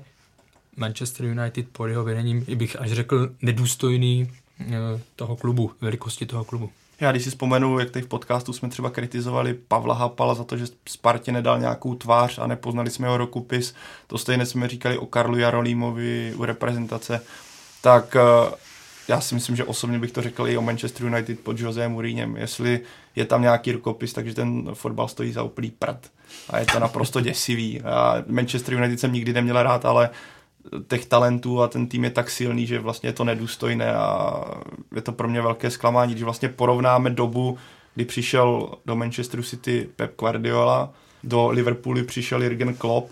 Manchester 0.76 1.26
United 1.26 1.66
pod 1.72 1.86
jeho 1.86 2.04
vedením, 2.04 2.46
i 2.48 2.56
bych 2.56 2.82
až 2.82 2.92
řekl 2.92 3.30
nedůstojný 3.42 4.32
uh, 4.60 4.66
toho 5.16 5.36
klubu, 5.36 5.72
velikosti 5.82 6.26
toho 6.26 6.44
klubu. 6.44 6.70
Já 7.00 7.12
když 7.12 7.24
si 7.24 7.30
vzpomenu, 7.30 7.80
jak 7.80 7.90
tady 7.90 8.06
v 8.06 8.08
podcastu 8.08 8.54
jsme 8.54 8.70
třeba 8.70 8.90
kritizovali 8.90 9.54
Pavla 9.54 9.96
Hapala 9.96 10.34
za 10.34 10.44
to, 10.44 10.58
že 10.58 10.66
Spartě 10.90 11.32
nedal 11.32 11.60
nějakou 11.60 11.96
tvář 11.96 12.40
a 12.40 12.48
nepoznali 12.48 12.90
jsme 12.90 13.08
jeho 13.08 13.18
rukopis, 13.18 13.74
to 14.08 14.18
stejné 14.18 14.46
jsme 14.46 14.68
říkali 14.68 14.98
o 14.98 15.06
Karlu 15.06 15.38
Jarolímovi 15.38 16.34
u 16.38 16.46
reprezentace, 16.46 17.22
tak 17.82 18.16
eh, 18.16 18.56
já 19.08 19.22
si 19.22 19.36
myslím, 19.36 19.56
že 19.56 19.64
osobně 19.64 20.00
bych 20.00 20.12
to 20.12 20.22
řekl 20.22 20.48
i 20.48 20.58
o 20.58 20.62
Manchester 20.62 21.06
United 21.06 21.40
pod 21.40 21.60
José 21.60 21.88
Mourinhem. 21.88 22.38
Jestli 22.38 22.80
je 23.16 23.26
tam 23.26 23.42
nějaký 23.42 23.72
rukopis, 23.72 24.14
takže 24.14 24.34
ten 24.34 24.70
fotbal 24.74 25.08
stojí 25.08 25.32
za 25.32 25.44
úplný 25.44 25.72
prd. 25.72 26.12
A 26.50 26.60
je 26.60 26.66
to 26.66 26.80
naprosto 26.80 27.22
děsivý. 27.22 27.82
A 27.82 28.24
Manchester 28.28 28.74
United 28.74 29.00
jsem 29.00 29.14
nikdy 29.14 29.34
neměl 29.34 29.64
rád, 29.64 29.86
ale 29.86 30.10
těch 30.88 31.06
talentů 31.06 31.62
a 31.62 31.68
ten 31.68 31.88
tým 31.88 32.04
je 32.04 32.10
tak 32.10 32.30
silný, 32.30 32.68
že 32.68 32.80
vlastně 32.80 33.10
je 33.10 33.14
to 33.14 33.24
nedůstojné 33.24 33.94
a 33.94 34.42
je 34.96 35.02
to 35.02 35.12
pro 35.12 35.28
mě 35.28 35.42
velké 35.42 35.72
zklamání, 35.72 36.12
když 36.12 36.24
vlastně 36.24 36.50
porovnáme 36.50 37.10
dobu, 37.10 37.58
kdy 37.96 38.06
přišel 38.06 38.70
do 38.86 38.96
Manchesteru 38.96 39.44
City 39.44 39.90
Pep 39.96 40.20
Guardiola, 40.20 40.94
do 41.24 41.48
Liverpoolu 41.48 42.04
přišel 42.04 42.44
Jurgen 42.44 42.74
Klopp, 42.74 43.12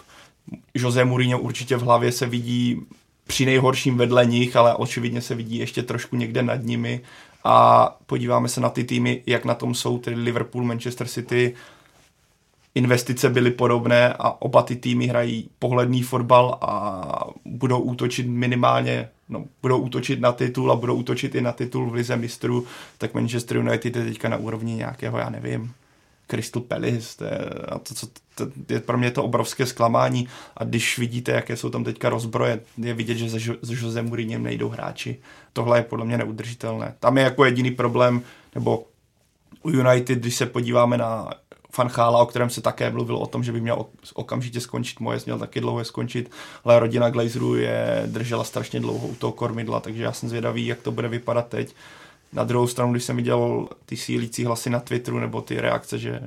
Jose 0.74 1.06
Mourinho 1.06 1.40
určitě 1.40 1.78
v 1.78 1.82
hlavě 1.82 2.12
se 2.12 2.26
vidí 2.26 2.82
při 3.28 3.46
nejhorším 3.46 3.98
vedle 3.98 4.26
nich, 4.26 4.56
ale 4.56 4.76
očividně 4.76 5.22
se 5.22 5.36
vidí 5.36 5.58
ještě 5.58 5.84
trošku 5.84 6.16
někde 6.16 6.44
nad 6.44 6.64
nimi. 6.64 7.02
A 7.44 7.90
podíváme 8.06 8.50
se 8.50 8.62
na 8.62 8.70
ty 8.70 8.84
týmy, 8.84 9.24
jak 9.26 9.46
na 9.46 9.54
tom 9.54 9.76
jsou, 9.76 9.98
tedy 9.98 10.16
Liverpool, 10.16 10.64
Manchester 10.64 11.08
City, 11.08 11.54
investice 12.76 13.30
byly 13.30 13.52
podobné 13.52 14.14
a 14.14 14.42
oba 14.42 14.64
ty 14.64 14.76
týmy 14.76 15.08
hrají 15.08 15.50
pohledný 15.60 16.04
fotbal 16.04 16.58
a 16.62 17.26
budou 17.46 17.80
útočit 17.80 18.28
minimálně, 18.28 19.10
no, 19.30 19.46
budou 19.62 19.78
útočit 19.78 20.20
na 20.20 20.32
titul 20.32 20.72
a 20.72 20.76
budou 20.76 20.96
útočit 20.96 21.36
i 21.36 21.42
na 21.42 21.52
titul 21.52 21.90
v 21.90 21.94
lize 21.94 22.16
mistrů, 22.16 22.66
tak 22.98 23.14
Manchester 23.14 23.58
United 23.58 23.96
je 23.96 24.06
teďka 24.06 24.30
na 24.30 24.38
úrovni 24.38 24.76
nějakého, 24.76 25.18
já 25.18 25.30
nevím, 25.30 25.74
Crystal 26.28 26.62
Palace, 26.62 27.18
to 27.18 27.24
je, 27.24 27.40
a 27.70 27.80
to, 27.80 27.94
co, 27.94 28.08
to, 28.36 28.48
je 28.70 28.80
pro 28.80 28.98
mě 28.98 29.12
to 29.12 29.24
obrovské 29.24 29.66
zklamání 29.66 30.28
a 30.58 30.64
když 30.64 30.98
vidíte, 30.98 31.32
jaké 31.32 31.58
jsou 31.58 31.70
tam 31.70 31.84
teďka 31.84 32.10
rozbroje, 32.10 32.60
je 32.78 32.94
vidět, 32.94 33.16
že 33.16 33.30
za 33.62 33.74
Jose 33.82 34.02
Mourinhem 34.02 34.44
nejdou 34.44 34.70
hráči. 34.70 35.20
Tohle 35.54 35.80
je 35.80 35.84
podle 35.84 36.06
mě 36.06 36.18
neudržitelné. 36.18 36.96
Tam 37.00 37.18
je 37.18 37.24
jako 37.24 37.46
jediný 37.46 37.72
problém, 37.72 38.22
nebo 38.56 38.86
u 39.64 39.70
United, 39.70 40.20
když 40.20 40.36
se 40.36 40.46
podíváme 40.46 40.98
na 40.98 41.30
Fanchála, 41.76 42.20
o 42.20 42.26
kterém 42.26 42.50
se 42.50 42.62
také 42.62 42.90
mluvilo 42.90 43.20
o 43.20 43.28
tom, 43.28 43.44
že 43.44 43.52
by 43.52 43.62
měl 43.62 43.86
okamžitě 44.14 44.62
skončit, 44.62 45.00
moje 45.00 45.20
měl 45.26 45.40
taky 45.40 45.62
dlouho 45.62 45.86
skončit, 45.86 46.32
ale 46.64 46.80
rodina 46.80 47.10
Glazerů 47.10 47.56
je 47.56 48.04
držela 48.06 48.44
strašně 48.44 48.80
dlouho 48.80 49.08
u 49.08 49.16
toho 49.16 49.34
kormidla, 49.34 49.80
takže 49.80 50.04
já 50.04 50.12
jsem 50.12 50.30
zvědavý, 50.30 50.66
jak 50.66 50.82
to 50.82 50.92
bude 50.92 51.08
vypadat 51.08 51.48
teď. 51.48 51.76
Na 52.34 52.44
druhou 52.44 52.68
stranu, 52.68 52.92
když 52.92 53.04
jsem 53.04 53.16
viděl 53.16 53.68
ty 53.86 53.98
sílící 53.98 54.46
hlasy 54.46 54.70
na 54.70 54.80
Twitteru 54.80 55.20
nebo 55.20 55.42
ty 55.42 55.62
reakce, 55.62 56.00
že 56.00 56.22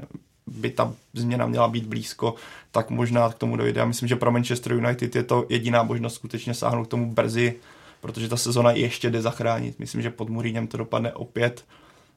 by 0.46 0.70
ta 0.70 0.92
změna 1.14 1.46
měla 1.46 1.68
být 1.68 1.86
blízko, 1.86 2.34
tak 2.72 2.90
možná 2.90 3.28
k 3.28 3.34
tomu 3.34 3.56
dojde. 3.56 3.80
Já 3.80 3.84
myslím, 3.84 4.08
že 4.08 4.16
pro 4.16 4.32
Manchester 4.32 4.72
United 4.72 5.16
je 5.16 5.22
to 5.22 5.46
jediná 5.48 5.82
možnost 5.82 6.14
skutečně 6.14 6.54
sáhnout 6.54 6.84
k 6.84 6.90
tomu 6.90 7.12
brzy, 7.12 7.54
protože 8.00 8.28
ta 8.28 8.36
sezona 8.36 8.70
ještě 8.70 9.10
jde 9.10 9.22
zachránit. 9.22 9.78
Myslím, 9.78 10.02
že 10.02 10.10
pod 10.10 10.30
Muríněm 10.30 10.66
to 10.66 10.76
dopadne 10.76 11.12
opět 11.12 11.64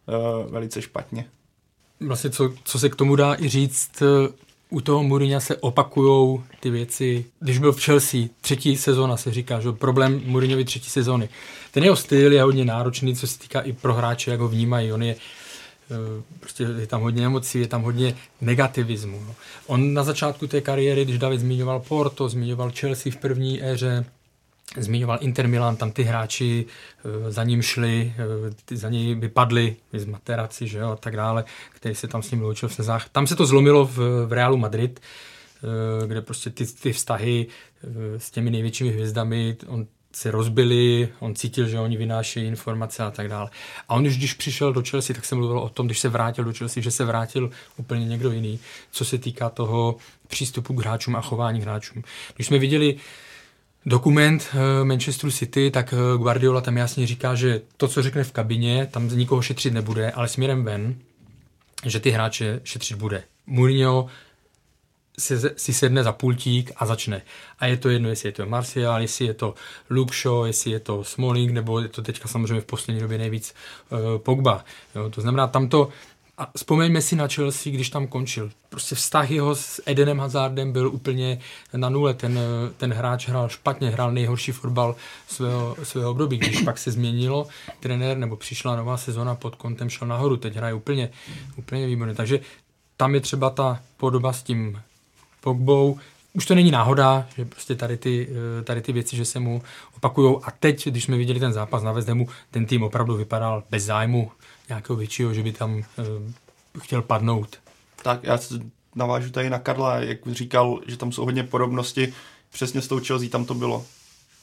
uh, 0.08 0.52
velice 0.52 0.82
špatně 0.82 1.26
vlastně 2.00 2.30
co, 2.30 2.54
co 2.64 2.80
se 2.80 2.90
k 2.90 2.96
tomu 2.96 3.16
dá 3.16 3.36
i 3.40 3.50
říct, 3.50 4.02
eh, 4.02 4.34
u 4.70 4.82
toho 4.82 5.04
Mourinha 5.04 5.40
se 5.40 5.58
opakujou 5.58 6.44
ty 6.60 6.70
věci. 6.70 7.26
Když 7.40 7.58
byl 7.58 7.72
v 7.72 7.84
Chelsea, 7.84 8.22
třetí 8.42 8.78
sezóna 8.78 9.18
se 9.18 9.32
říká, 9.32 9.60
že 9.60 9.72
problém 9.72 10.22
Mourinhovi 10.26 10.66
třetí 10.66 10.90
sezóny. 10.90 11.30
Ten 11.72 11.84
jeho 11.84 11.96
styl 11.96 12.34
je 12.34 12.44
hodně 12.44 12.66
náročný, 12.66 13.16
co 13.16 13.28
se 13.28 13.40
týká 13.40 13.62
i 13.62 13.74
pro 13.74 13.94
hráče, 13.94 14.32
jak 14.32 14.40
ho 14.40 14.48
vnímají. 14.48 14.94
On 14.94 15.04
je 15.04 15.16
prostě 16.40 16.64
je 16.80 16.88
tam 16.88 17.02
hodně 17.02 17.26
emocí, 17.26 17.60
je 17.60 17.68
tam 17.68 17.82
hodně 17.82 18.16
negativismu. 18.42 19.24
No. 19.28 19.36
On 19.68 19.94
na 19.94 20.04
začátku 20.04 20.48
té 20.48 20.62
kariéry, 20.62 21.06
když 21.06 21.18
David 21.18 21.40
zmiňoval 21.40 21.80
Porto, 21.80 22.30
zmiňoval 22.30 22.72
Chelsea 22.76 23.12
v 23.12 23.18
první 23.18 23.64
éře, 23.64 24.06
zmiňoval 24.78 25.18
Inter 25.22 25.48
Milan, 25.48 25.76
tam 25.76 25.92
ty 25.92 26.04
hráči 26.04 26.66
eh, 26.66 27.32
za 27.32 27.44
ním 27.44 27.62
šli, 27.62 28.14
eh, 28.72 28.76
za 28.76 28.90
něj 28.90 29.16
vypadli 29.16 29.76
z 29.94 30.06
Materaci, 30.06 30.68
že 30.68 30.78
jo, 30.78 30.90
a 30.90 30.96
tak 30.96 31.16
dále, 31.16 31.44
který 31.72 31.96
se 31.96 32.08
tam 32.08 32.24
s 32.24 32.32
ním 32.32 32.40
vyučil 32.40 32.70
v 32.70 32.74
sezách. 32.74 33.10
Tam 33.10 33.28
se 33.28 33.36
to 33.36 33.46
zlomilo 33.46 33.86
v, 33.86 33.98
v 34.26 34.34
Realu 34.34 34.58
Madrid, 34.58 35.00
eh, 35.00 36.08
kde 36.08 36.22
prostě 36.22 36.50
ty, 36.50 36.66
ty 36.66 36.94
vztahy 36.94 37.48
s 38.18 38.32
těmi 38.32 38.52
největšími 38.52 38.90
hvězdami, 38.90 39.58
on 39.68 39.88
se 40.12 40.32
rozbili, 40.32 41.10
on 41.20 41.36
cítil, 41.36 41.68
že 41.68 41.80
oni 41.80 41.98
vynášejí 41.98 42.48
informace 42.48 43.04
a 43.04 43.12
tak 43.12 43.28
dále. 43.28 43.50
A 43.88 43.96
on 43.96 44.08
už, 44.08 44.18
když 44.18 44.34
přišel 44.34 44.74
do 44.74 44.84
Chelsea, 44.90 45.16
tak 45.16 45.26
se 45.26 45.36
mluvil 45.36 45.60
o 45.60 45.70
tom, 45.70 45.86
když 45.86 46.00
se 46.00 46.10
vrátil 46.10 46.44
do 46.44 46.54
Chelsea, 46.54 46.84
že 46.84 46.92
se 46.92 47.06
vrátil 47.06 47.50
úplně 47.78 48.06
někdo 48.06 48.32
jiný, 48.32 48.60
co 48.92 49.06
se 49.06 49.18
týká 49.18 49.50
toho 49.50 49.96
přístupu 50.28 50.74
k 50.74 50.80
hráčům 50.80 51.16
a 51.16 51.22
chování 51.22 51.60
k 51.60 51.64
hráčům. 51.64 52.04
Když 52.36 52.48
jsme 52.48 52.60
viděli 52.60 52.96
dokument 53.86 54.48
eh, 54.54 54.84
Manchesteru 54.84 55.32
City, 55.32 55.72
tak 55.72 55.94
eh, 55.94 56.18
Guardiola 56.18 56.62
tam 56.62 56.78
jasně 56.78 57.08
říká, 57.08 57.36
že 57.36 57.62
to, 57.78 57.88
co 57.88 58.02
řekne 58.02 58.24
v 58.24 58.32
kabině, 58.32 58.86
tam 58.92 59.18
nikoho 59.18 59.42
šetřit 59.42 59.74
nebude, 59.74 60.12
ale 60.12 60.28
směrem 60.28 60.64
ven, 60.64 60.96
že 61.86 62.00
ty 62.00 62.10
hráče 62.10 62.60
šetřit 62.64 62.98
bude. 62.98 63.24
Mourinho 63.48 64.08
si, 65.20 65.36
si 65.56 65.74
sedne 65.74 66.04
za 66.04 66.12
pultík 66.12 66.72
a 66.76 66.86
začne. 66.86 67.22
A 67.60 67.66
je 67.66 67.78
to 67.78 67.90
jedno, 67.90 68.10
jestli 68.10 68.30
je 68.30 68.34
to 68.34 68.46
Martial, 68.46 69.02
jestli 69.02 69.26
je 69.26 69.34
to 69.34 69.54
Luke 69.90 70.16
Shaw, 70.16 70.48
jestli 70.48 70.72
je 70.72 70.80
to 70.80 71.04
Smalling, 71.04 71.52
nebo 71.52 71.80
je 71.80 71.88
to 71.88 72.02
teďka 72.02 72.28
samozřejmě 72.28 72.62
v 72.62 72.66
poslední 72.66 73.02
době 73.02 73.18
nejvíc 73.18 73.56
uh, 73.90 74.00
Pogba. 74.18 74.66
Jo, 74.96 75.10
to 75.10 75.22
znamená, 75.22 75.48
tam 75.48 75.70
to, 75.70 75.90
a 76.40 76.52
vzpomeňme 76.58 77.02
si 77.02 77.16
na 77.16 77.28
Chelsea, 77.28 77.74
když 77.74 77.90
tam 77.90 78.08
končil. 78.08 78.52
Prostě 78.70 78.96
vztah 78.96 79.32
jeho 79.32 79.56
s 79.56 79.82
Edenem 79.86 80.20
Hazardem 80.20 80.72
byl 80.72 80.88
úplně 80.88 81.40
na 81.74 81.90
nule. 81.90 82.14
Ten, 82.14 82.40
ten 82.78 82.94
hráč 82.94 83.28
hrál 83.28 83.50
špatně, 83.50 83.90
hrál 83.90 84.12
nejhorší 84.12 84.52
fotbal 84.52 84.96
svého, 85.28 85.76
svého 85.84 86.12
období. 86.12 86.38
Když 86.38 86.62
pak 86.62 86.78
se 86.78 86.92
změnilo 86.92 87.48
trenér, 87.80 88.18
nebo 88.18 88.36
přišla 88.36 88.76
nová 88.76 88.98
sezona 88.98 89.36
pod 89.36 89.56
kontem, 89.56 89.90
šel 89.90 90.08
nahoru. 90.08 90.38
Teď 90.38 90.56
hraje 90.56 90.74
úplně, 90.74 91.10
úplně 91.56 91.88
výborně. 91.88 92.16
Takže 92.16 92.40
tam 92.98 93.16
je 93.16 93.22
třeba 93.22 93.50
ta 93.50 93.80
podoba 93.98 94.34
s 94.34 94.44
tím 94.44 94.82
Pogbou. 95.42 96.00
Už 96.34 96.46
to 96.46 96.56
není 96.56 96.72
náhoda, 96.72 97.28
že 97.38 97.46
prostě 97.46 97.76
tady 97.76 97.98
ty, 97.98 98.30
eh, 98.60 98.64
tady 98.64 98.82
ty 98.82 98.92
věci, 98.92 99.16
že 99.16 99.26
se 99.26 99.40
mu 99.40 99.62
opakují. 99.98 100.36
A 100.44 100.52
teď, 100.52 100.88
když 100.88 101.04
jsme 101.04 101.18
viděli 101.18 101.40
ten 101.40 101.54
zápas 101.54 101.84
na 101.84 101.92
Vezdemu, 101.92 102.28
ten 102.52 102.66
tým 102.66 102.84
opravdu 102.84 103.16
vypadal 103.16 103.64
bez 103.70 103.84
zájmu 103.84 104.32
nějakého 104.70 104.96
většího, 104.96 105.34
že 105.34 105.44
by 105.44 105.52
tam 105.52 105.76
uh, 105.78 105.84
chtěl 106.80 107.02
padnout. 107.02 107.60
Tak 108.04 108.24
já 108.24 108.40
navážu 108.96 109.30
tady 109.30 109.50
na 109.50 109.60
Karla, 109.60 109.96
jak 109.96 110.18
říkal, 110.28 110.80
že 110.88 110.98
tam 110.98 111.12
jsou 111.12 111.26
hodně 111.26 111.44
podobnosti. 111.44 112.14
Přesně 112.52 112.82
s 112.82 112.88
tou 112.88 113.00
Chelsea 113.00 113.30
tam 113.30 113.46
to 113.46 113.54
bylo. 113.54 113.86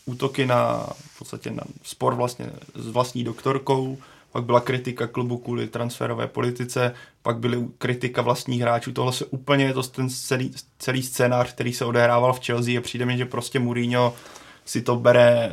Útoky 0.05 0.47
na 0.47 0.87
v 1.14 1.18
podstatě 1.18 1.51
na 1.51 1.62
spor 1.82 2.14
vlastně 2.14 2.51
s 2.74 2.87
vlastní 2.87 3.24
doktorkou, 3.24 3.99
pak 4.37 4.45
byla 4.45 4.61
kritika 4.61 5.07
klubu 5.07 5.39
kvůli 5.39 5.66
transferové 5.66 6.26
politice, 6.26 6.95
pak 7.22 7.39
byly 7.39 7.66
kritika 7.78 8.22
vlastních 8.22 8.61
hráčů. 8.61 8.93
Tohle 8.93 9.12
se 9.12 9.24
úplně 9.24 9.64
je 9.64 9.72
to 9.72 9.82
ten 9.82 10.11
celý, 10.11 10.53
celý 10.78 11.03
scénář, 11.03 11.53
který 11.53 11.72
se 11.72 11.84
odehrával 11.84 12.32
v 12.32 12.47
Chelsea 12.47 12.78
a 12.78 12.80
přijde 12.80 13.07
mi, 13.07 13.18
že 13.18 13.24
prostě 13.24 13.59
Mourinho 13.59 14.14
si 14.64 14.82
to 14.82 14.97
bere 14.97 15.53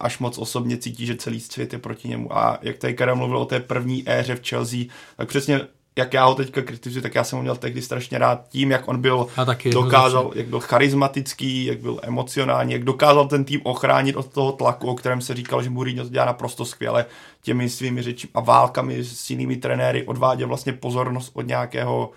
až 0.00 0.18
moc 0.18 0.38
osobně, 0.38 0.76
cítí, 0.76 1.06
že 1.06 1.16
celý 1.16 1.40
svět 1.40 1.72
je 1.72 1.78
proti 1.78 2.08
němu. 2.08 2.38
A 2.38 2.58
jak 2.62 2.78
tady 2.78 2.94
Karel 2.94 3.16
mluvil 3.16 3.38
o 3.38 3.44
té 3.44 3.60
první 3.60 4.04
éře 4.06 4.34
v 4.34 4.48
Chelsea, 4.48 4.80
tak 5.16 5.28
přesně 5.28 5.60
jak 6.00 6.14
já 6.14 6.24
ho 6.24 6.34
teďka 6.34 6.62
kritizuji, 6.62 7.02
tak 7.02 7.14
já 7.14 7.24
jsem 7.24 7.36
ho 7.36 7.42
měl 7.42 7.56
tehdy 7.56 7.82
strašně 7.82 8.18
rád 8.18 8.48
tím, 8.48 8.70
jak 8.70 8.88
on 8.88 9.00
byl, 9.00 9.26
taky 9.46 9.70
dokázal, 9.70 10.32
jak 10.34 10.46
byl 10.46 10.60
charismatický, 10.60 11.64
jak 11.64 11.80
byl 11.80 12.00
emocionální, 12.02 12.72
jak 12.72 12.84
dokázal 12.84 13.28
ten 13.28 13.44
tým 13.44 13.60
ochránit 13.64 14.16
od 14.16 14.32
toho 14.32 14.52
tlaku, 14.52 14.88
o 14.88 14.94
kterém 14.94 15.20
se 15.20 15.34
říkal, 15.34 15.62
že 15.62 15.70
Mourinho 15.70 16.04
to 16.04 16.10
dělá 16.10 16.24
naprosto 16.24 16.64
skvěle 16.64 17.06
těmi 17.42 17.68
svými 17.68 18.02
řeči 18.02 18.28
a 18.34 18.40
válkami 18.40 19.04
s 19.04 19.30
jinými 19.30 19.56
trenéry, 19.56 20.06
odváděl 20.06 20.48
vlastně 20.48 20.72
pozornost 20.72 21.30
od 21.34 21.46
nějakého, 21.46 22.10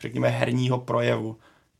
řekněme, 0.00 0.28
herního 0.28 0.78
projevu. 0.78 1.36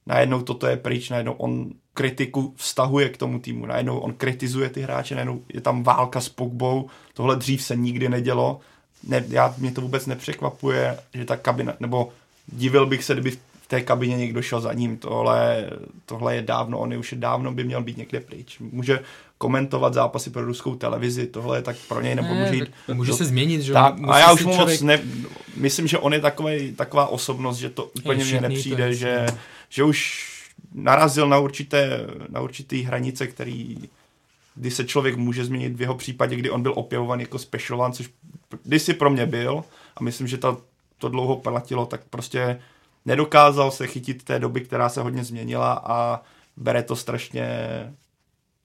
Najednou 0.06 0.42
toto 0.42 0.66
je 0.66 0.76
pryč, 0.76 1.10
najednou 1.10 1.32
on 1.32 1.70
kritiku 1.94 2.54
vztahuje 2.56 3.08
k 3.08 3.16
tomu 3.16 3.38
týmu, 3.38 3.66
najednou 3.66 3.98
on 3.98 4.12
kritizuje 4.12 4.68
ty 4.68 4.80
hráče, 4.80 5.14
najednou 5.14 5.42
je 5.54 5.60
tam 5.60 5.82
válka 5.82 6.20
s 6.20 6.28
Pogbou, 6.28 6.86
tohle 7.14 7.36
dřív 7.36 7.62
se 7.62 7.76
nikdy 7.76 8.08
nedělo 8.08 8.60
ne, 9.08 9.24
já, 9.28 9.54
mě 9.58 9.72
to 9.72 9.80
vůbec 9.80 10.06
nepřekvapuje, 10.06 10.98
že 11.14 11.24
ta 11.24 11.36
kabina, 11.36 11.74
nebo 11.80 12.12
divil 12.46 12.86
bych 12.86 13.04
se, 13.04 13.12
kdyby 13.12 13.30
v 13.30 13.66
té 13.68 13.80
kabině 13.80 14.16
někdo 14.16 14.42
šel 14.42 14.60
za 14.60 14.72
ním. 14.72 14.96
Tohle, 14.96 15.70
tohle 16.06 16.36
je 16.36 16.42
dávno, 16.42 16.78
on 16.78 16.92
je 16.92 16.98
už 16.98 17.12
je 17.12 17.18
dávno 17.18 17.52
by 17.52 17.64
měl 17.64 17.82
být 17.82 17.96
někde 17.96 18.20
pryč. 18.20 18.58
Může 18.58 19.00
komentovat 19.38 19.94
zápasy 19.94 20.30
pro 20.30 20.44
ruskou 20.44 20.74
televizi, 20.74 21.26
tohle 21.26 21.58
je 21.58 21.62
tak 21.62 21.76
pro 21.88 22.00
něj 22.00 22.14
nebo 22.14 22.34
může 22.34 22.54
jít. 22.54 22.70
Může 22.92 23.10
do, 23.10 23.16
se 23.16 23.24
změnit, 23.24 23.60
že 23.60 23.72
tak, 23.72 23.94
A 24.08 24.18
já 24.18 24.32
už 24.32 24.44
mu 24.44 24.54
člověk... 24.54 24.80
moc 24.80 24.86
ne, 24.86 25.00
myslím, 25.56 25.86
že 25.86 25.98
on 25.98 26.12
je 26.12 26.20
takový, 26.20 26.72
taková 26.72 27.06
osobnost, 27.06 27.56
že 27.56 27.70
to 27.70 27.84
úplně 27.84 28.24
mně 28.24 28.40
nepřijde, 28.40 28.94
že, 28.94 29.26
že 29.68 29.84
už 29.84 30.28
narazil 30.74 31.28
na 31.28 31.38
určité, 31.38 32.06
na 32.28 32.40
určitý 32.40 32.82
hranice, 32.82 33.26
který 33.26 33.76
kdy 34.54 34.70
se 34.70 34.84
člověk 34.84 35.16
může 35.16 35.44
změnit 35.44 35.76
v 35.76 35.80
jeho 35.80 35.94
případě, 35.94 36.36
kdy 36.36 36.50
on 36.50 36.62
byl 36.62 36.72
opěvovaný 36.76 37.22
jako 37.22 37.38
special 37.38 37.80
one, 37.80 37.94
což 37.94 38.10
kdysi 38.62 38.94
pro 38.94 39.10
mě 39.10 39.26
byl 39.26 39.64
a 39.96 40.02
myslím, 40.02 40.26
že 40.26 40.38
ta, 40.38 40.56
to 40.98 41.08
dlouho 41.08 41.36
platilo, 41.36 41.86
tak 41.86 42.04
prostě 42.10 42.60
nedokázal 43.04 43.70
se 43.70 43.86
chytit 43.86 44.24
té 44.24 44.38
doby, 44.38 44.60
která 44.60 44.88
se 44.88 45.02
hodně 45.02 45.24
změnila 45.24 45.82
a 45.84 46.22
bere 46.56 46.82
to 46.82 46.96
strašně 46.96 47.48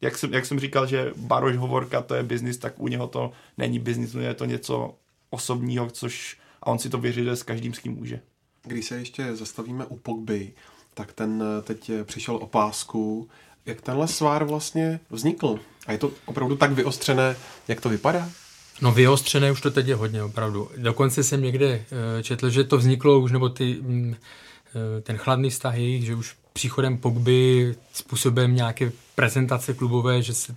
jak 0.02 0.18
jsem, 0.18 0.34
jak 0.34 0.46
jsem 0.46 0.60
říkal, 0.60 0.88
že 0.88 1.14
Baroš 1.16 1.56
Hovorka 1.56 2.02
to 2.02 2.16
je 2.16 2.24
biznis, 2.24 2.58
tak 2.58 2.80
u 2.80 2.88
něho 2.88 3.08
to 3.08 3.32
není 3.58 3.80
biznis, 3.80 4.14
je 4.14 4.34
to 4.34 4.46
něco 4.46 4.96
osobního, 5.30 5.90
což 5.90 6.38
a 6.62 6.68
on 6.68 6.80
si 6.80 6.90
to 6.90 6.98
vyřizuje 6.98 7.36
s 7.36 7.44
každým, 7.44 7.74
s 7.74 7.80
kým 7.80 7.92
může. 7.92 8.20
Když 8.64 8.86
se 8.86 8.98
ještě 8.98 9.36
zastavíme 9.36 9.86
u 9.86 9.98
Pogby, 9.98 10.54
tak 11.00 11.14
ten 11.14 11.44
teď 11.64 11.92
přišel 12.04 12.36
o 12.36 12.48
pásku. 12.48 13.30
Jak 13.66 13.82
tenhle 13.82 14.08
svár 14.08 14.44
vlastně 14.44 15.00
vznikl? 15.10 15.60
A 15.88 15.92
je 15.92 15.98
to 15.98 16.12
opravdu 16.26 16.56
tak 16.56 16.72
vyostřené, 16.72 17.36
jak 17.68 17.82
to 17.82 17.90
vypadá? 17.90 18.30
No 18.82 18.92
vyostřené 18.92 19.52
už 19.52 19.62
to 19.62 19.72
teď 19.72 19.88
je 19.88 19.96
hodně, 19.96 20.24
opravdu. 20.24 20.70
Dokonce 20.78 21.24
jsem 21.24 21.44
někde 21.44 21.76
uh, 21.76 22.22
četl, 22.22 22.50
že 22.50 22.64
to 22.64 22.78
vzniklo 22.78 23.20
už, 23.20 23.32
nebo 23.32 23.50
ty, 23.50 23.80
um, 23.80 24.16
ten 25.04 25.18
chladný 25.18 25.50
vztah 25.50 25.76
jejich, 25.76 26.06
že 26.06 26.16
už 26.16 26.36
příchodem 26.54 26.98
Pogby, 26.98 27.76
způsobem 27.94 28.56
nějaké 28.56 28.92
prezentace 29.16 29.74
klubové, 29.74 30.22
že 30.22 30.34
se, 30.34 30.56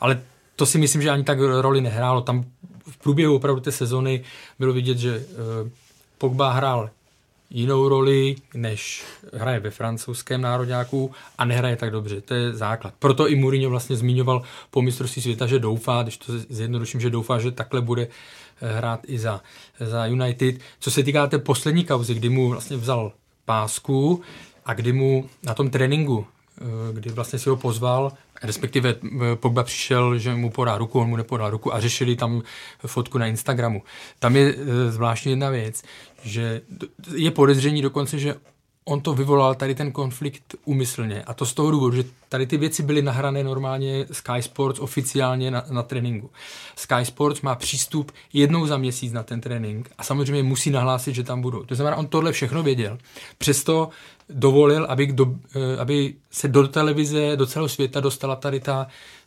ale 0.00 0.22
to 0.56 0.66
si 0.66 0.78
myslím, 0.78 1.02
že 1.02 1.10
ani 1.10 1.24
tak 1.24 1.38
roli 1.40 1.80
nehrálo. 1.80 2.20
Tam 2.20 2.44
v 2.90 2.96
průběhu 2.96 3.36
opravdu 3.36 3.60
té 3.60 3.72
sezony 3.72 4.24
bylo 4.58 4.72
vidět, 4.72 4.98
že 4.98 5.26
Pogba 6.18 6.52
hrál 6.52 6.90
jinou 7.54 7.88
roli, 7.88 8.36
než 8.54 9.04
hraje 9.32 9.60
ve 9.60 9.70
francouzském 9.70 10.40
národňáku 10.40 11.10
a 11.38 11.44
nehraje 11.44 11.76
tak 11.76 11.90
dobře. 11.90 12.20
To 12.20 12.34
je 12.34 12.52
základ. 12.52 12.94
Proto 12.98 13.28
i 13.28 13.36
Mourinho 13.36 13.70
vlastně 13.70 13.96
zmiňoval 13.96 14.42
po 14.70 14.82
mistrovství 14.82 15.22
světa, 15.22 15.46
že 15.46 15.58
doufá, 15.58 16.02
když 16.02 16.16
to 16.16 16.32
zjednoduším, 16.48 17.00
že 17.00 17.10
doufá, 17.10 17.38
že 17.38 17.50
takhle 17.50 17.80
bude 17.80 18.08
eh, 18.62 18.76
hrát 18.76 19.00
i 19.06 19.18
za, 19.18 19.40
za 19.80 20.06
United. 20.06 20.54
Co 20.80 20.90
se 20.90 21.02
týká 21.02 21.26
té 21.26 21.38
poslední 21.38 21.84
kauzy, 21.84 22.14
kdy 22.14 22.28
mu 22.28 22.48
vlastně 22.48 22.76
vzal 22.76 23.12
pásku 23.44 24.22
a 24.66 24.74
kdy 24.74 24.92
mu 24.92 25.28
na 25.42 25.54
tom 25.54 25.70
tréninku, 25.70 26.26
eh, 26.60 26.64
kdy 26.92 27.10
vlastně 27.10 27.38
si 27.38 27.48
ho 27.48 27.56
pozval, 27.56 28.12
respektive 28.44 28.94
eh, 29.04 29.36
Pogba 29.36 29.62
přišel, 29.62 30.18
že 30.18 30.34
mu 30.34 30.50
podá 30.50 30.78
ruku, 30.78 31.00
on 31.00 31.08
mu 31.08 31.16
nepodal 31.16 31.50
ruku 31.50 31.74
a 31.74 31.80
řešili 31.80 32.16
tam 32.16 32.42
fotku 32.86 33.18
na 33.18 33.26
Instagramu. 33.26 33.82
Tam 34.18 34.36
je 34.36 34.54
zvláštní 34.88 35.30
jedna 35.30 35.50
věc, 35.50 35.82
že 36.22 36.60
je 37.14 37.30
podezření 37.30 37.82
dokonce, 37.82 38.18
že 38.18 38.34
on 38.84 39.00
to 39.00 39.14
vyvolal 39.14 39.54
tady 39.54 39.74
ten 39.74 39.92
konflikt 39.92 40.54
úmyslně. 40.64 41.22
A 41.22 41.34
to 41.34 41.46
z 41.46 41.54
toho 41.54 41.70
důvodu, 41.70 41.96
že 41.96 42.04
tady 42.28 42.46
ty 42.46 42.56
věci 42.56 42.82
byly 42.82 43.02
nahrané 43.02 43.44
normálně 43.44 44.06
Sky 44.12 44.42
Sports 44.42 44.80
oficiálně 44.80 45.50
na, 45.50 45.64
na 45.70 45.82
tréninku. 45.82 46.30
Sky 46.76 47.04
Sports 47.04 47.40
má 47.40 47.54
přístup 47.54 48.12
jednou 48.32 48.66
za 48.66 48.76
měsíc 48.76 49.12
na 49.12 49.22
ten 49.22 49.40
trénink 49.40 49.90
a 49.98 50.02
samozřejmě 50.02 50.42
musí 50.42 50.70
nahlásit, 50.70 51.14
že 51.14 51.22
tam 51.22 51.40
budou. 51.40 51.64
To 51.64 51.74
znamená, 51.74 51.96
on 51.96 52.06
tohle 52.06 52.32
všechno 52.32 52.62
věděl. 52.62 52.98
Přesto 53.38 53.88
dovolil, 54.28 54.84
aby, 54.88 55.06
do, 55.06 55.34
eh, 55.54 55.78
aby 55.78 56.14
se 56.30 56.48
do 56.48 56.68
televize, 56.68 57.36
do 57.36 57.46
celého 57.46 57.68
světa 57.68 58.00
dostala 58.00 58.36
tady 58.36 58.60
ta 58.60 58.86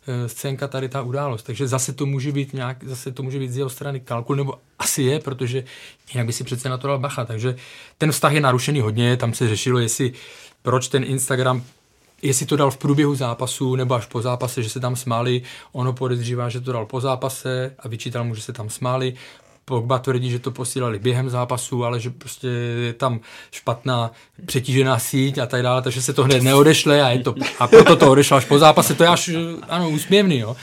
Eh, 0.09 0.29
scénka 0.29 0.67
tady 0.67 0.89
ta 0.89 1.01
událost. 1.01 1.43
Takže 1.43 1.67
zase 1.67 1.93
to 1.93 2.05
může 2.05 2.31
být 2.31 2.53
nějak, 2.53 2.83
zase 2.83 3.11
to 3.11 3.23
může 3.23 3.39
být 3.39 3.51
z 3.51 3.57
jeho 3.57 3.69
strany 3.69 3.99
kalkul, 3.99 4.35
nebo 4.35 4.53
asi 4.79 5.03
je, 5.03 5.19
protože 5.19 5.63
jinak 6.13 6.27
by 6.27 6.33
si 6.33 6.43
přece 6.43 6.69
na 6.69 6.77
to 6.77 6.87
dal 6.87 6.99
bacha. 6.99 7.25
Takže 7.25 7.55
ten 7.97 8.11
vztah 8.11 8.33
je 8.33 8.41
narušený 8.41 8.79
hodně, 8.79 9.17
tam 9.17 9.33
se 9.33 9.47
řešilo, 9.47 9.79
jestli 9.79 10.13
proč 10.61 10.87
ten 10.87 11.03
Instagram 11.03 11.63
jestli 12.21 12.45
to 12.45 12.55
dal 12.55 12.71
v 12.71 12.77
průběhu 12.77 13.15
zápasu 13.15 13.75
nebo 13.75 13.95
až 13.95 14.05
po 14.05 14.21
zápase, 14.21 14.63
že 14.63 14.69
se 14.69 14.79
tam 14.79 14.95
smáli. 14.95 15.41
Ono 15.71 15.93
podezřívá, 15.93 16.49
že 16.49 16.61
to 16.61 16.71
dal 16.71 16.85
po 16.85 17.01
zápase 17.01 17.75
a 17.79 17.87
vyčítal 17.87 18.23
mu, 18.23 18.35
že 18.35 18.41
se 18.41 18.53
tam 18.53 18.69
smáli. 18.69 19.13
Pogba 19.69 19.99
tvrdí, 19.99 20.31
že 20.31 20.39
to 20.39 20.51
posílali 20.51 20.99
během 20.99 21.29
zápasu, 21.29 21.85
ale 21.85 21.99
že 21.99 22.09
prostě 22.09 22.47
je 22.85 22.93
tam 22.93 23.19
špatná 23.51 24.11
přetížená 24.45 24.99
síť 24.99 25.37
a 25.37 25.45
tak 25.45 25.63
dále, 25.63 25.81
takže 25.81 26.01
se 26.01 26.13
to 26.13 26.23
hned 26.23 26.43
neodešle 26.43 27.01
a, 27.01 27.09
je 27.09 27.19
to, 27.19 27.35
a 27.59 27.67
proto 27.67 27.95
to 27.95 28.11
odešlo 28.11 28.37
až 28.37 28.45
po 28.45 28.59
zápase, 28.59 28.95
to 28.95 29.03
je 29.03 29.09
až, 29.09 29.29
ano, 29.69 29.89
úsměvný, 29.89 30.39
jo. 30.39 30.55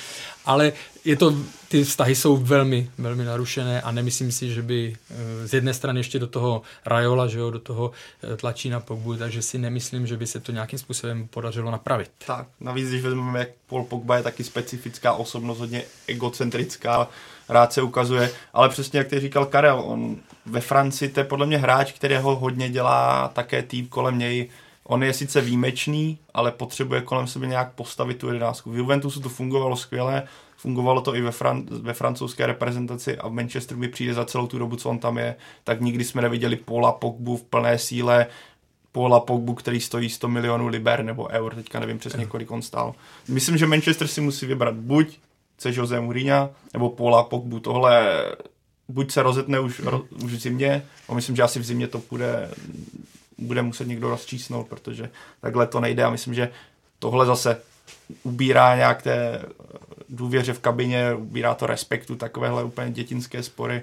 Ale 0.46 0.72
je 1.04 1.16
to, 1.16 1.34
ty 1.74 1.84
vztahy 1.84 2.14
jsou 2.14 2.36
velmi, 2.36 2.90
velmi 2.98 3.24
narušené 3.24 3.82
a 3.82 3.90
nemyslím 3.90 4.32
si, 4.32 4.54
že 4.54 4.62
by 4.62 4.96
eh, 5.10 5.48
z 5.48 5.54
jedné 5.54 5.74
strany 5.74 6.00
ještě 6.00 6.18
do 6.18 6.26
toho 6.26 6.62
Rajola, 6.86 7.26
že 7.26 7.38
jo, 7.38 7.50
do 7.50 7.58
toho 7.58 7.90
eh, 8.32 8.36
tlačí 8.36 8.70
na 8.70 8.80
Pogbu, 8.80 9.16
takže 9.16 9.42
si 9.42 9.58
nemyslím, 9.58 10.06
že 10.06 10.16
by 10.16 10.26
se 10.26 10.40
to 10.40 10.52
nějakým 10.52 10.78
způsobem 10.78 11.28
podařilo 11.28 11.70
napravit. 11.70 12.10
Tak, 12.26 12.46
navíc, 12.60 12.88
když 12.88 13.02
vezmeme, 13.02 13.38
jak 13.38 13.48
Paul 13.66 13.84
Pogba 13.84 14.16
je 14.16 14.22
taky 14.22 14.44
specifická 14.44 15.12
osobnost, 15.12 15.58
hodně 15.58 15.82
egocentrická, 16.06 17.08
rád 17.48 17.72
se 17.72 17.82
ukazuje, 17.82 18.30
ale 18.52 18.68
přesně 18.68 18.98
jak 18.98 19.08
ty 19.08 19.20
říkal 19.20 19.46
Karel, 19.46 19.82
on 19.86 20.16
ve 20.46 20.60
Francii 20.60 21.08
to 21.08 21.20
je 21.20 21.24
podle 21.24 21.46
mě 21.46 21.58
hráč, 21.58 21.92
který 21.92 22.16
ho 22.16 22.36
hodně 22.36 22.70
dělá 22.70 23.28
také 23.28 23.62
tým 23.62 23.86
kolem 23.86 24.18
něj, 24.18 24.48
On 24.86 25.02
je 25.02 25.12
sice 25.12 25.40
výjimečný, 25.40 26.18
ale 26.34 26.52
potřebuje 26.52 27.00
kolem 27.00 27.26
sebe 27.26 27.46
nějak 27.46 27.72
postavit 27.72 28.18
tu 28.18 28.26
jedenáctku. 28.26 28.70
V 28.70 28.76
Juventusu 28.76 29.20
to 29.20 29.28
fungovalo 29.28 29.76
skvěle, 29.76 30.22
fungovalo 30.56 31.00
to 31.00 31.14
i 31.14 31.20
ve, 31.20 31.30
Fran- 31.30 31.66
ve 31.82 31.92
francouzské 31.92 32.46
reprezentaci 32.46 33.18
a 33.18 33.28
v 33.28 33.32
Manchesteru 33.32 33.80
mi 33.80 33.88
přijde 33.88 34.14
za 34.14 34.24
celou 34.24 34.46
tu 34.46 34.58
dobu, 34.58 34.76
co 34.76 34.90
on 34.90 34.98
tam 34.98 35.18
je, 35.18 35.36
tak 35.64 35.80
nikdy 35.80 36.04
jsme 36.04 36.22
neviděli 36.22 36.56
Paula 36.56 36.92
Pogbu 36.92 37.36
v 37.36 37.42
plné 37.42 37.78
síle, 37.78 38.26
Paula 38.92 39.20
Pogbu, 39.20 39.54
který 39.54 39.80
stojí 39.80 40.10
100 40.10 40.28
milionů 40.28 40.66
liber 40.66 41.02
nebo 41.02 41.28
eur, 41.28 41.54
teďka 41.54 41.80
nevím 41.80 41.98
přesně, 41.98 42.26
kolik 42.26 42.50
on 42.50 42.62
stál. 42.62 42.94
Myslím, 43.28 43.56
že 43.56 43.66
Manchester 43.66 44.08
si 44.08 44.20
musí 44.20 44.46
vybrat 44.46 44.74
buď 44.74 45.18
chce 45.56 45.70
Jose 45.74 46.00
Mourinho 46.00 46.50
nebo 46.72 46.90
Paula 46.90 47.22
Pogbu. 47.22 47.60
Tohle 47.60 48.24
buď 48.88 49.10
se 49.10 49.22
rozetne 49.22 49.60
už, 49.60 49.80
ro, 49.80 50.02
už 50.24 50.32
v 50.32 50.38
zimě, 50.38 50.82
a 51.08 51.14
myslím, 51.14 51.36
že 51.36 51.42
asi 51.42 51.58
v 51.58 51.64
zimě 51.64 51.88
to 51.88 52.02
bude, 52.10 52.50
bude 53.38 53.62
muset 53.62 53.88
někdo 53.88 54.08
rozčísnout, 54.08 54.68
protože 54.68 55.10
takhle 55.40 55.66
to 55.66 55.80
nejde 55.80 56.04
a 56.04 56.10
myslím, 56.10 56.34
že 56.34 56.52
tohle 56.98 57.26
zase 57.26 57.60
ubírá 58.22 58.76
nějak 58.76 59.02
té 59.02 59.42
důvěře 60.08 60.52
v 60.52 60.58
kabině, 60.58 61.14
ubírá 61.14 61.54
to 61.54 61.66
respektu, 61.66 62.16
takovéhle 62.16 62.64
úplně 62.64 62.90
dětinské 62.90 63.42
spory. 63.42 63.82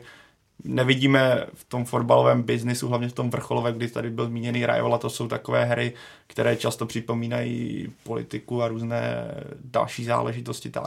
Nevidíme 0.63 1.45
v 1.53 1.63
tom 1.63 1.85
fotbalovém 1.85 2.43
biznisu, 2.43 2.87
hlavně 2.87 3.09
v 3.09 3.13
tom 3.13 3.29
vrcholovém, 3.29 3.75
kdy 3.75 3.87
tady 3.87 4.09
byl 4.09 4.25
zmíněný 4.25 4.65
Rajola, 4.65 4.97
to 4.97 5.09
jsou 5.09 5.27
takové 5.27 5.65
hry, 5.65 5.93
které 6.27 6.55
často 6.55 6.85
připomínají 6.85 7.87
politiku 8.03 8.63
a 8.63 8.67
různé 8.67 9.31
další 9.63 10.03
záležitosti, 10.03 10.69
ta 10.69 10.79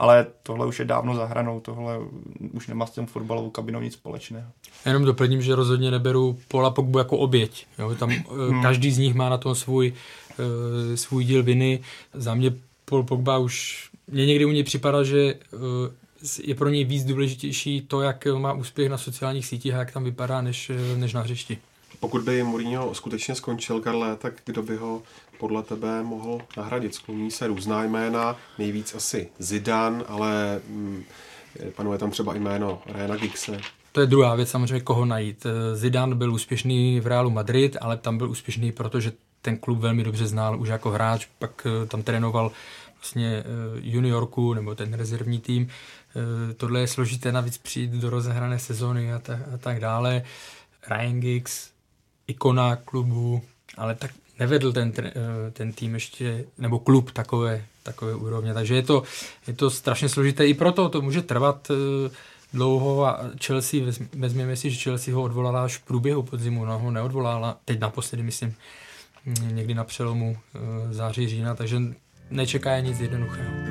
ale 0.00 0.26
tohle 0.42 0.66
už 0.66 0.78
je 0.78 0.84
dávno 0.84 1.14
za 1.14 1.24
hranou, 1.24 1.60
tohle 1.60 1.98
už 2.52 2.66
nemá 2.66 2.86
s 2.86 2.90
tím 2.90 3.06
fotbalovou 3.06 3.50
kabinou 3.50 3.80
nic 3.80 3.92
společného. 3.92 4.50
Jenom 4.86 5.04
doplním, 5.04 5.42
že 5.42 5.54
rozhodně 5.54 5.90
neberu 5.90 6.38
Pola 6.48 6.70
Pogbu 6.70 6.98
jako 6.98 7.18
oběť. 7.18 7.66
Jo? 7.78 7.94
Tam 7.94 8.10
eh, 8.10 8.24
hmm. 8.50 8.62
každý 8.62 8.90
z 8.90 8.98
nich 8.98 9.14
má 9.14 9.28
na 9.28 9.38
tom 9.38 9.54
svůj, 9.54 9.92
uh, 10.38 10.94
svůj 10.94 11.24
díl 11.24 11.42
viny. 11.42 11.80
Za 12.14 12.34
mě 12.34 12.52
Paul 12.84 13.02
Pogba 13.02 13.38
už, 13.38 13.88
mě 14.08 14.26
někdy 14.26 14.44
u 14.44 14.50
něj 14.50 14.64
připadá, 14.64 15.04
že 15.04 15.34
uh, 15.34 15.60
je 16.42 16.54
pro 16.54 16.68
něj 16.68 16.84
víc 16.84 17.04
důležitější 17.04 17.80
to, 17.80 18.00
jak 18.00 18.26
má 18.26 18.52
úspěch 18.52 18.88
na 18.88 18.98
sociálních 18.98 19.46
sítích 19.46 19.74
a 19.74 19.78
jak 19.78 19.92
tam 19.92 20.04
vypadá, 20.04 20.40
než, 20.40 20.70
než 20.96 21.12
na 21.12 21.20
hřišti. 21.20 21.58
Pokud 22.00 22.22
by 22.22 22.42
Mourinho 22.42 22.94
skutečně 22.94 23.34
skončil, 23.34 23.80
Karle, 23.80 24.16
tak 24.16 24.34
kdo 24.44 24.62
by 24.62 24.76
ho 24.76 25.02
podle 25.38 25.62
tebe 25.62 26.02
mohl 26.02 26.40
nahradit? 26.56 26.94
Skloní 26.94 27.30
se 27.30 27.46
různá 27.46 27.84
jména, 27.84 28.36
nejvíc 28.58 28.94
asi 28.94 29.28
Zidane, 29.38 30.04
ale 30.08 30.60
hm, 30.68 31.04
panuje 31.76 31.98
tam 31.98 32.10
třeba 32.10 32.34
jméno 32.34 32.82
Ryana 32.86 33.16
Gigse. 33.16 33.60
To 33.92 34.00
je 34.00 34.06
druhá 34.06 34.34
věc 34.34 34.50
samozřejmě, 34.50 34.80
koho 34.80 35.04
najít. 35.04 35.46
Zidane 35.74 36.14
byl 36.14 36.32
úspěšný 36.32 37.00
v 37.00 37.06
Realu 37.06 37.30
Madrid, 37.30 37.76
ale 37.80 37.96
tam 37.96 38.18
byl 38.18 38.30
úspěšný, 38.30 38.72
protože 38.72 39.12
ten 39.42 39.56
klub 39.56 39.78
velmi 39.78 40.04
dobře 40.04 40.26
znal 40.26 40.60
už 40.60 40.68
jako 40.68 40.90
hráč, 40.90 41.26
pak 41.38 41.66
eh, 41.66 41.86
tam 41.86 42.02
trénoval 42.02 42.52
vlastně 42.96 43.28
eh, 43.28 43.44
juniorku 43.80 44.54
nebo 44.54 44.74
ten 44.74 44.94
rezervní 44.94 45.40
tým. 45.40 45.68
Eh, 46.50 46.54
tohle 46.54 46.80
je 46.80 46.86
složité 46.86 47.32
navíc 47.32 47.58
přijít 47.58 47.90
do 47.90 48.10
rozehrané 48.10 48.58
sezóny 48.58 49.12
a, 49.12 49.18
ta, 49.18 49.38
a 49.54 49.58
tak 49.58 49.80
dále. 49.80 50.22
Ryan 50.90 51.20
Giggs, 51.20 51.70
ikona 52.30 52.76
klubu, 52.76 53.42
ale 53.76 53.94
tak 53.94 54.10
nevedl 54.38 54.72
ten, 54.72 54.92
eh, 54.98 55.12
ten 55.52 55.72
tým 55.72 55.94
ještě, 55.94 56.44
nebo 56.58 56.78
klub 56.78 57.10
takové, 57.10 57.64
takové 57.82 58.14
úrovně. 58.14 58.54
Takže 58.54 58.74
je 58.74 58.82
to, 58.82 59.02
je 59.46 59.54
to 59.54 59.70
strašně 59.70 60.08
složité. 60.08 60.46
I 60.46 60.54
proto 60.54 60.88
to 60.88 61.02
může 61.02 61.22
trvat 61.22 61.70
eh, 61.70 62.10
dlouho 62.52 63.06
a 63.06 63.20
Chelsea, 63.44 63.80
vezměme 64.14 64.56
si, 64.56 64.70
že 64.70 64.82
Chelsea 64.82 65.14
ho 65.14 65.22
odvolala 65.22 65.64
až 65.64 65.76
v 65.76 65.84
průběhu 65.84 66.22
podzimu, 66.22 66.64
no 66.64 66.78
ho 66.78 66.90
neodvolala, 66.90 67.58
teď 67.64 67.80
naposledy 67.80 68.22
myslím, 68.22 68.54
mm, 69.26 69.56
někdy 69.56 69.74
na 69.74 69.84
přelomu 69.84 70.36
eh, 70.36 70.58
září, 70.94 71.28
října, 71.28 71.54
takže 71.54 71.78
nečeká 72.30 72.72
je 72.72 72.82
nic 72.82 73.00
jednoduchého. 73.00 73.69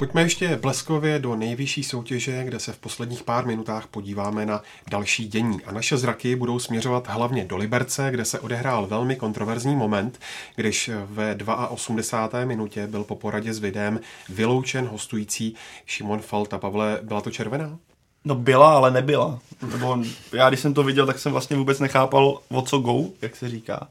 Pojďme 0.00 0.22
ještě 0.22 0.56
bleskově 0.56 1.18
do 1.18 1.36
nejvyšší 1.36 1.84
soutěže, 1.84 2.44
kde 2.44 2.58
se 2.58 2.72
v 2.72 2.78
posledních 2.78 3.22
pár 3.22 3.46
minutách 3.46 3.86
podíváme 3.86 4.46
na 4.46 4.62
další 4.90 5.28
dění. 5.28 5.64
A 5.64 5.72
naše 5.72 5.96
zraky 5.96 6.36
budou 6.36 6.58
směřovat 6.58 7.08
hlavně 7.08 7.44
do 7.44 7.56
Liberce, 7.56 8.10
kde 8.10 8.24
se 8.24 8.40
odehrál 8.40 8.86
velmi 8.86 9.16
kontroverzní 9.16 9.76
moment, 9.76 10.20
když 10.56 10.90
ve 11.04 11.36
82. 11.68 12.44
minutě 12.44 12.86
byl 12.86 13.04
po 13.04 13.16
poradě 13.16 13.54
s 13.54 13.58
videem 13.58 14.00
vyloučen 14.28 14.86
hostující 14.86 15.54
Šimon 15.86 16.20
Falta. 16.20 16.58
Pavle, 16.58 16.98
byla 17.02 17.20
to 17.20 17.30
červená? 17.30 17.78
No 18.24 18.34
byla, 18.34 18.76
ale 18.76 18.90
nebyla. 18.90 19.38
Nebo 19.72 19.98
já 20.32 20.48
když 20.48 20.60
jsem 20.60 20.74
to 20.74 20.82
viděl, 20.82 21.06
tak 21.06 21.18
jsem 21.18 21.32
vlastně 21.32 21.56
vůbec 21.56 21.80
nechápal, 21.80 22.40
o 22.48 22.62
co 22.62 22.78
go, 22.78 23.04
jak 23.22 23.36
se 23.36 23.48
říká. 23.48 23.88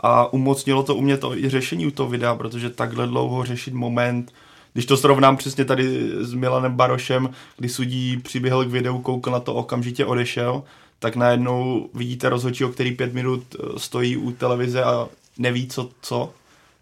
A 0.00 0.32
umocnilo 0.32 0.82
to 0.82 0.94
u 0.94 1.00
mě 1.00 1.16
to 1.16 1.36
i 1.36 1.48
řešení 1.48 1.86
u 1.86 1.90
toho 1.90 2.08
videa, 2.08 2.34
protože 2.34 2.70
takhle 2.70 3.06
dlouho 3.06 3.44
řešit 3.44 3.74
moment, 3.74 4.32
když 4.72 4.86
to 4.86 4.96
srovnám 4.96 5.36
přesně 5.36 5.64
tady 5.64 6.10
s 6.20 6.34
Milanem 6.34 6.76
Barošem, 6.76 7.30
kdy 7.56 7.68
sudí 7.68 8.16
přiběhl 8.16 8.64
k 8.64 8.68
videu, 8.68 8.98
koukl 8.98 9.30
na 9.30 9.40
to, 9.40 9.54
okamžitě 9.54 10.04
odešel, 10.04 10.62
tak 10.98 11.16
najednou 11.16 11.88
vidíte 11.94 12.28
rozhodčího, 12.28 12.70
který 12.70 12.92
pět 12.92 13.14
minut 13.14 13.42
eh, 13.54 13.78
stojí 13.78 14.16
u 14.16 14.30
televize 14.30 14.84
a 14.84 15.08
neví, 15.38 15.68
co, 15.68 15.90
co. 16.02 16.32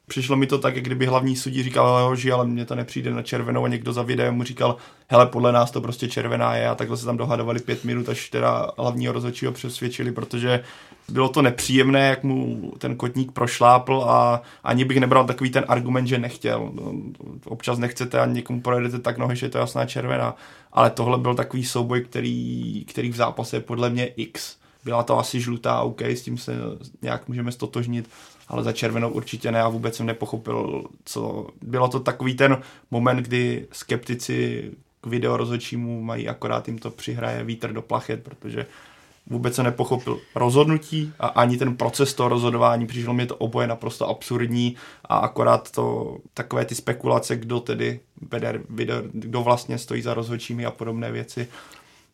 Přišlo 0.07 0.37
mi 0.37 0.47
to 0.47 0.59
tak, 0.59 0.77
jak 0.77 0.85
kdyby 0.85 1.07
hlavní 1.07 1.37
sudí 1.37 1.63
říkal, 1.63 2.09
hoži, 2.09 2.33
ale 2.33 2.47
mně 2.47 2.65
to 2.67 2.75
nepřijde 2.75 3.11
na 3.11 3.23
červenou. 3.23 3.65
A 3.65 3.69
někdo 3.69 3.93
za 3.93 4.03
videem 4.03 4.35
mu 4.35 4.45
říkal, 4.45 4.77
hele, 5.09 5.27
podle 5.27 5.53
nás 5.53 5.71
to 5.71 5.81
prostě 5.81 6.09
červená 6.09 6.57
je. 6.57 6.69
A 6.69 6.75
takhle 6.75 6.97
se 6.97 7.07
tam 7.07 7.17
dohadovali 7.17 7.61
pět 7.61 7.85
minut, 7.85 8.09
až 8.09 8.29
teda 8.29 8.71
hlavního 8.79 9.13
rozhodčího 9.13 9.53
přesvědčili, 9.53 10.13
protože 10.13 10.65
bylo 11.11 11.29
to 11.29 11.43
nepříjemné, 11.43 12.09
jak 12.09 12.25
mu 12.25 12.73
ten 12.79 12.97
kotník 12.97 13.33
prošlápl 13.33 14.05
a 14.09 14.43
ani 14.65 14.85
bych 14.85 15.01
nebral 15.01 15.27
takový 15.27 15.51
ten 15.51 15.65
argument, 15.69 16.07
že 16.07 16.19
nechtěl. 16.19 16.71
No, 16.75 16.93
občas 17.45 17.79
nechcete 17.79 18.21
a 18.21 18.27
někomu 18.27 18.61
projedete 18.61 18.99
tak 18.99 19.19
nohy, 19.19 19.37
že 19.37 19.47
je 19.47 19.51
to 19.51 19.59
jasná 19.59 19.87
červená. 19.87 20.37
Ale 20.73 20.91
tohle 20.91 21.19
byl 21.19 21.35
takový 21.35 21.65
souboj, 21.65 22.01
který, 22.01 22.85
který 22.85 23.11
v 23.11 23.17
zápase 23.17 23.57
je 23.57 23.61
podle 23.61 23.91
mě 23.91 24.07
X. 24.07 24.57
Byla 24.85 25.03
to 25.03 25.19
asi 25.19 25.41
žlutá, 25.41 25.81
OK, 25.81 26.03
s 26.03 26.23
tím 26.23 26.39
se 26.39 26.53
nějak 27.03 27.29
můžeme 27.29 27.53
stotožnit 27.53 28.09
ale 28.51 28.63
za 28.63 28.73
červenou 28.73 29.11
určitě 29.11 29.53
ne 29.53 29.63
a 29.63 29.69
vůbec 29.69 29.97
jsem 29.97 30.07
nepochopil, 30.07 30.85
co... 31.05 31.47
Bylo 31.63 31.89
to 31.89 32.01
takový 32.01 32.35
ten 32.35 32.59
moment, 32.91 33.17
kdy 33.17 33.67
skeptici 33.73 34.71
k 35.01 35.07
video 35.07 35.37
rozhodčímu 35.37 36.03
mají 36.03 36.29
akorát 36.29 36.69
jim 36.69 36.79
to 36.79 36.91
přihraje 36.91 37.45
vítr 37.45 37.73
do 37.73 37.83
plachet, 37.83 38.23
protože 38.23 38.67
vůbec 39.27 39.55
se 39.55 39.63
nepochopil 39.63 40.21
rozhodnutí 40.35 41.13
a 41.19 41.27
ani 41.27 41.57
ten 41.57 41.77
proces 41.77 42.15
toho 42.15 42.29
rozhodování. 42.29 42.87
Přišlo 42.87 43.15
mi 43.15 43.27
to 43.27 43.37
oboje 43.37 43.67
naprosto 43.67 44.09
absurdní 44.09 44.77
a 45.05 45.19
akorát 45.19 45.71
to 45.71 46.17
takové 46.35 46.65
ty 46.65 46.75
spekulace, 46.75 47.37
kdo 47.37 47.61
tedy 47.61 48.01
vede 48.69 49.03
kdo 49.13 49.43
vlastně 49.43 49.79
stojí 49.79 50.03
za 50.03 50.15
rozhodčími 50.15 50.67
a 50.67 50.71
podobné 50.71 51.13
věci. 51.13 51.49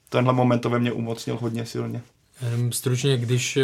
Tenhle 0.09 0.33
moment 0.33 0.59
to 0.59 0.71
ve 0.71 0.79
mně 0.79 0.93
umocnil 0.93 1.37
hodně 1.37 1.67
silně. 1.67 2.03
Stručně, 2.71 3.17
když 3.17 3.59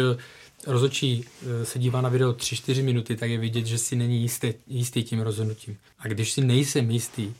rozhodčí 0.67 1.25
eh, 1.25 1.65
se 1.65 1.79
dívá 1.79 2.01
na 2.01 2.09
video 2.09 2.31
3-4 2.31 2.83
minuty, 2.83 3.15
tak 3.15 3.29
je 3.29 3.37
vidět, 3.37 3.65
že 3.65 3.77
si 3.77 3.95
není 3.95 4.21
jistý, 4.21 4.53
jistý 4.67 5.03
tím 5.03 5.21
rozhodnutím. 5.21 5.77
A 5.99 6.07
když 6.07 6.31
si 6.31 6.41
nejsem 6.41 6.91
jistý 6.91 7.33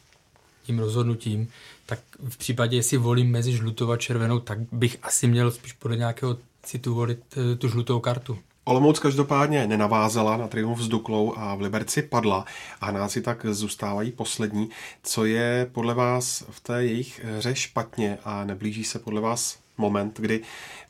tím 0.63 0.79
rozhodnutím, 0.79 1.47
tak 1.85 1.99
v 2.29 2.37
případě, 2.37 2.75
jestli 2.75 2.97
volím 2.97 3.31
mezi 3.31 3.51
žlutou 3.51 3.91
a 3.91 3.97
červenou, 3.97 4.39
tak 4.39 4.59
bych 4.71 4.97
asi 5.03 5.27
měl 5.27 5.51
spíš 5.51 5.73
podle 5.73 5.97
nějakého 5.97 6.37
citu 6.63 6.95
volit 6.95 7.19
eh, 7.37 7.55
tu 7.55 7.69
žlutou 7.69 7.99
kartu. 7.99 8.37
Olomouc 8.65 8.99
každopádně 8.99 9.67
nenavázala 9.67 10.37
na 10.37 10.47
triumf 10.47 10.79
s 10.79 10.87
Duklou 10.87 11.33
a 11.37 11.55
v 11.55 11.61
Liberci 11.61 12.01
padla 12.01 12.45
a 12.81 12.91
náci 12.91 13.21
tak 13.21 13.45
zůstávají 13.49 14.11
poslední. 14.11 14.69
Co 15.03 15.25
je 15.25 15.69
podle 15.71 15.93
vás 15.93 16.43
v 16.49 16.59
té 16.59 16.83
jejich 16.83 17.25
hře 17.25 17.55
špatně 17.55 18.17
a 18.25 18.43
neblíží 18.43 18.83
se 18.83 18.99
podle 18.99 19.21
vás 19.21 19.57
moment, 19.77 20.19
kdy 20.19 20.41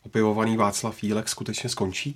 opivovaný 0.05 0.57
Václav 0.57 1.03
Jílek 1.03 1.29
skutečně 1.29 1.69
skončí? 1.69 2.15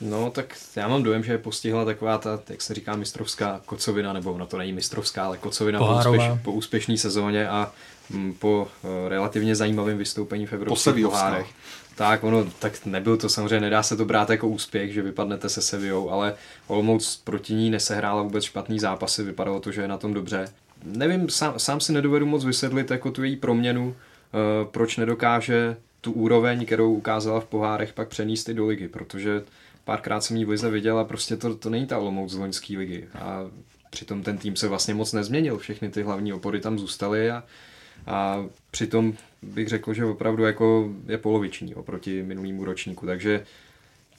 No, 0.00 0.30
tak 0.30 0.56
já 0.76 0.88
mám 0.88 1.02
dojem, 1.02 1.24
že 1.24 1.32
je 1.32 1.38
postihla 1.38 1.84
taková 1.84 2.18
ta, 2.18 2.40
jak 2.48 2.62
se 2.62 2.74
říká, 2.74 2.96
mistrovská 2.96 3.60
kocovina, 3.66 4.12
nebo 4.12 4.32
ona 4.32 4.46
to 4.46 4.58
není 4.58 4.72
mistrovská, 4.72 5.24
ale 5.24 5.38
kocovina 5.38 5.78
po, 5.78 5.98
úspěš, 5.98 6.22
po 6.42 6.52
úspěšné 6.52 6.96
sezóně 6.96 7.48
a 7.48 7.72
m, 8.14 8.34
po 8.38 8.68
uh, 8.82 8.90
relativně 9.08 9.56
zajímavém 9.56 9.98
vystoupení 9.98 10.46
v 10.46 10.52
evropských 10.52 11.04
pohárech. 11.04 11.46
Tak, 11.94 12.24
ono, 12.24 12.44
tak 12.58 12.86
nebyl 12.86 13.16
to 13.16 13.28
samozřejmě, 13.28 13.60
nedá 13.60 13.82
se 13.82 13.96
to 13.96 14.04
brát 14.04 14.30
jako 14.30 14.48
úspěch, 14.48 14.92
že 14.92 15.02
vypadnete 15.02 15.48
se 15.48 15.62
Sevillou, 15.62 16.10
ale 16.10 16.34
Olomouc 16.66 17.20
proti 17.24 17.54
ní 17.54 17.70
nesehrála 17.70 18.22
vůbec 18.22 18.44
špatný 18.44 18.78
zápasy, 18.78 19.22
vypadalo 19.22 19.60
to, 19.60 19.72
že 19.72 19.80
je 19.82 19.88
na 19.88 19.98
tom 19.98 20.14
dobře. 20.14 20.48
Nevím, 20.84 21.28
sám, 21.28 21.54
sám 21.56 21.80
si 21.80 21.92
nedovedu 21.92 22.26
moc 22.26 22.44
vysvětlit 22.44 22.90
jako 22.90 23.10
tu 23.10 23.24
její 23.24 23.36
proměnu, 23.36 23.86
uh, 23.86 23.94
proč 24.70 24.96
nedokáže 24.96 25.76
tu 26.00 26.12
úroveň, 26.12 26.66
kterou 26.66 26.92
ukázala 26.92 27.40
v 27.40 27.44
pohárech, 27.44 27.92
pak 27.92 28.08
přenést 28.08 28.48
i 28.48 28.54
do 28.54 28.66
ligy, 28.66 28.88
protože 28.88 29.42
párkrát 29.88 30.20
jsem 30.20 30.36
jí 30.36 30.44
v 30.44 30.48
lize 30.48 30.70
viděl 30.70 30.98
a 30.98 31.04
prostě 31.04 31.36
to, 31.36 31.54
to 31.54 31.70
není 31.70 31.86
ta 31.86 31.98
Olomouc 31.98 32.30
z 32.30 32.36
loňské 32.36 32.78
ligy. 32.78 33.08
A 33.14 33.50
přitom 33.90 34.22
ten 34.22 34.38
tým 34.38 34.56
se 34.56 34.68
vlastně 34.68 34.94
moc 34.94 35.12
nezměnil, 35.12 35.58
všechny 35.58 35.88
ty 35.88 36.02
hlavní 36.02 36.32
opory 36.32 36.60
tam 36.60 36.78
zůstaly 36.78 37.30
a, 37.30 37.44
a 38.06 38.44
přitom 38.70 39.14
bych 39.42 39.68
řekl, 39.68 39.94
že 39.94 40.04
opravdu 40.04 40.44
jako 40.44 40.88
je 41.06 41.18
poloviční 41.18 41.74
oproti 41.74 42.22
minulému 42.22 42.64
ročníku, 42.64 43.06
takže 43.06 43.44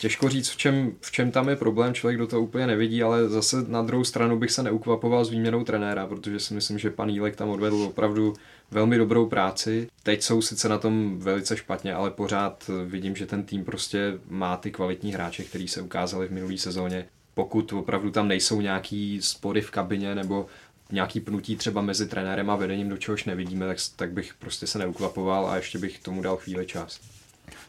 Těžko 0.01 0.30
říct, 0.30 0.49
v 0.49 0.57
čem, 0.57 0.91
v 1.01 1.11
čem 1.11 1.32
tam 1.32 1.49
je 1.49 1.55
problém, 1.55 1.93
člověk 1.93 2.17
do 2.20 2.28
toho 2.28 2.41
úplně 2.41 2.67
nevidí, 2.67 3.03
ale 3.03 3.30
zase 3.30 3.65
na 3.67 3.82
druhou 3.82 4.03
stranu 4.03 4.39
bych 4.39 4.51
se 4.51 4.63
neukvapoval 4.63 5.26
s 5.26 5.30
výměnou 5.30 5.63
trenéra, 5.63 6.07
protože 6.07 6.39
si 6.39 6.53
myslím, 6.53 6.80
že 6.80 6.89
pan 6.89 7.09
Jílek 7.09 7.36
tam 7.36 7.49
odvedl 7.49 7.76
opravdu 7.76 8.34
velmi 8.72 8.97
dobrou 8.97 9.26
práci. 9.26 9.88
Teď 10.03 10.24
jsou 10.24 10.41
sice 10.41 10.70
na 10.70 10.78
tom 10.78 11.20
velice 11.20 11.57
špatně, 11.57 11.93
ale 11.93 12.11
pořád 12.11 12.70
vidím, 12.86 13.15
že 13.15 13.26
ten 13.26 13.43
tým 13.43 13.65
prostě 13.65 14.13
má 14.30 14.57
ty 14.57 14.72
kvalitní 14.72 15.13
hráče, 15.13 15.43
který 15.43 15.67
se 15.67 15.82
ukázali 15.82 16.28
v 16.28 16.32
minulé 16.32 16.57
sezóně. 16.57 17.05
Pokud 17.34 17.74
opravdu 17.74 18.11
tam 18.11 18.28
nejsou 18.28 18.61
nějaký 18.61 19.22
spory 19.22 19.61
v 19.61 19.72
kabině 19.72 20.15
nebo 20.15 20.45
nějaký 20.91 21.20
pnutí 21.20 21.55
třeba 21.55 21.82
mezi 21.82 22.07
trenérem 22.07 22.49
a 22.49 22.55
vedením, 22.55 22.89
do 22.89 22.97
čehož 22.97 23.26
nevidíme, 23.26 23.67
tak, 23.67 23.78
tak 23.95 24.11
bych 24.11 24.34
prostě 24.34 24.67
se 24.67 24.80
neukvapoval 24.80 25.47
a 25.47 25.55
ještě 25.55 25.80
bych 25.80 25.99
tomu 25.99 26.22
dal 26.22 26.38
chvíli 26.38 26.65
čas. 26.65 26.99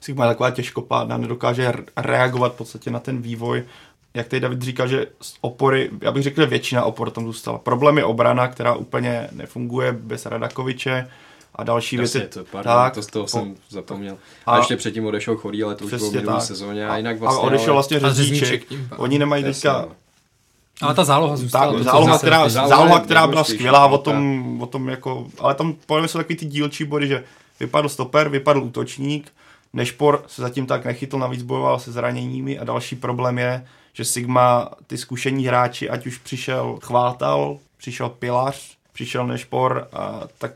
Sigma 0.01 0.24
je 0.24 0.30
taková 0.30 0.51
těžkopádná, 0.51 1.16
nedokáže 1.16 1.72
reagovat 1.96 2.55
v 2.55 2.57
podstatě 2.57 2.90
na 2.90 3.01
ten 3.01 3.22
vývoj. 3.22 3.64
Jak 4.14 4.28
tady 4.28 4.40
David 4.40 4.62
říkal, 4.62 4.88
že 4.88 5.06
z 5.20 5.34
opory, 5.40 5.90
já 6.02 6.12
bych 6.12 6.22
řekl, 6.22 6.40
že 6.40 6.46
většina 6.46 6.84
opor 6.84 7.11
tam 7.11 7.24
zůstala. 7.24 7.58
Problém 7.58 7.98
je 7.98 8.04
obrana, 8.04 8.48
která 8.48 8.74
úplně 8.74 9.28
nefunguje 9.32 9.92
bez 9.92 10.26
Radakoviče 10.26 11.08
a 11.54 11.64
další 11.64 11.96
Jasně, 11.96 12.20
věci. 12.20 12.38
To, 12.38 12.44
pardon, 12.44 12.72
tak, 12.72 12.94
to 12.94 13.02
z 13.02 13.06
toho 13.06 13.24
po, 13.24 13.28
jsem 13.28 13.54
zapomněl. 13.68 14.16
A, 14.46 14.52
a 14.52 14.58
ještě 14.58 14.76
předtím 14.76 15.06
odešel 15.06 15.36
Chorý, 15.36 15.62
ale 15.62 15.74
to 15.74 15.84
už 15.84 15.94
bylo 15.94 16.11
v 16.11 16.14
minulé 16.14 16.40
sezóně. 16.40 16.88
A, 16.88 16.96
jinak 16.96 17.18
vlastně, 17.18 17.42
a 17.42 17.46
odešel 17.46 17.74
vlastně 17.74 18.00
Řezníček. 18.00 18.62
Oni 18.96 19.18
nemají 19.18 19.44
teďka 19.44 19.88
ale 20.82 20.94
ta 20.94 21.04
záloha 21.04 21.36
zůstala. 21.36 21.72
Tak, 21.72 21.82
záloha, 21.82 22.18
která, 22.18 22.48
záloha, 22.48 23.00
která 23.00 23.26
byla 23.26 23.44
skvělá, 23.44 23.86
o 23.86 23.98
tom, 23.98 24.62
o 24.62 24.66
tom 24.66 24.88
jako, 24.88 25.26
ale 25.38 25.54
tam 25.54 25.74
pojďme 25.86 26.08
se 26.08 26.18
takový 26.18 26.36
ty 26.36 26.46
dílčí 26.46 26.84
body, 26.84 27.08
že 27.08 27.24
vypadl 27.61 27.88
stoper, 27.88 28.28
vypadl 28.28 28.62
útočník, 28.62 29.32
Nešpor 29.72 30.24
se 30.26 30.42
zatím 30.42 30.66
tak 30.66 30.84
nechytl, 30.84 31.18
navíc 31.18 31.42
bojoval 31.42 31.78
se 31.78 31.92
zraněními 31.92 32.58
a 32.58 32.64
další 32.64 32.96
problém 32.96 33.38
je, 33.38 33.66
že 34.01 34.05
Sigma, 34.05 34.70
ty 34.86 34.98
zkušení 34.98 35.46
hráči, 35.46 35.90
ať 35.90 36.07
už 36.07 36.18
přišel 36.18 36.78
Chvátal, 36.82 37.59
přišel 37.76 38.09
Pilař, 38.09 38.76
přišel 38.92 39.26
Nešpor, 39.26 39.88
a 39.92 40.20
tak 40.38 40.53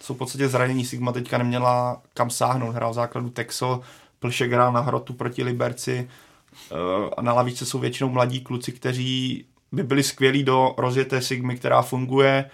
jsou 0.00 0.14
v 0.14 0.18
podstatě 0.18 0.48
zranění. 0.48 0.84
Sigma 0.84 1.12
teďka 1.12 1.38
neměla 1.38 2.02
kam 2.14 2.30
sáhnout. 2.30 2.74
Hrál 2.74 2.90
v 2.90 2.94
základu 2.94 3.30
Texo, 3.30 3.80
Plšek 4.18 4.52
hrál 4.52 4.72
na 4.72 4.80
hrotu 4.80 5.12
proti 5.12 5.42
Liberci 5.42 6.08
eh, 6.08 6.74
a 7.16 7.22
na 7.22 7.32
lavice 7.32 7.66
jsou 7.66 7.78
většinou 7.78 8.10
mladí 8.10 8.40
kluci, 8.40 8.72
kteří 8.72 9.44
by 9.72 9.82
byli 9.82 10.02
skvělí 10.02 10.44
do 10.44 10.74
rozjeté 10.76 11.22
Sigmy, 11.22 11.56
která 11.56 11.82
funguje, 11.82 12.50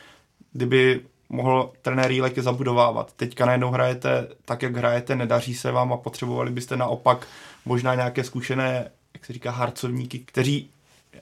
kdyby 0.53 1.01
mohl 1.29 1.73
trenér 1.83 2.11
Jílek 2.11 2.39
zabudovávat. 2.39 3.13
Teďka 3.13 3.47
najednou 3.47 3.71
hrajete 3.71 4.29
tak, 4.45 4.63
jak 4.63 4.77
hrajete, 4.77 5.17
nedaří 5.17 5.55
se 5.55 5.73
vám 5.73 5.93
a 5.93 5.97
potřebovali 5.97 6.51
byste 6.51 6.77
naopak 6.77 7.27
možná 7.65 7.95
nějaké 7.95 8.25
zkušené, 8.25 8.91
jak 9.25 9.27
se 9.27 9.33
říká, 9.33 9.51
harcovníky, 9.51 10.19
kteří 10.19 10.69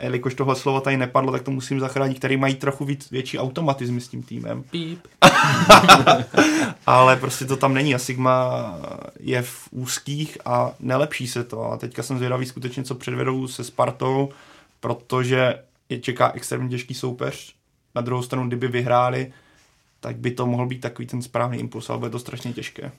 jelikož 0.00 0.34
tohle 0.34 0.56
slovo 0.56 0.80
tady 0.80 0.96
nepadlo, 0.96 1.32
tak 1.32 1.42
to 1.42 1.50
musím 1.50 1.80
zachránit, 1.80 2.18
který 2.18 2.36
mají 2.36 2.54
trochu 2.54 2.84
víc, 2.84 3.10
větší 3.10 3.38
automatizmy 3.38 4.00
s 4.00 4.08
tím 4.08 4.22
týmem. 4.22 4.62
Píp. 4.62 5.06
Ale 6.86 7.16
prostě 7.16 7.44
to 7.44 7.56
tam 7.56 7.74
není 7.74 7.94
a 7.94 7.98
Sigma 7.98 8.64
je 9.20 9.42
v 9.42 9.68
úzkých 9.70 10.38
a 10.44 10.74
nelepší 10.80 11.26
se 11.26 11.44
to. 11.44 11.72
A 11.72 11.76
teďka 11.76 12.02
jsem 12.02 12.16
zvědavý 12.16 12.46
skutečně, 12.46 12.84
co 12.84 12.94
předvedou 12.94 13.48
se 13.48 13.64
Spartou, 13.64 14.28
protože 14.80 15.62
je 15.88 16.00
čeká 16.00 16.32
extrémně 16.32 16.68
těžký 16.68 16.94
soupeř. 16.94 17.54
Na 17.94 18.02
druhou 18.02 18.22
stranu, 18.22 18.46
kdyby 18.46 18.68
vyhráli, 18.68 19.32
tak 20.00 20.16
by 20.16 20.30
to 20.30 20.46
mohl 20.46 20.66
být 20.66 20.80
takový 20.80 21.06
ten 21.06 21.22
správný 21.22 21.58
impuls, 21.58 21.90
ale 21.90 21.98
bude 21.98 22.10
to 22.10 22.18
strašně 22.18 22.52
těžké. 22.52 22.92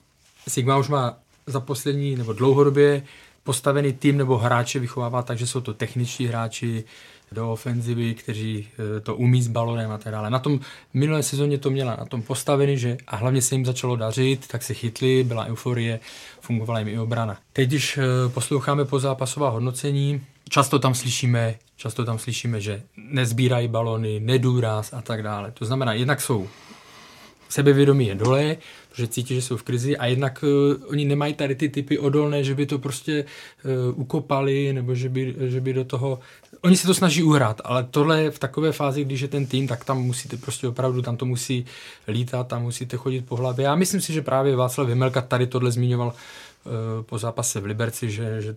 Sigma 0.48 0.76
už 0.76 0.88
má 0.88 1.18
za 1.46 1.60
poslední 1.60 2.16
nebo 2.16 2.32
dlouhodobě 2.32 3.02
postavený 3.44 3.92
tým 3.92 4.18
nebo 4.18 4.38
hráče 4.38 4.78
vychovává 4.78 5.22
tak, 5.22 5.38
že 5.38 5.46
jsou 5.46 5.60
to 5.60 5.74
techničtí 5.74 6.26
hráči 6.26 6.84
do 7.32 7.52
ofenzivy, 7.52 8.14
kteří 8.14 8.68
e, 8.96 9.00
to 9.00 9.16
umí 9.16 9.42
s 9.42 9.48
balonem 9.48 9.90
a 9.90 9.98
tak 9.98 10.12
dále. 10.12 10.30
Na 10.30 10.38
tom 10.38 10.60
minulé 10.94 11.22
sezóně 11.22 11.58
to 11.58 11.70
měla 11.70 11.96
na 11.96 12.04
tom 12.04 12.22
postavený, 12.22 12.78
že 12.78 12.96
a 13.06 13.16
hlavně 13.16 13.42
se 13.42 13.54
jim 13.54 13.64
začalo 13.64 13.96
dařit, 13.96 14.48
tak 14.48 14.62
se 14.62 14.74
chytli, 14.74 15.24
byla 15.24 15.44
euforie, 15.44 16.00
fungovala 16.40 16.78
jim 16.78 16.88
i 16.88 16.98
obrana. 16.98 17.38
Teď, 17.52 17.68
když 17.68 17.98
e, 17.98 18.02
posloucháme 18.28 18.84
pozápasová 18.84 19.48
hodnocení, 19.48 20.20
často 20.48 20.78
tam 20.78 20.94
slyšíme, 20.94 21.54
často 21.76 22.04
tam 22.04 22.18
slyšíme, 22.18 22.60
že 22.60 22.82
nezbírají 22.96 23.68
balony, 23.68 24.20
nedůraz 24.20 24.92
a 24.92 25.02
tak 25.02 25.22
dále. 25.22 25.50
To 25.50 25.64
znamená, 25.64 25.92
jednak 25.92 26.20
jsou 26.20 26.48
sebevědomí 27.48 28.06
je 28.06 28.14
dole, 28.14 28.56
protože 28.94 29.08
cítí, 29.08 29.34
že 29.34 29.42
jsou 29.42 29.56
v 29.56 29.62
krizi 29.62 29.96
a 29.96 30.06
jednak 30.06 30.42
uh, 30.42 30.90
oni 30.90 31.04
nemají 31.04 31.34
tady 31.34 31.54
ty 31.54 31.68
typy 31.68 31.98
odolné, 31.98 32.44
že 32.44 32.54
by 32.54 32.66
to 32.66 32.78
prostě 32.78 33.24
uh, 33.64 34.00
ukopali 34.00 34.72
nebo 34.72 34.94
že 34.94 35.08
by, 35.08 35.34
že 35.38 35.60
by 35.60 35.72
do 35.72 35.84
toho... 35.84 36.18
Oni 36.62 36.76
se 36.76 36.86
to 36.86 36.94
snaží 36.94 37.22
uhrát, 37.22 37.60
ale 37.64 37.84
tohle 37.84 38.30
v 38.30 38.38
takové 38.38 38.72
fázi, 38.72 39.04
když 39.04 39.20
je 39.20 39.28
ten 39.28 39.46
tým, 39.46 39.68
tak 39.68 39.84
tam 39.84 40.02
musíte 40.02 40.36
prostě 40.36 40.68
opravdu, 40.68 41.02
tam 41.02 41.16
to 41.16 41.26
musí 41.26 41.64
lítat, 42.08 42.48
tam 42.48 42.62
musíte 42.62 42.96
chodit 42.96 43.26
po 43.26 43.36
hlavě. 43.36 43.64
Já 43.64 43.74
myslím 43.74 44.00
si, 44.00 44.12
že 44.12 44.22
právě 44.22 44.56
Václav 44.56 44.88
Vymelka 44.88 45.20
tady 45.20 45.46
tohle 45.46 45.70
zmiňoval 45.70 46.08
uh, 46.08 46.72
po 47.02 47.18
zápase 47.18 47.60
v 47.60 47.64
Liberci, 47.64 48.10
že, 48.10 48.42
že 48.42 48.56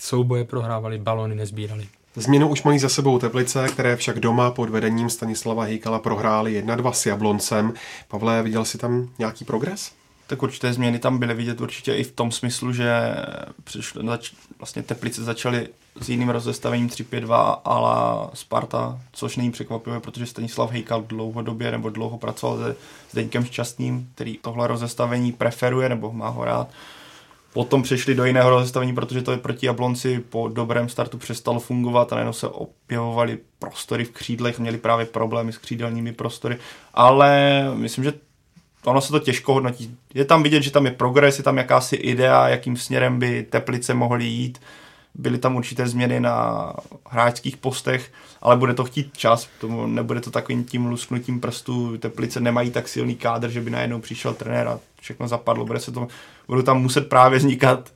souboje 0.00 0.44
prohrávali, 0.44 0.98
balony 0.98 1.34
nezbírali. 1.34 1.88
Změnu 2.18 2.48
už 2.48 2.62
mají 2.62 2.78
za 2.78 2.88
sebou 2.88 3.18
Teplice, 3.18 3.68
které 3.68 3.96
však 3.96 4.20
doma 4.20 4.50
pod 4.50 4.70
vedením 4.70 5.10
Stanislava 5.10 5.64
Hejkala 5.64 5.98
prohráli 5.98 6.64
1-2 6.64 6.92
s 6.92 7.06
Jabloncem. 7.06 7.72
Pavle, 8.08 8.42
viděl 8.42 8.64
jsi 8.64 8.78
tam 8.78 9.08
nějaký 9.18 9.44
progres? 9.44 9.92
Tak 10.26 10.42
určité 10.42 10.72
změny 10.72 10.98
tam 10.98 11.18
byly 11.18 11.34
vidět 11.34 11.60
určitě 11.60 11.94
i 11.94 12.04
v 12.04 12.12
tom 12.12 12.32
smyslu, 12.32 12.72
že 12.72 13.16
přišlo, 13.64 14.02
zač, 14.06 14.32
vlastně 14.58 14.82
Teplice 14.82 15.24
začaly 15.24 15.68
s 16.00 16.08
jiným 16.08 16.28
rozestavením 16.28 16.88
3-5-2 16.88 17.58
ala 17.64 18.30
Sparta, 18.34 19.00
což 19.12 19.36
není 19.36 19.50
překvapivé, 19.50 20.00
protože 20.00 20.26
Stanislav 20.26 20.70
Hejkal 20.70 21.02
dlouhodobě 21.02 21.70
nebo 21.70 21.90
dlouho 21.90 22.18
pracoval 22.18 22.58
se 22.58 22.76
Zdeňkem 23.10 23.44
Šťastným, 23.44 24.10
který 24.14 24.38
tohle 24.42 24.66
rozestavení 24.66 25.32
preferuje 25.32 25.88
nebo 25.88 26.12
má 26.12 26.28
ho 26.28 26.44
rád 26.44 26.68
Potom 27.56 27.82
přešli 27.82 28.14
do 28.14 28.24
jiného 28.24 28.50
rozestavení, 28.50 28.94
protože 28.94 29.22
to 29.22 29.32
je 29.32 29.38
proti 29.38 29.66
Jablonci 29.66 30.24
po 30.28 30.48
dobrém 30.48 30.88
startu 30.88 31.18
přestalo 31.18 31.60
fungovat 31.60 32.12
a 32.12 32.16
najednou 32.16 32.32
se 32.32 32.48
objevovaly 32.48 33.38
prostory 33.58 34.04
v 34.04 34.10
křídlech, 34.10 34.58
měli 34.58 34.78
právě 34.78 35.06
problémy 35.06 35.52
s 35.52 35.58
křídelními 35.58 36.12
prostory, 36.12 36.58
ale 36.94 37.62
myslím, 37.74 38.04
že 38.04 38.12
ono 38.84 39.00
se 39.00 39.12
to 39.12 39.18
těžko 39.18 39.54
hodnotí. 39.54 39.96
Je 40.14 40.24
tam 40.24 40.42
vidět, 40.42 40.62
že 40.62 40.70
tam 40.70 40.86
je 40.86 40.92
progres, 40.92 41.38
je 41.38 41.44
tam 41.44 41.58
jakási 41.58 41.96
idea, 41.96 42.48
jakým 42.48 42.76
směrem 42.76 43.18
by 43.18 43.42
Teplice 43.42 43.94
mohly 43.94 44.24
jít. 44.24 44.60
Byly 45.14 45.38
tam 45.38 45.56
určité 45.56 45.88
změny 45.88 46.20
na 46.20 46.72
hráčských 47.08 47.56
postech, 47.56 48.12
ale 48.42 48.56
bude 48.56 48.74
to 48.74 48.84
chtít 48.84 49.16
čas, 49.16 49.48
tomu 49.60 49.86
nebude 49.86 50.20
to 50.20 50.30
takovým 50.30 50.64
tím 50.64 50.86
lusknutím 50.86 51.40
prstů. 51.40 51.98
Teplice 51.98 52.40
nemají 52.40 52.70
tak 52.70 52.88
silný 52.88 53.16
kádr, 53.16 53.48
že 53.48 53.60
by 53.60 53.70
najednou 53.70 54.00
přišel 54.00 54.34
trenér 54.34 54.68
a 54.68 54.80
všechno 55.06 55.28
zapadlo. 55.28 55.64
Bude 55.64 55.80
se 55.80 55.92
to, 55.92 56.08
budou 56.48 56.62
tam 56.62 56.82
muset 56.82 57.08
právě 57.08 57.38
vznikat 57.38 57.92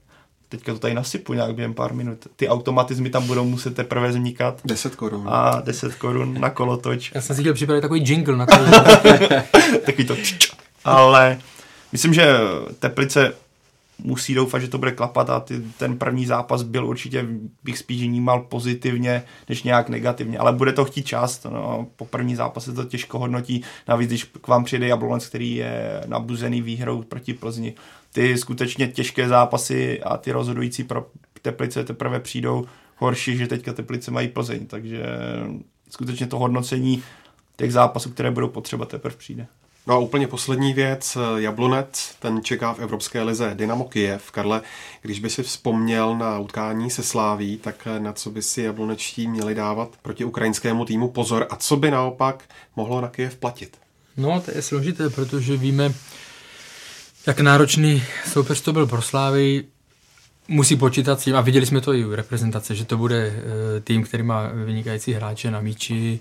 teďka 0.51 0.73
to 0.73 0.79
tady 0.79 0.95
nasypu 0.95 1.33
nějak 1.33 1.55
během 1.55 1.75
pár 1.75 1.95
minut. 1.95 2.27
Ty 2.37 2.49
automatizmy 2.49 3.11
tam 3.11 3.27
budou 3.27 3.45
muset 3.45 3.75
teprve 3.75 4.09
vznikat. 4.09 4.61
10 4.65 4.97
korun. 4.97 5.27
A 5.29 5.61
10 5.61 5.95
korun 5.95 6.41
na 6.41 6.51
kolotoč. 6.51 7.13
Já 7.15 7.21
jsem 7.21 7.37
si 7.37 7.43
chtěl 7.43 7.55
připravit 7.55 7.81
takový 7.81 8.01
jingle 8.05 8.37
na 8.37 8.47
to. 8.47 8.57
takový 9.87 10.05
to 10.05 10.17
Ale 10.85 11.39
myslím, 11.93 12.15
že 12.15 12.39
Teplice 12.79 13.33
musí 14.05 14.35
doufat, 14.35 14.59
že 14.59 14.69
to 14.69 14.79
bude 14.79 14.93
klapat 14.93 15.31
a 15.31 15.41
ty, 15.41 15.61
ten 15.79 15.99
první 15.99 16.27
zápas 16.27 16.63
byl 16.63 16.87
určitě, 16.87 17.27
bych 17.65 17.79
spíš 17.79 18.03
vnímal 18.03 18.41
pozitivně, 18.41 19.23
než 19.49 19.63
nějak 19.63 19.89
negativně, 19.89 20.39
ale 20.39 20.53
bude 20.53 20.73
to 20.73 20.85
chtít 20.85 21.07
čas, 21.07 21.45
no, 21.45 21.87
po 21.97 22.05
první 22.05 22.37
zápase 22.37 22.73
to 22.73 22.85
těžko 22.85 23.19
hodnotí, 23.19 23.63
navíc 23.89 24.09
když 24.09 24.25
k 24.25 24.49
vám 24.49 24.65
přijde 24.65 24.87
Jablonec, 24.87 25.27
který 25.27 25.55
je 25.55 26.03
nabuzený 26.07 26.63
výhrou 26.63 27.03
proti 27.03 27.35
Plzni, 27.35 27.75
ty 28.13 28.39
skutečně 28.39 28.89
těžké 28.89 29.29
zápasy 29.29 30.03
a 30.03 30.17
ty 30.17 30.33
rozhodující 30.33 30.85
pro 30.85 31.07
Teplice 31.43 31.85
teprve 31.85 32.21
přijdou. 32.21 32.67
Horší, 32.97 33.37
že 33.37 33.47
teďka 33.47 33.73
Teplice 33.73 34.11
mají 34.11 34.29
Plzeň, 34.29 34.67
takže 34.67 35.03
skutečně 35.91 36.27
to 36.27 36.39
hodnocení 36.39 37.03
těch 37.57 37.73
zápasů, 37.73 38.11
které 38.11 38.31
budou 38.31 38.49
potřeba, 38.49 38.87
teprve 38.87 39.17
přijde. 39.17 39.47
No 39.87 39.95
a 39.95 39.99
úplně 39.99 40.27
poslední 40.27 40.73
věc, 40.73 41.19
Jablonec, 41.37 42.15
ten 42.19 42.41
čeká 42.43 42.75
v 42.75 42.79
Evropské 42.79 43.23
lize 43.23 43.55
Dynamo 43.55 43.85
Kiev. 43.85 44.31
Karle, 44.31 44.63
když 45.03 45.21
by 45.21 45.31
si 45.31 45.43
vzpomněl 45.43 46.17
na 46.17 46.39
utkání 46.39 46.91
se 46.91 47.03
Sláví, 47.03 47.59
tak 47.59 47.89
na 47.99 48.13
co 48.13 48.31
by 48.31 48.43
si 48.43 48.63
jablonečtí 48.63 49.29
měli 49.29 49.55
dávat 49.55 49.89
proti 50.03 50.25
ukrajinskému 50.25 50.85
týmu 50.85 51.09
pozor 51.09 51.47
a 51.51 51.57
co 51.57 51.77
by 51.77 51.91
naopak 51.91 52.45
mohlo 52.77 53.01
na 53.01 53.09
Kiev 53.09 53.37
platit? 53.37 53.77
No, 54.17 54.41
to 54.41 54.51
je 54.51 54.63
složité, 54.63 55.11
protože 55.11 55.57
víme, 55.57 55.95
jak 57.27 57.41
náročný 57.41 58.03
soupeř 58.33 58.61
to 58.61 58.73
byl 58.73 58.87
pro 58.87 59.03
Slávy, 59.03 59.65
musí 60.49 60.77
počítat 60.77 61.21
s 61.21 61.25
tím, 61.25 61.37
a 61.37 61.41
viděli 61.41 61.67
jsme 61.67 61.81
to 61.81 61.95
i 61.95 62.05
u 62.05 62.15
reprezentace, 62.15 62.75
že 62.75 62.85
to 62.85 62.97
bude 62.97 63.27
eh, 63.27 63.81
tým, 63.81 64.05
který 64.05 64.23
má 64.23 64.49
vynikající 64.65 65.13
hráče 65.13 65.51
na 65.51 65.61
míči, 65.61 66.21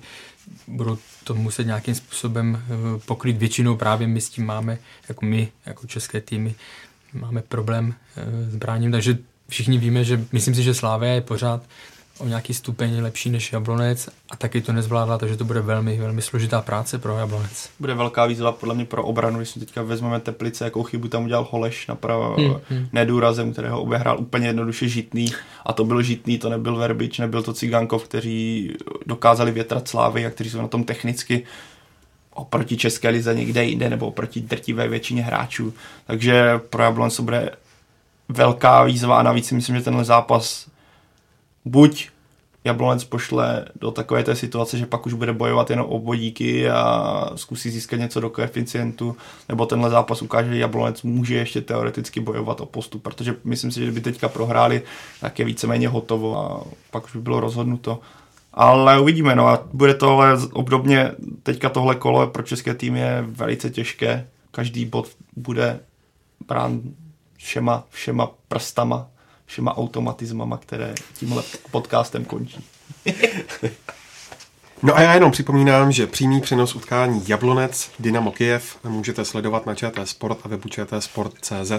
budou 0.68 0.98
to 1.30 1.36
muset 1.36 1.64
nějakým 1.64 1.96
způsobem 1.96 2.64
eh, 2.66 3.00
pokrýt. 3.06 3.38
Většinou 3.38 3.78
právě 3.78 4.08
my 4.08 4.22
s 4.22 4.30
tím 4.30 4.46
máme, 4.46 4.78
jako 5.10 5.26
my, 5.26 5.52
jako 5.66 5.88
české 5.88 6.22
týmy, 6.22 6.56
máme 7.14 7.42
problém 7.42 7.94
eh, 8.18 8.52
s 8.52 8.56
bráním, 8.56 8.92
takže 8.92 9.18
všichni 9.50 9.78
víme, 9.78 10.04
že 10.04 10.26
myslím 10.32 10.56
si, 10.56 10.64
že 10.64 10.74
Slávia 10.74 11.14
je 11.14 11.22
pořád 11.22 11.64
o 12.20 12.28
nějaký 12.28 12.54
stupeň 12.54 13.02
lepší 13.02 13.30
než 13.30 13.54
Jablonec 13.54 14.10
a 14.30 14.36
taky 14.36 14.62
to 14.62 14.74
nezvládla, 14.74 15.18
takže 15.18 15.38
to 15.38 15.46
bude 15.46 15.62
velmi, 15.62 15.98
velmi 15.98 16.22
složitá 16.22 16.62
práce 16.62 16.98
pro 16.98 17.18
Jablonec. 17.18 17.70
Bude 17.80 17.94
velká 17.94 18.26
výzva 18.26 18.52
podle 18.52 18.76
mě 18.76 18.86
pro 18.86 19.04
obranu, 19.04 19.38
když 19.38 19.50
si 19.50 19.60
teďka 19.60 19.82
vezmeme 19.82 20.20
Teplice, 20.20 20.66
jakou 20.66 20.84
chybu 20.84 21.08
tam 21.08 21.24
udělal 21.24 21.48
Holeš 21.52 21.88
napravo 21.88 22.36
hmm, 22.36 22.56
hmm. 22.70 22.88
nedůrazem, 22.94 23.54
kterého 23.54 23.82
obehrál 23.82 24.20
úplně 24.20 24.48
jednoduše 24.48 24.88
Žitný 24.88 25.28
a 25.66 25.74
to 25.74 25.86
byl 25.86 26.02
Žitný, 26.02 26.38
to 26.38 26.50
nebyl 26.50 26.76
Verbič, 26.76 27.20
nebyl 27.20 27.44
to 27.44 27.54
Cigankov, 27.54 28.04
kteří 28.04 28.74
dokázali 29.06 29.52
větrat 29.52 29.88
slávy 29.88 30.26
a 30.26 30.30
kteří 30.30 30.50
jsou 30.50 30.62
na 30.62 30.68
tom 30.68 30.84
technicky 30.84 31.44
oproti 32.34 32.78
České 32.78 33.10
lize 33.10 33.36
někde 33.36 33.64
jinde 33.64 33.90
nebo 33.90 34.08
oproti 34.08 34.42
drtivé 34.42 34.88
většině 34.88 35.22
hráčů. 35.22 35.74
Takže 36.08 36.60
pro 36.70 36.84
Jablonec 36.84 37.20
bude 37.20 37.52
velká 38.30 38.84
výzva 38.84 39.20
a 39.20 39.24
navíc 39.24 39.48
si 39.48 39.56
myslím, 39.56 39.76
že 39.76 39.82
tenhle 39.82 40.04
zápas 40.04 40.69
buď 41.66 42.10
Jablonec 42.64 43.04
pošle 43.04 43.66
do 43.82 43.92
takové 43.92 44.24
té 44.24 44.36
situace, 44.36 44.78
že 44.78 44.86
pak 44.86 45.06
už 45.06 45.14
bude 45.14 45.34
bojovat 45.34 45.70
jenom 45.70 45.86
o 45.86 46.00
bodíky 46.00 46.70
a 46.70 47.30
zkusí 47.36 47.70
získat 47.70 47.98
něco 47.98 48.20
do 48.20 48.30
koeficientu, 48.30 49.18
nebo 49.50 49.66
tenhle 49.66 49.90
zápas 49.90 50.22
ukáže, 50.22 50.50
že 50.50 50.60
Jablonec 50.60 51.04
může 51.04 51.36
ještě 51.36 51.62
teoreticky 51.62 52.20
bojovat 52.20 52.62
o 52.62 52.66
postup, 52.66 53.04
protože 53.04 53.36
myslím 53.44 53.72
si, 53.72 53.80
že 53.80 53.86
kdyby 53.86 54.02
teďka 54.02 54.30
prohráli, 54.30 54.82
tak 55.22 55.40
je 55.40 55.46
víceméně 55.46 55.88
hotovo 55.88 56.38
a 56.38 56.64
pak 56.92 57.06
už 57.06 57.16
by 57.16 57.22
bylo 57.22 57.40
rozhodnuto. 57.40 58.00
Ale 58.54 59.00
uvidíme, 59.00 59.36
no 59.36 59.48
a 59.48 59.68
bude 59.74 59.94
tohle 59.94 60.38
obdobně, 60.54 61.12
teďka 61.44 61.70
tohle 61.70 61.96
kolo 61.96 62.28
pro 62.28 62.44
české 62.44 62.74
tým 62.74 62.96
je 62.96 63.26
velice 63.28 63.70
těžké, 63.70 64.28
každý 64.52 64.86
bod 64.86 65.08
bude 65.36 65.80
brán 66.48 66.82
všema, 67.38 67.84
všema 67.90 68.32
prstama 68.48 69.08
všema 69.50 69.78
automatizmama, 69.78 70.58
které 70.58 70.96
tímhle 71.14 71.44
podcastem 71.72 72.26
končí. 72.26 72.66
No 74.84 74.98
a 74.98 75.02
já 75.02 75.14
jenom 75.14 75.32
připomínám, 75.32 75.92
že 75.92 76.08
přímý 76.08 76.42
přenos 76.42 76.76
utkání 76.76 77.24
Jablonec 77.28 77.92
Dynamo 78.00 78.32
Kiev 78.32 78.78
můžete 78.84 79.26
sledovat 79.26 79.66
na 79.66 79.76
ČT 79.76 80.08
Sport 80.08 80.38
a 80.44 80.48
webu 80.48 80.70
Sport.cz 81.00 81.72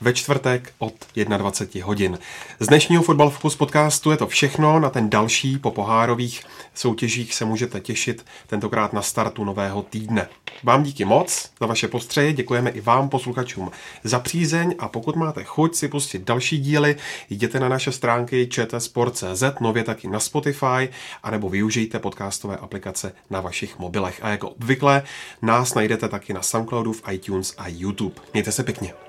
ve 0.00 0.12
čtvrtek 0.12 0.72
od 0.78 0.94
21 1.16 1.86
hodin. 1.86 2.18
Z 2.60 2.66
dnešního 2.66 3.02
Fotbal 3.02 3.30
Focus 3.30 3.56
podcastu 3.56 4.10
je 4.10 4.16
to 4.16 4.26
všechno. 4.26 4.80
Na 4.80 4.90
ten 4.90 5.10
další 5.10 5.58
po 5.58 5.70
pohárových 5.70 6.44
soutěžích 6.74 7.34
se 7.34 7.44
můžete 7.44 7.80
těšit 7.80 8.24
tentokrát 8.46 8.92
na 8.92 9.02
startu 9.02 9.44
nového 9.44 9.82
týdne. 9.82 10.28
Vám 10.62 10.82
díky 10.82 11.04
moc 11.04 11.50
za 11.60 11.66
vaše 11.66 11.88
postřeje, 11.88 12.32
děkujeme 12.32 12.70
i 12.70 12.80
vám 12.80 13.08
posluchačům 13.08 13.70
za 14.04 14.18
přízeň 14.18 14.74
a 14.78 14.88
pokud 14.88 15.16
máte 15.16 15.44
chuť 15.44 15.74
si 15.74 15.88
pustit 15.88 16.22
další 16.22 16.58
díly, 16.58 16.96
jděte 17.30 17.60
na 17.60 17.68
naše 17.68 17.92
stránky 17.92 18.48
čtsport.cz, 18.50 19.42
nově 19.60 19.84
taky 19.84 20.08
na 20.08 20.20
Spotify, 20.20 20.88
anebo 21.22 21.48
využijte 21.48 21.98
podcastové 22.38 22.56
aplikace 22.56 23.12
na 23.30 23.40
vašich 23.40 23.78
mobilech. 23.78 24.20
A 24.22 24.28
jako 24.28 24.50
obvykle 24.50 25.02
nás 25.42 25.74
najdete 25.74 26.08
taky 26.08 26.32
na 26.32 26.42
Soundcloudu, 26.42 26.92
v 26.92 27.02
iTunes 27.12 27.54
a 27.58 27.68
YouTube. 27.68 28.14
Mějte 28.32 28.52
se 28.52 28.64
pěkně. 28.64 29.07